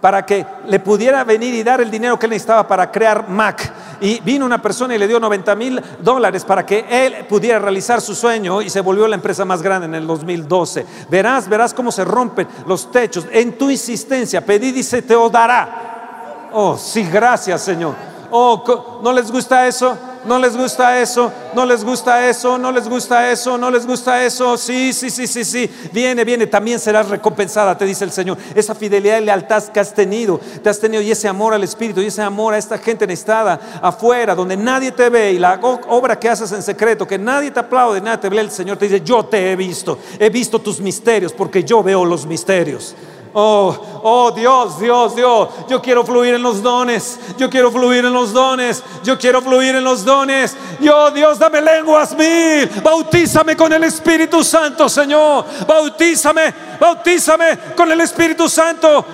[0.00, 3.72] para que le pudiera venir y dar el dinero que él necesitaba para crear Mac.
[4.00, 8.00] Y vino una persona y le dio 90 mil dólares para que él pudiera realizar
[8.00, 10.86] su sueño y se volvió la empresa más grande en el 2012.
[11.10, 13.26] Verás, verás cómo se rompen los techos.
[13.30, 16.48] En tu insistencia, pedid y se te dará.
[16.52, 17.94] Oh, sí, gracias Señor.
[18.30, 19.96] Oh, ¿no les gusta eso?
[20.24, 24.24] no les gusta eso, no les gusta eso, no les gusta eso, no les gusta
[24.24, 24.56] eso.
[24.56, 25.70] Sí, sí, sí, sí, sí.
[25.92, 28.36] Viene, viene, también serás recompensada, te dice el Señor.
[28.54, 32.00] Esa fidelidad y lealtad que has tenido, te has tenido y ese amor al Espíritu
[32.00, 36.18] y ese amor a esta gente necesitada afuera, donde nadie te ve y la obra
[36.18, 39.02] que haces en secreto, que nadie te aplaude, nadie te ve, el Señor te dice,
[39.02, 42.94] yo te he visto, he visto tus misterios porque yo veo los misterios.
[43.32, 48.12] Oh, oh Dios, Dios, Dios, yo quiero fluir en los dones, yo quiero fluir en
[48.12, 50.56] los dones, yo quiero fluir en los dones.
[50.80, 58.00] Yo, Dios, dame lenguas mil, bautízame con el Espíritu Santo, Señor, bautízame, bautízame con el
[58.00, 59.04] Espíritu Santo,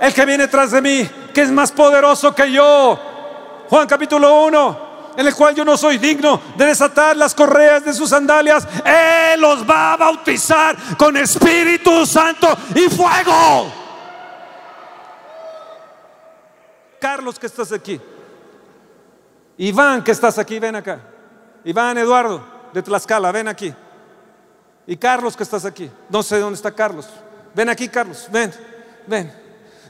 [0.00, 2.98] el que viene tras de mí, que es más poderoso que yo.
[3.68, 7.92] Juan capítulo 1 en el cual yo no soy digno de desatar las correas de
[7.92, 13.72] sus sandalias, Él los va a bautizar con Espíritu Santo y fuego.
[17.00, 18.00] Carlos que estás aquí,
[19.58, 21.00] Iván que estás aquí, ven acá.
[21.64, 23.74] Iván Eduardo de Tlaxcala, ven aquí.
[24.86, 27.08] Y Carlos que estás aquí, no sé dónde está Carlos.
[27.54, 28.52] Ven aquí Carlos, ven,
[29.06, 29.41] ven.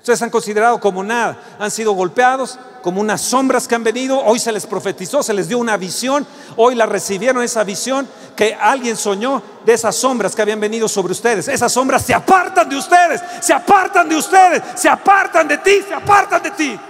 [0.03, 4.41] Ustedes han considerado como nada, han sido golpeados, como unas sombras que han venido, hoy
[4.41, 6.27] se les profetizó, se les dio una visión,
[6.57, 11.12] hoy la recibieron esa visión que alguien soñó de esas sombras que habían venido sobre
[11.12, 11.47] ustedes.
[11.47, 15.95] Esas sombras se apartan de ustedes, se apartan de ustedes, se apartan de ti, se
[15.95, 16.81] apartan de ti.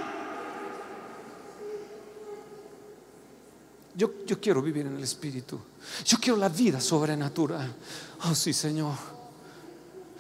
[3.95, 5.61] Yo, yo quiero vivir en el Espíritu,
[6.07, 7.75] yo quiero la vida sobrenatural.
[8.25, 8.95] Oh sí, Señor.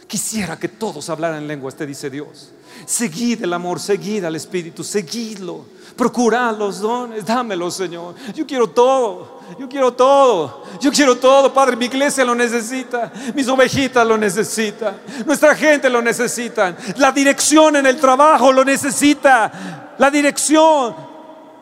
[0.06, 2.50] Quisiera que todos hablaran en lenguas, te dice Dios.
[2.86, 5.64] Seguid el amor, seguid al Espíritu, seguidlo.
[5.96, 8.14] Procurad los dones, dámelos, Señor.
[8.34, 11.76] Yo quiero todo, yo quiero todo, yo quiero todo, Padre.
[11.76, 14.96] Mi iglesia lo necesita, mis ovejitas lo necesitan,
[15.26, 21.11] nuestra gente lo necesita, la dirección en el trabajo lo necesita, la dirección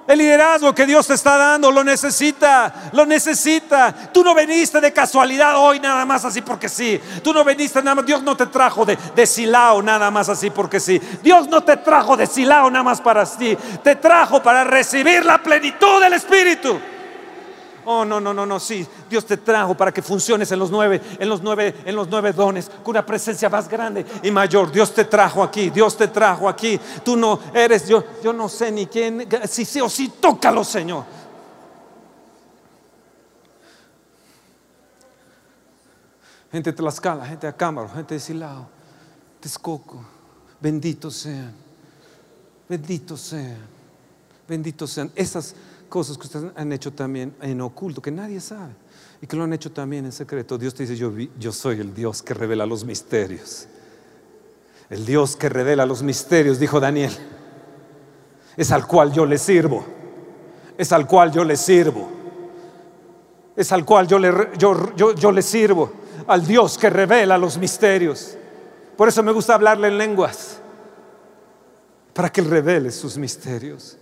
[0.07, 3.93] el liderazgo que Dios te está dando lo necesita, lo necesita.
[4.13, 7.01] Tú no veniste de casualidad hoy nada más así porque sí.
[7.23, 10.51] Tú no veniste nada más, Dios no te trajo de, de silao nada más así
[10.51, 11.01] porque sí.
[11.23, 13.57] Dios no te trajo de silao nada más para sí.
[13.83, 16.81] Te trajo para recibir la plenitud del Espíritu.
[17.85, 18.87] Oh, no, no, no, no, sí.
[19.09, 22.33] Dios te trajo para que funciones en los nueve, en los nueve, en los nueve
[22.33, 24.71] dones, con una presencia más grande y mayor.
[24.71, 26.79] Dios te trajo aquí, Dios te trajo aquí.
[27.05, 31.05] Tú no eres, yo, yo no sé ni quién, si sí o sí, tócalo, Señor.
[36.53, 38.67] Gente de Tlaxcala, gente de Cámara, gente de Silao,
[39.39, 40.05] Texcoco,
[40.61, 41.55] benditos sean,
[42.69, 43.59] benditos sean,
[44.49, 45.13] benditos sean.
[45.15, 45.55] Esas
[45.91, 48.73] cosas que ustedes han hecho también en oculto, que nadie sabe,
[49.21, 50.57] y que lo han hecho también en secreto.
[50.57, 53.67] Dios te dice, yo, yo soy el Dios que revela los misterios.
[54.89, 57.13] El Dios que revela los misterios, dijo Daniel,
[58.57, 59.85] es al cual yo le sirvo.
[60.79, 62.09] es al cual yo le sirvo.
[63.55, 65.93] Es al cual yo le, yo, yo le sirvo,
[66.27, 68.39] al Dios que revela los misterios.
[68.97, 70.61] Por eso me gusta hablarle en lenguas,
[72.15, 73.99] para que Él revele sus misterios.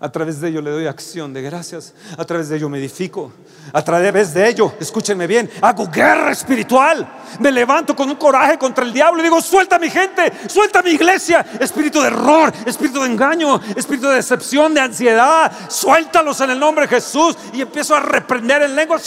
[0.00, 1.94] A través de ello le doy acción de gracias.
[2.16, 3.32] A través de ello me edifico.
[3.72, 7.06] A través de ello, escúchenme bien, hago guerra espiritual.
[7.38, 10.90] Me levanto con un coraje contra el diablo y digo, suelta mi gente, suelta mi
[10.90, 11.44] iglesia.
[11.60, 15.52] Espíritu de error, espíritu de engaño, espíritu de decepción, de ansiedad.
[15.68, 17.36] Suéltalos en el nombre de Jesús.
[17.52, 18.98] Y empiezo a reprender en lengua.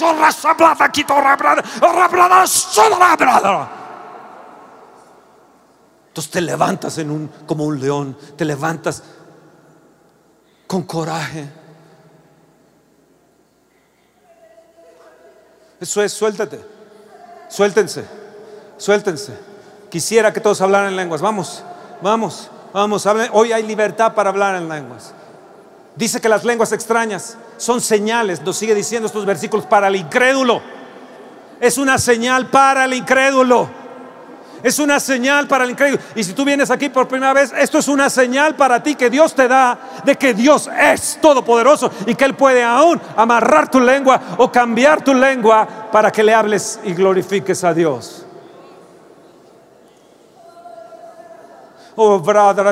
[6.15, 6.97] Entonces te levantas
[7.45, 9.03] como un león, te levantas
[10.67, 11.47] con coraje.
[15.79, 16.59] Eso es, suéltate.
[17.49, 18.05] Suéltense,
[18.77, 19.33] suéltense.
[19.89, 21.21] Quisiera que todos hablaran en lenguas.
[21.21, 21.63] Vamos,
[22.01, 23.07] vamos, vamos.
[23.31, 25.13] Hoy hay libertad para hablar en lenguas.
[25.95, 30.61] Dice que las lenguas extrañas son señales, nos sigue diciendo estos versículos, para el incrédulo.
[31.61, 33.69] Es una señal para el incrédulo.
[34.63, 36.01] Es una señal para el incrédulo.
[36.15, 39.09] Y si tú vienes aquí por primera vez, esto es una señal para ti que
[39.09, 43.79] Dios te da de que Dios es todopoderoso y que Él puede aún amarrar tu
[43.79, 48.25] lengua o cambiar tu lengua para que le hables y glorifiques a Dios.
[51.95, 52.65] Oh, brother,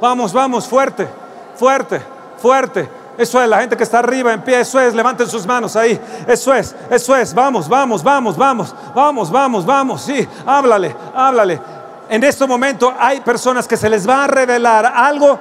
[0.00, 1.08] vamos, vamos, fuerte,
[1.56, 2.00] fuerte,
[2.36, 3.03] fuerte.
[3.16, 6.00] Eso es, la gente que está arriba en pie, eso es, levanten sus manos ahí.
[6.26, 11.60] Eso es, eso es, vamos, vamos, vamos, vamos, vamos, vamos, vamos, sí, háblale, háblale.
[12.08, 15.38] En este momento hay personas que se les va a revelar algo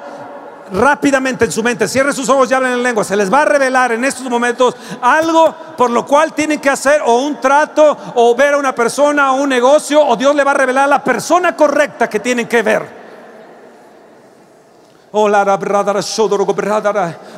[0.71, 1.87] rápidamente en su mente.
[1.87, 3.03] Cierre sus ojos y hablen en lengua.
[3.03, 7.01] Se les va a revelar en estos momentos algo por lo cual tienen que hacer
[7.05, 10.51] o un trato o ver a una persona o un negocio o Dios le va
[10.51, 13.02] a revelar a la persona correcta que tienen que ver.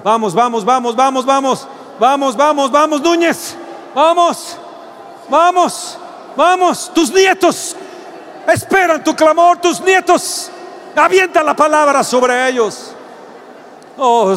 [0.02, 1.68] Vamos, vamos, vamos, vamos, vamos.
[2.00, 3.58] Vamos, vamos, vamos, Núñez.
[3.94, 4.58] Vamos,
[5.30, 5.98] vamos,
[6.38, 6.92] vamos.
[6.94, 7.76] Tus nietos
[8.48, 10.50] esperan tu clamor, tus nietos.
[10.96, 12.95] Avienta la palabra sobre ellos.
[13.98, 14.36] Oh,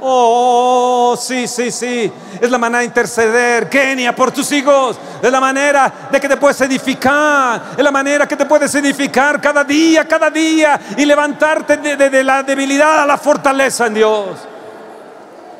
[0.00, 2.12] Oh, sí, sí, sí.
[2.40, 4.96] Es la manera de interceder, Kenia, por tus hijos.
[5.20, 7.72] Es la manera de que te puedes edificar.
[7.76, 10.80] Es la manera que te puedes edificar cada día, cada día.
[10.96, 14.28] Y levantarte de la debilidad a la fortaleza en Dios.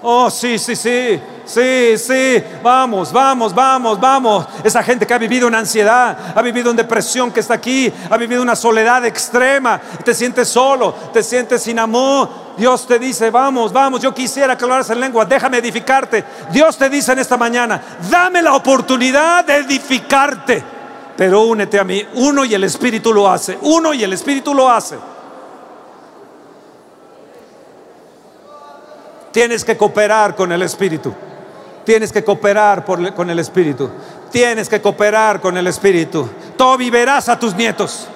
[0.03, 1.21] Oh, sí, sí, sí.
[1.47, 4.47] Sí, sí, vamos, vamos, vamos, vamos.
[4.63, 8.17] Esa gente que ha vivido en ansiedad, ha vivido en depresión que está aquí, ha
[8.17, 12.45] vivido una soledad extrema, te sientes solo, te sientes sin amor.
[12.57, 16.25] Dios te dice, vamos, vamos, yo quisiera que hablaras en lengua, déjame edificarte.
[16.51, 17.81] Dios te dice en esta mañana,
[18.11, 20.63] dame la oportunidad de edificarte,
[21.17, 22.07] pero únete a mí.
[22.15, 24.97] Uno y el Espíritu lo hace, uno y el Espíritu lo hace.
[29.31, 31.13] Tienes que cooperar con el Espíritu.
[31.85, 33.91] Tienes que cooperar con el Espíritu.
[34.31, 36.29] Tienes que cooperar con el Espíritu.
[36.57, 38.09] Toby verás a tus nietos.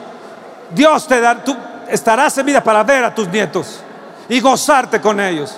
[0.70, 1.56] Dios te da, tú
[1.88, 3.80] estarás en vida para ver a tus nietos
[4.28, 5.56] y gozarte con ellos.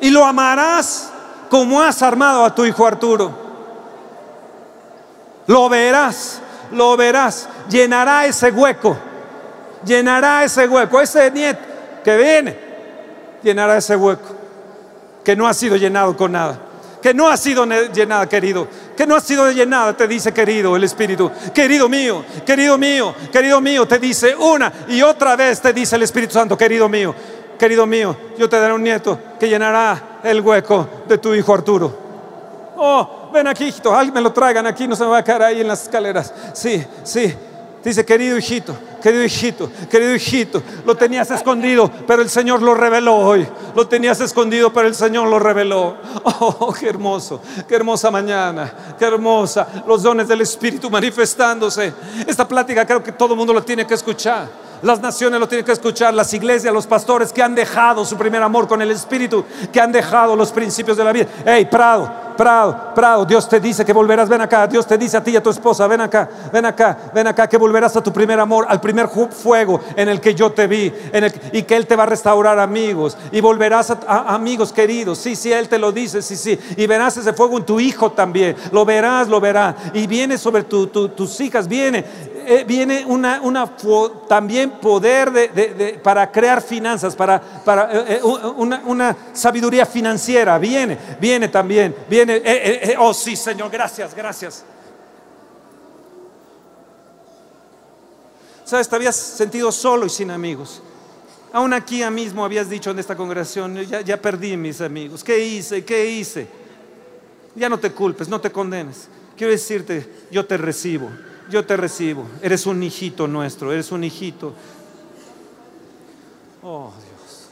[0.00, 1.10] Y lo amarás
[1.48, 3.32] como has armado a tu hijo Arturo.
[5.46, 6.40] Lo verás,
[6.72, 7.48] lo verás.
[7.68, 8.96] Llenará ese hueco.
[9.84, 11.00] Llenará ese hueco.
[11.00, 11.60] Ese nieto
[12.04, 12.58] que viene,
[13.42, 14.28] llenará ese hueco
[15.24, 16.69] que no ha sido llenado con nada
[17.00, 20.84] que no ha sido llenada, querido, que no ha sido llenada, te dice, querido, el
[20.84, 25.96] Espíritu, querido mío, querido mío, querido mío, te dice una y otra vez te dice
[25.96, 27.14] el Espíritu Santo, querido mío,
[27.58, 32.10] querido mío, yo te daré un nieto que llenará el hueco de tu hijo Arturo.
[32.76, 35.60] Oh, ven aquí, hijito, me lo traigan aquí, no se me va a caer ahí
[35.60, 36.32] en las escaleras.
[36.54, 37.34] Sí, sí,
[37.82, 43.16] Dice, querido hijito, querido hijito, querido hijito, lo tenías escondido, pero el Señor lo reveló
[43.16, 43.46] hoy.
[43.74, 45.96] Lo tenías escondido, pero el Señor lo reveló.
[46.42, 49.66] Oh, qué hermoso, qué hermosa mañana, qué hermosa.
[49.86, 51.92] Los dones del Espíritu manifestándose.
[52.26, 54.48] Esta plática creo que todo el mundo lo tiene que escuchar.
[54.82, 58.42] Las naciones lo tienen que escuchar, las iglesias, los pastores que han dejado su primer
[58.42, 61.26] amor con el Espíritu, que han dejado los principios de la vida.
[61.44, 65.22] Hey, Prado, Prado, Prado, Dios te dice que volverás, ven acá, Dios te dice a
[65.22, 68.10] ti y a tu esposa, ven acá, ven acá, ven acá, que volverás a tu
[68.10, 70.90] primer amor, al primer fuego en el que yo te vi,
[71.52, 75.52] y que Él te va a restaurar amigos, y volverás a, amigos queridos, sí, sí,
[75.52, 78.86] Él te lo dice, sí, sí, y verás ese fuego en tu hijo también, lo
[78.86, 82.06] verás, lo verás, y viene sobre tus hijas, viene,
[82.52, 83.76] eh, viene una, una,
[84.26, 90.58] también poder de, para crear finanzas, para, para eh, eh, una, una, sabiduría financiera.
[90.58, 91.94] Viene, viene también.
[92.08, 92.42] Viene.
[92.98, 94.64] oh, sí, Señor, gracias, gracias.
[98.64, 98.88] ¿Sabes?
[98.88, 100.82] Te habías sentido solo y sin amigos.
[101.52, 105.22] Aún aquí mismo habías dicho en esta congregación, ya, ya perdí mis amigos.
[105.22, 105.84] ¿Qué hice?
[105.84, 106.48] ¿Qué hice?
[107.54, 109.06] Ya no te culpes, no te condenes.
[109.36, 111.10] Quiero decirte, yo te recibo,
[111.50, 112.26] yo te recibo.
[112.40, 114.52] Eres un hijito nuestro, eres un hijito.
[116.62, 117.48] Oh Dios.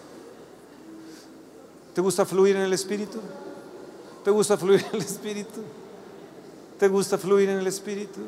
[1.94, 3.18] ¿Te gusta fluir en el Espíritu?
[4.24, 5.62] ¿Te gusta fluir en el Espíritu?
[6.78, 8.20] ¿Te gusta fluir en el Espíritu?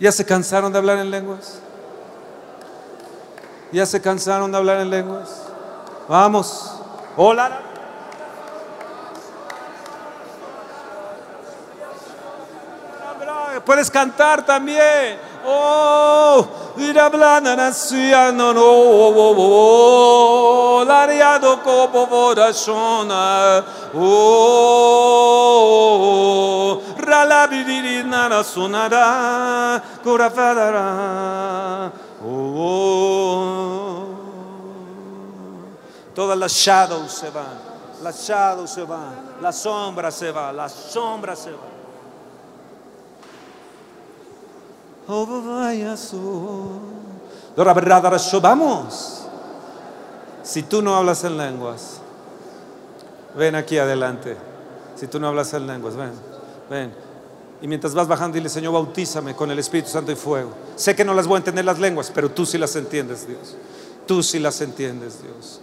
[0.00, 1.60] ¿Ya se cansaron de hablar en lenguas?
[3.72, 5.43] ¿Ya se cansaron de hablar en lenguas?
[6.08, 6.80] Vamos.
[7.16, 7.60] Hola.
[13.64, 15.18] Puedes cantar también.
[15.46, 16.46] Oh,
[16.78, 19.64] ir hablando no, no,
[20.84, 23.62] lariado como voraciona.
[23.94, 24.40] Oh,
[26.98, 31.92] ralabiri nara sonará, curafadara.
[32.26, 33.23] Oh,
[36.14, 37.58] todas las shadows se van,
[38.02, 41.74] las shadows se van, la sombra se va, la sombra se va.
[45.06, 45.26] Oh,
[48.40, 49.20] Vamos.
[50.42, 52.00] Si tú no hablas en lenguas,
[53.36, 54.36] ven aquí adelante.
[54.96, 56.12] Si tú no hablas en lenguas, ven,
[56.70, 56.94] ven.
[57.60, 60.50] Y mientras vas bajando, dile, Señor, bautízame con el Espíritu Santo y fuego.
[60.76, 63.56] Sé que no las voy a entender las lenguas, pero tú sí las entiendes, Dios.
[64.06, 65.60] Tú sí las entiendes, Dios.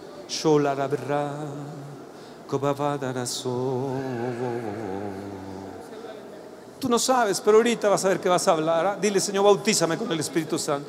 [6.80, 8.86] Tú no sabes, pero ahorita vas a ver que vas a hablar.
[8.86, 8.98] ¿ah?
[9.00, 10.88] Dile, Señor, bautízame con el Espíritu Santo.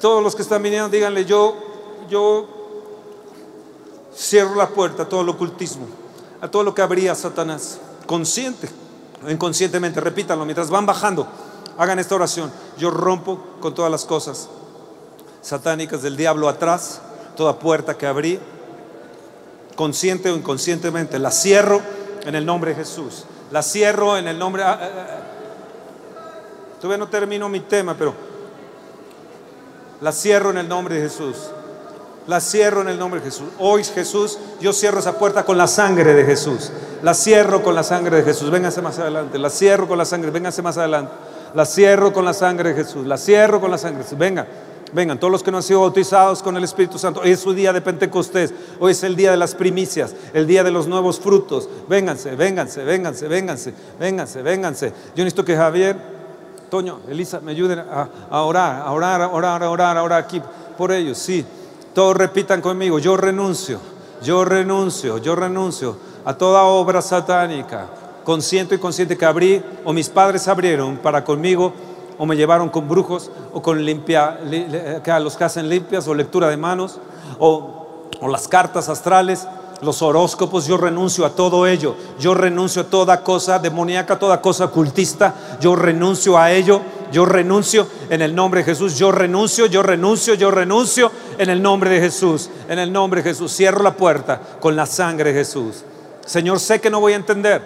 [0.00, 1.54] Todos los que están viniendo, díganle, yo,
[2.08, 2.48] yo
[4.16, 5.86] cierro la puerta a todo el ocultismo,
[6.40, 8.68] a todo lo que habría Satanás, consciente
[9.24, 11.26] o inconscientemente, repítanlo, mientras van bajando,
[11.78, 12.50] hagan esta oración.
[12.78, 14.48] Yo rompo con todas las cosas
[15.42, 17.00] satánicas del diablo atrás,
[17.36, 18.38] toda puerta que abrí,
[19.76, 21.80] consciente o inconscientemente, la cierro
[22.24, 23.24] en el nombre de Jesús.
[23.50, 24.62] La cierro en el nombre...
[24.62, 25.20] Ah, ah, ah.
[26.80, 28.12] Todavía no termino mi tema, pero
[30.00, 31.36] la cierro en el nombre de Jesús.
[32.26, 33.48] La cierro en el nombre de Jesús.
[33.58, 36.72] Hoy Jesús, yo cierro esa puerta con la sangre de Jesús.
[37.02, 38.50] La cierro con la sangre de Jesús.
[38.50, 39.38] Vénganse más adelante.
[39.38, 40.30] La cierro con la sangre.
[40.30, 41.12] Vénganse más adelante.
[41.54, 43.06] La cierro con la sangre de Jesús.
[43.06, 44.18] La cierro con la sangre de Jesús.
[44.18, 44.46] Vengan.
[44.94, 47.20] Vengan, todos los que no han sido bautizados con el Espíritu Santo.
[47.20, 48.54] Hoy es su día de Pentecostés.
[48.78, 50.14] Hoy es el día de las primicias.
[50.32, 51.68] El día de los nuevos frutos.
[51.88, 54.92] Vénganse, vénganse, vénganse, vénganse, vénganse, vénganse.
[55.16, 55.96] Yo necesito que Javier,
[56.70, 60.40] Toño, Elisa, me ayuden a, orar, a orar, a orar, a orar, a orar aquí
[60.78, 61.18] por ellos.
[61.18, 61.44] Sí.
[61.92, 63.80] Todos repitan conmigo, yo renuncio,
[64.22, 67.86] yo renuncio, yo renuncio a toda obra satánica,
[68.24, 71.72] consciente y consciente que abrí o mis padres abrieron para conmigo
[72.18, 74.38] o me llevaron con brujos o con limpia,
[75.20, 76.98] los que hacen limpias o lectura de manos
[77.38, 79.46] o, o las cartas astrales
[79.84, 84.66] los horóscopos, yo renuncio a todo ello, yo renuncio a toda cosa demoníaca, toda cosa
[84.66, 86.80] ocultista, yo renuncio a ello,
[87.12, 91.62] yo renuncio en el nombre de Jesús, yo renuncio, yo renuncio, yo renuncio en el
[91.62, 95.40] nombre de Jesús, en el nombre de Jesús, cierro la puerta con la sangre de
[95.40, 95.84] Jesús.
[96.24, 97.62] Señor, sé que no voy a entender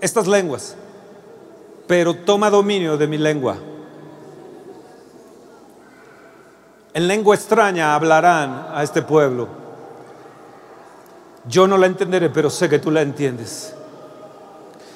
[0.00, 0.76] estas lenguas,
[1.86, 3.56] pero toma dominio de mi lengua.
[6.94, 9.48] En lengua extraña hablarán a este pueblo.
[11.46, 13.74] Yo no la entenderé, pero sé que tú la entiendes.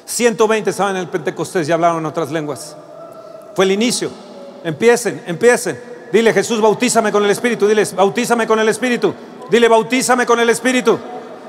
[0.05, 2.77] 120 estaban en el Pentecostés y hablaron en otras lenguas.
[3.55, 4.11] Fue el inicio.
[4.63, 5.81] Empiecen, empiecen.
[6.13, 7.67] Dile, Jesús, bautízame con el Espíritu.
[7.67, 9.13] Dile, bautízame con el Espíritu.
[9.51, 10.99] Dile, bautízame con el Espíritu.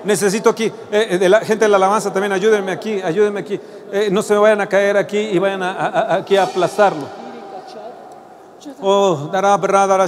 [0.04, 3.60] Necesito aquí, eh, eh, la gente de la alabanza también, ayúdenme aquí, ayúdenme aquí.
[3.92, 7.08] Eh, no se me vayan a caer aquí y vayan aquí a aplastarlo.
[8.82, 10.08] Oh, dará,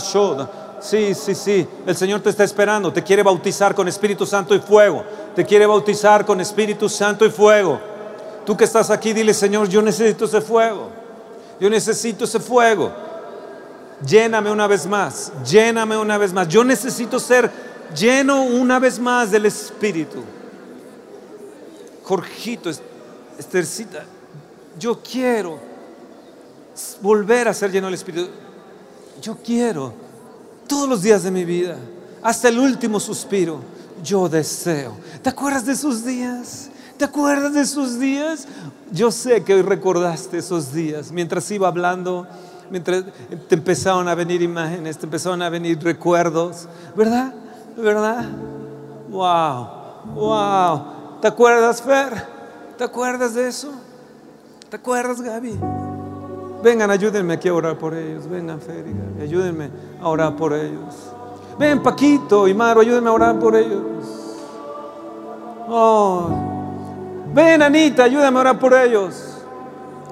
[0.81, 1.67] Sí, sí, sí.
[1.85, 2.91] El Señor te está esperando.
[2.91, 5.03] Te quiere bautizar con Espíritu Santo y fuego.
[5.35, 7.79] Te quiere bautizar con Espíritu Santo y fuego.
[8.45, 10.89] Tú que estás aquí, dile, Señor, yo necesito ese fuego.
[11.59, 12.91] Yo necesito ese fuego.
[14.05, 15.31] Lléname una vez más.
[15.45, 16.47] Lléname una vez más.
[16.47, 17.51] Yo necesito ser
[17.95, 20.23] lleno una vez más del Espíritu.
[22.03, 22.71] Jorgito,
[23.39, 24.03] Estercita,
[24.77, 25.57] yo quiero
[27.01, 28.27] volver a ser lleno del Espíritu.
[29.21, 29.93] Yo quiero
[30.67, 31.77] todos los días de mi vida,
[32.21, 33.61] hasta el último suspiro,
[34.03, 34.93] yo deseo.
[35.23, 36.69] ¿Te acuerdas de esos días?
[36.97, 38.45] ¿Te acuerdas de esos días?
[38.91, 42.27] Yo sé que hoy recordaste esos días mientras iba hablando,
[42.69, 43.05] mientras
[43.47, 47.33] te empezaron a venir imágenes, te empezaron a venir recuerdos, ¿verdad?
[47.77, 48.25] ¿Verdad?
[49.09, 49.67] Wow,
[50.13, 51.19] wow.
[51.21, 52.38] ¿Te acuerdas, Fer?
[52.79, 53.73] ¿Te acuerdas de eso?
[54.69, 55.59] ¿Te acuerdas, Gaby?
[56.63, 58.25] Vengan, ayúdenme aquí a orar por ellos.
[58.25, 59.69] Vengan, Fer Gaby, ayúdenme
[60.01, 60.95] a orar por ellos.
[61.57, 63.83] Ven, Paquito y Maro, ayúdenme a orar por ellos.
[65.67, 66.29] Oh.
[67.33, 69.25] Ven, Anita, ayúdame a orar por ellos.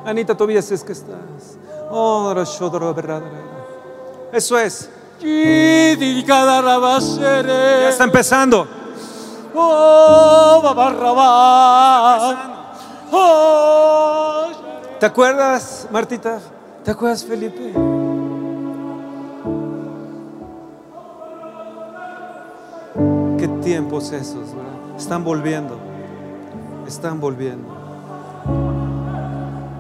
[0.06, 1.57] Anita, todavía si es que estás.
[1.89, 2.35] Oh,
[4.34, 4.89] Eso es.
[5.22, 5.94] Ya
[7.88, 8.68] está empezando.
[9.56, 10.07] Oh.
[10.60, 12.56] Oh,
[14.99, 16.39] ¿Te acuerdas, Martita?
[16.84, 17.71] ¿Te acuerdas, Felipe?
[23.38, 24.97] ¿Qué tiempos esos, verdad?
[24.97, 25.77] Están volviendo.
[26.88, 27.67] Están volviendo.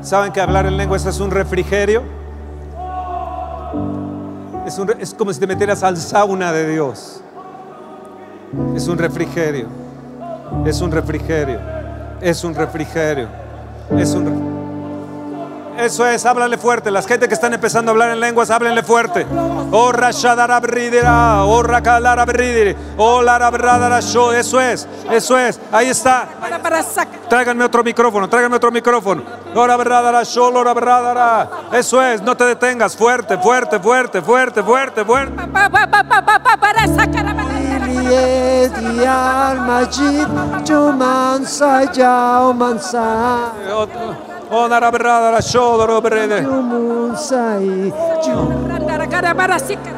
[0.01, 2.03] ¿Saben que hablar en lenguas es un refrigerio?
[4.67, 7.21] Es, un es como si te metieras al sauna de Dios.
[8.75, 9.67] Es un refrigerio.
[10.65, 11.76] Es un refrigerio.
[12.21, 13.27] Es un refrigerio.
[13.97, 14.56] Es un.
[15.77, 16.89] Eso es, háblale fuerte.
[16.89, 19.25] Las gente que están empezando a hablar en lenguas, háblenle fuerte.
[19.31, 19.91] Oh, oh,
[22.97, 24.33] oh, larabradarasho.
[24.33, 25.59] Eso es, eso es.
[25.71, 26.27] Ahí está.
[27.29, 29.23] Tráiganme otro micrófono, tráiganme otro micrófono.
[29.53, 31.49] Lora bradara, sho, lora bradara.
[31.71, 32.95] Eso es, no te detengas.
[32.95, 35.43] Fuerte, fuerte, fuerte, fuerte, fuerte, fuerte.
[44.49, 45.47] La Oh.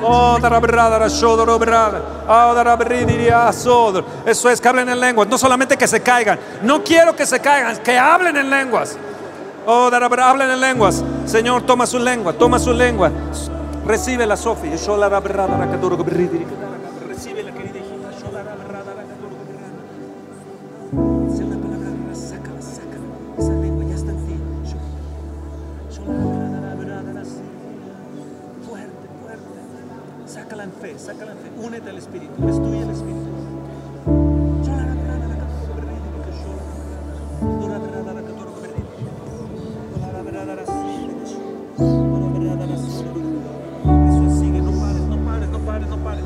[0.02, 0.38] Oh.
[3.66, 4.04] Oh.
[4.26, 5.28] Eso es, que hablen en lenguas.
[5.28, 6.40] No solamente que se caigan.
[6.64, 8.98] No quiero que se caigan, que hablen en lenguas.
[9.66, 11.04] Oh, hablen en lenguas.
[11.26, 13.12] Señor, toma su lengua, toma su lengua.
[13.86, 14.36] Recibe la.
[14.36, 14.98] Yo
[15.70, 15.98] kaduro,
[40.02, 40.72] Yo la bradara, sí.
[41.78, 43.04] Yo la bradara, sí.
[44.10, 46.26] Eso es, sigue, no pares, no pares, no pares, no pares.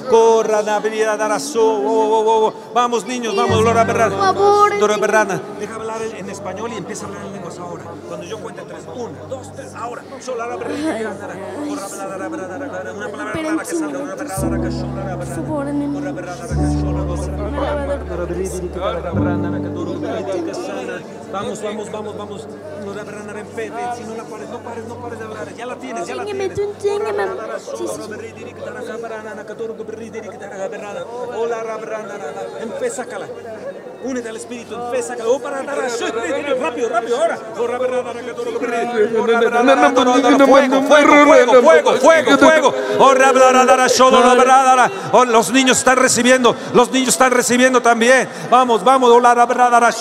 [1.59, 2.53] Oh, oh.
[2.73, 4.33] Vamos, niños, vamos, Lora Berrana.
[4.79, 5.41] Lora Berrana.
[5.59, 7.83] Deja hablar en español y empieza a hablar en lenguas ahora.
[8.07, 8.83] Cuando yo cuente tres.
[8.95, 10.03] Una, dos, tres, ahora.
[11.67, 11.87] Corra,
[12.29, 12.93] brada.
[12.93, 14.15] Una palabra que salga.
[14.15, 14.35] Berrana.
[15.93, 16.47] Corra, brada.
[21.31, 22.47] Vamos, vamos, vamos, vamos.
[22.85, 23.83] No la berrana en fe, fe.
[23.97, 25.53] Si no la pares, no pares, no pares de hablar.
[25.55, 26.59] Ya la tienes, ya la tienes.
[31.35, 31.63] Hola,
[32.59, 33.27] En fe, sácala.
[34.03, 35.29] Únete al espíritu, en fe, sácala.
[35.29, 37.37] Oh, para, rápido, rápido, ahora.
[40.47, 42.73] Fuego, fuego, fuego, fuego, fuego, fuego.
[42.97, 44.91] Oh, rabladara, shodorobradara.
[45.11, 48.27] Oh, los niños están recibiendo, los niños están recibiendo también.
[48.49, 49.91] Vamos, vamos, oh, la rabladara,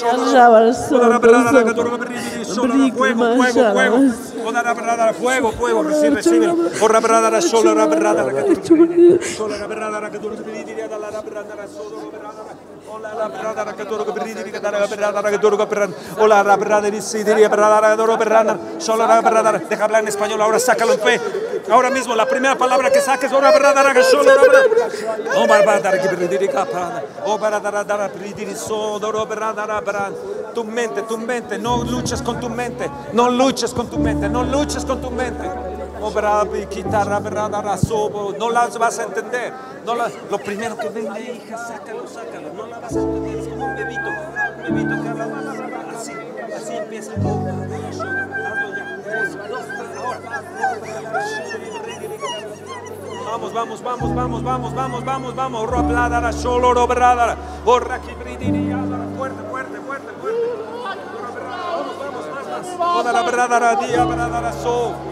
[2.97, 3.99] Fuego, fuego, fuego.
[4.45, 6.53] Oda la bradara, Fuego, fuego, recibe, recibe.
[6.81, 10.19] Ora bradara, solo la bradara, solo la que tú la bradara, solo la la que
[10.19, 12.70] tú dirías la bradara, que tú
[14.35, 14.61] dirías
[16.19, 19.59] Ola la bradara, dice diría bradara, doro bradara, solo la bradara.
[19.59, 21.21] Deja hablar en español, ahora sácalo en fe.
[21.71, 25.63] Ahora mismo, la primera palabra que saques, ora bradara, que solo la bradara.
[25.63, 27.03] Bradara, que bradara, caprana.
[27.25, 30.13] Bradara, bradara, bradara, so, doro bradara, bradara.
[30.55, 34.43] Tu mente, tu mente, no luches con tu mente, no luches con tu mente, no
[34.43, 35.70] luches con tu mente.
[38.39, 39.53] No las vas a entender.
[39.85, 43.39] No las, lo primero que venga, hija, sácalo, sácalo, no la vas a entender.
[43.39, 44.09] Es como un bebito,
[44.57, 46.13] un bebito que habla, bla, bla, bla, bla, así,
[46.57, 47.13] así empieza.
[47.13, 48.21] Hazlo.
[53.31, 55.71] Vamos, vamos, vamos, vamos, vamos, vamos, vamos, vamos.
[55.71, 57.37] Robladara, solo robladara.
[58.19, 59.05] Bridiri, adara.
[59.17, 60.41] Fuerte, fuerte, fuerte, fuerte.
[62.79, 63.07] Vamos,
[64.19, 65.10] vamos,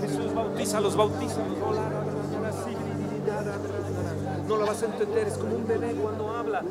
[0.00, 1.58] Jesús bautízalos, bautízalos.
[4.46, 6.62] No lo vas a entender, es como un bebé cuando habla.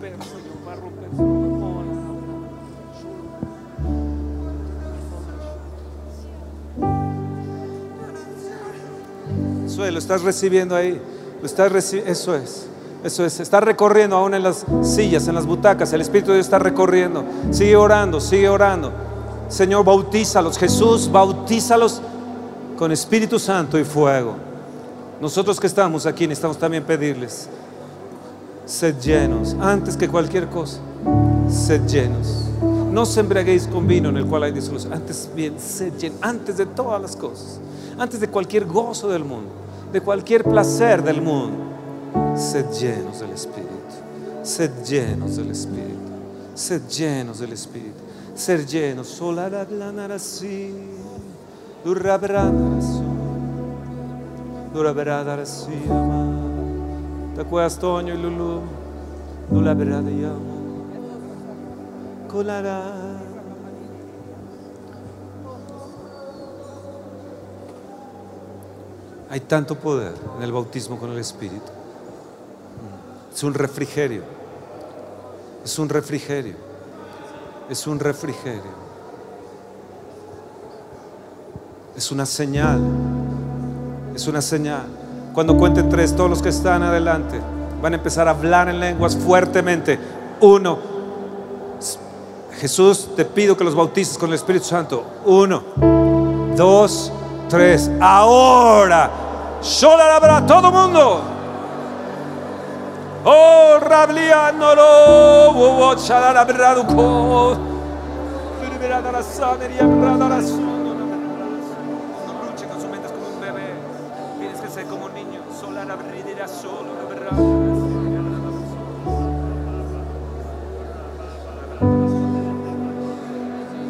[0.00, 0.16] Romper,
[9.90, 11.00] lo estás recibiendo ahí.
[11.40, 12.66] Lo estás Eso es.
[13.04, 13.40] Eso es.
[13.40, 15.92] Está recorriendo aún en las sillas, en las butacas.
[15.92, 17.24] El Espíritu de Dios está recorriendo.
[17.50, 18.92] Sigue orando, sigue orando.
[19.48, 20.58] Señor, bautízalos.
[20.58, 22.02] Jesús, bautízalos
[22.76, 24.34] con Espíritu Santo y fuego.
[25.20, 27.48] Nosotros que estamos aquí necesitamos también pedirles.
[28.66, 30.78] Sed llenos, antes que cualquier cosa.
[31.48, 32.46] Sed llenos.
[32.90, 34.92] No os embriaguéis con vino en el cual hay disolución.
[34.92, 36.18] Antes bien, sed llenos.
[36.20, 37.60] Antes de todas las cosas.
[37.96, 39.50] Antes de cualquier gozo del mundo.
[39.92, 41.58] De cualquier placer del mundo.
[42.34, 43.70] Sed llenos del Espíritu.
[44.42, 46.00] Sed llenos del Espíritu.
[46.54, 48.00] Sed llenos del Espíritu.
[48.34, 49.06] Ser llenos.
[49.06, 49.54] Solar
[50.10, 50.74] así.
[54.74, 55.68] Duraberadaras
[57.36, 58.62] ¿Te acuerdas, Toño y Lulu?
[59.50, 60.86] Duraberadayamo.
[62.28, 62.80] Colará.
[69.28, 71.70] Hay tanto poder en el bautismo con el Espíritu.
[73.34, 74.22] Es un refrigerio.
[75.62, 76.56] Es un refrigerio.
[77.68, 78.86] Es un refrigerio.
[81.94, 82.80] Es una señal.
[84.14, 84.86] Es una señal.
[85.36, 87.38] Cuando cuente tres, todos los que están adelante
[87.82, 90.00] van a empezar a hablar en lenguas fuertemente.
[90.40, 90.78] Uno.
[92.58, 95.04] Jesús, te pido que los bautices con el Espíritu Santo.
[95.26, 95.62] Uno,
[96.56, 97.12] dos,
[97.50, 97.90] tres.
[98.00, 99.10] Ahora.
[99.60, 101.20] Sola la todo mundo.
[103.26, 104.86] Oh, rabliánolo.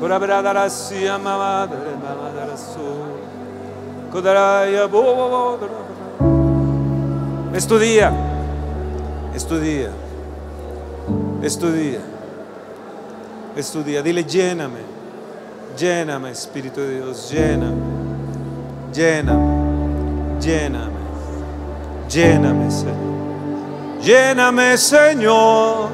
[0.01, 4.11] Cora brada la sia madre, mamma la su.
[4.13, 5.59] Codaraya bo bo bo.
[7.55, 8.13] Es tu día.
[9.35, 9.91] Es tu día.
[11.43, 12.01] Es tu día.
[13.57, 14.03] Es tu día.
[14.03, 14.97] Dile lléname.
[15.77, 17.77] Lléname, Espíritu de Dios, lléname,
[18.95, 21.01] lléname, lléname,
[22.09, 24.01] lléname, Señor.
[24.01, 25.89] Lléname, Señor,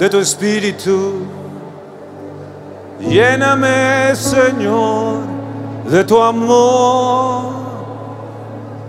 [0.00, 1.35] de tu Espíritu.
[3.00, 5.18] Lléname, Señor,
[5.90, 7.52] de tu amor.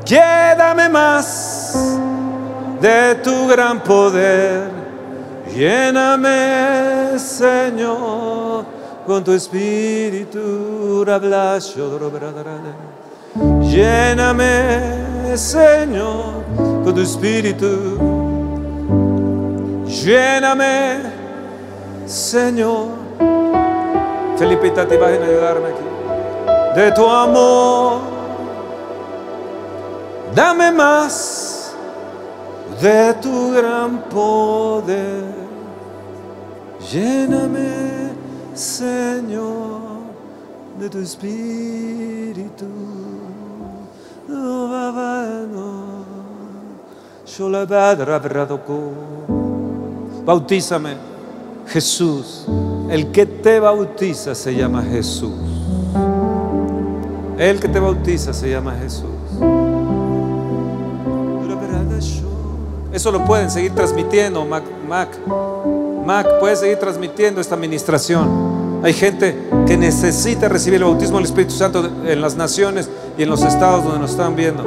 [0.06, 2.00] Quédame más
[2.82, 4.72] de tu gran poder.
[5.54, 8.66] Lléname, Señor,
[9.06, 11.04] con tu espíritu.
[13.62, 16.44] Lléname, Señor,
[16.84, 17.98] con tu espíritu.
[19.86, 21.02] Lléname,
[22.06, 23.08] Señor.
[24.38, 26.80] Felipe, te vas a ayudarme aquí.
[26.80, 28.02] De tu amor.
[30.36, 31.74] Dame más
[32.82, 35.24] de tu gran poder.
[36.92, 38.12] Lléname,
[38.54, 39.82] Señor,
[40.80, 42.66] de tu espíritu.
[44.30, 45.88] Va, va, no.
[48.20, 48.92] Bradoko.
[50.24, 50.96] Bautízame,
[51.68, 52.46] Jesús.
[52.90, 55.34] El que te bautiza se llama Jesús.
[57.38, 59.10] El que te bautiza se llama Jesús.
[62.94, 64.64] Eso lo pueden seguir transmitiendo, Mac.
[64.88, 65.10] Mac,
[66.04, 68.82] Mac puede seguir transmitiendo esta administración.
[68.84, 69.36] Hay gente
[69.68, 73.84] que necesita recibir el bautismo del Espíritu Santo en las naciones y en los estados
[73.84, 74.64] donde nos están viendo.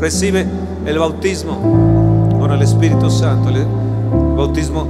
[0.00, 0.46] Recibe
[0.86, 2.09] el bautismo
[2.50, 3.64] con el Espíritu Santo, el
[4.36, 4.88] bautismo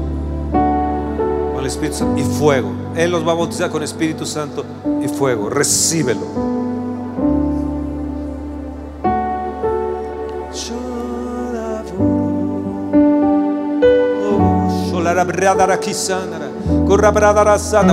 [0.51, 2.71] con el Espíritu Santo y fuego.
[2.97, 4.65] Él los va a bautizar con Espíritu Santo
[5.05, 5.51] y fuego.
[5.51, 6.23] Recíbelo.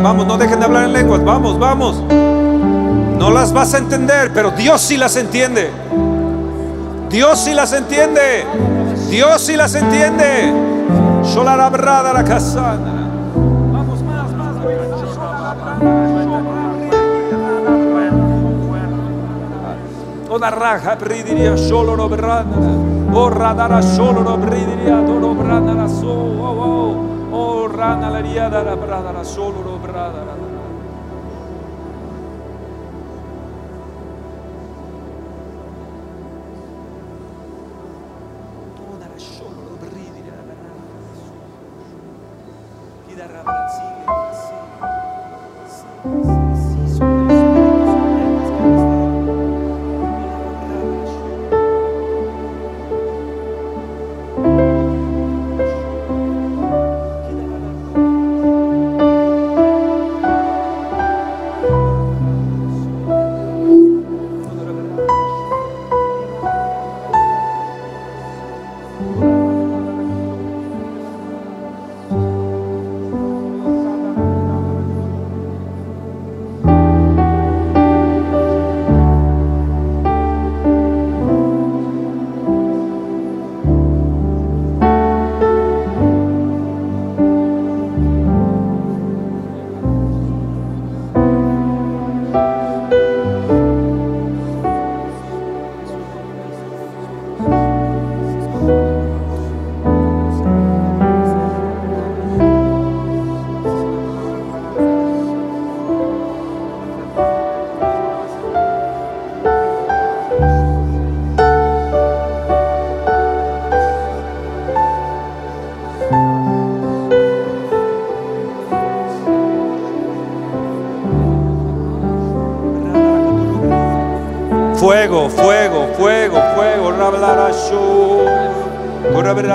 [0.02, 1.26] Vamos, no dejen de hablar en lenguas.
[1.26, 2.02] Vamos, vamos.
[2.10, 5.70] No las vas a entender, pero Dios sí las entiende.
[7.10, 8.46] Dios sí las entiende.
[9.10, 10.54] Dios sí las entiende.
[11.24, 13.10] Sholara brada la casana.
[13.72, 14.48] Vamos más, más.
[20.30, 22.58] Oda raja bridiria solo lo brana.
[23.14, 26.12] O radara solo lo bridiria todo brana la so.
[26.12, 26.98] Oh
[27.32, 27.64] oh.
[27.64, 30.57] O rana la riada la brada la solo lo brada.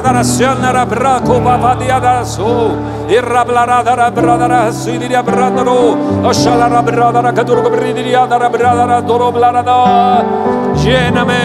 [0.00, 3.00] oh, rabradara si, anara braco, babadiada so.
[3.10, 10.24] Irrablara dara bradara sidiria bradaro Ashalara bradara kadurgo bridiria dara bradara doro blarada
[10.76, 11.40] Lléname.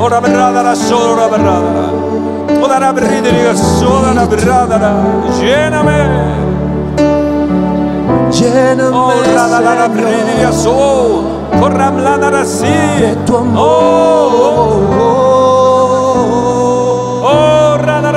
[0.00, 1.86] Ora bradara sora bradara
[2.60, 4.92] Odara bridiria sora bradara
[5.38, 6.00] Lléname.
[8.32, 13.62] Lléname, Ora dara Señor, bridiria so Corram la de tu amor.
[13.64, 15.31] Oh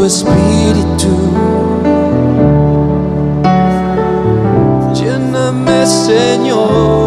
[0.00, 1.14] tu espíritu.
[4.94, 6.99] Lléname, Señor.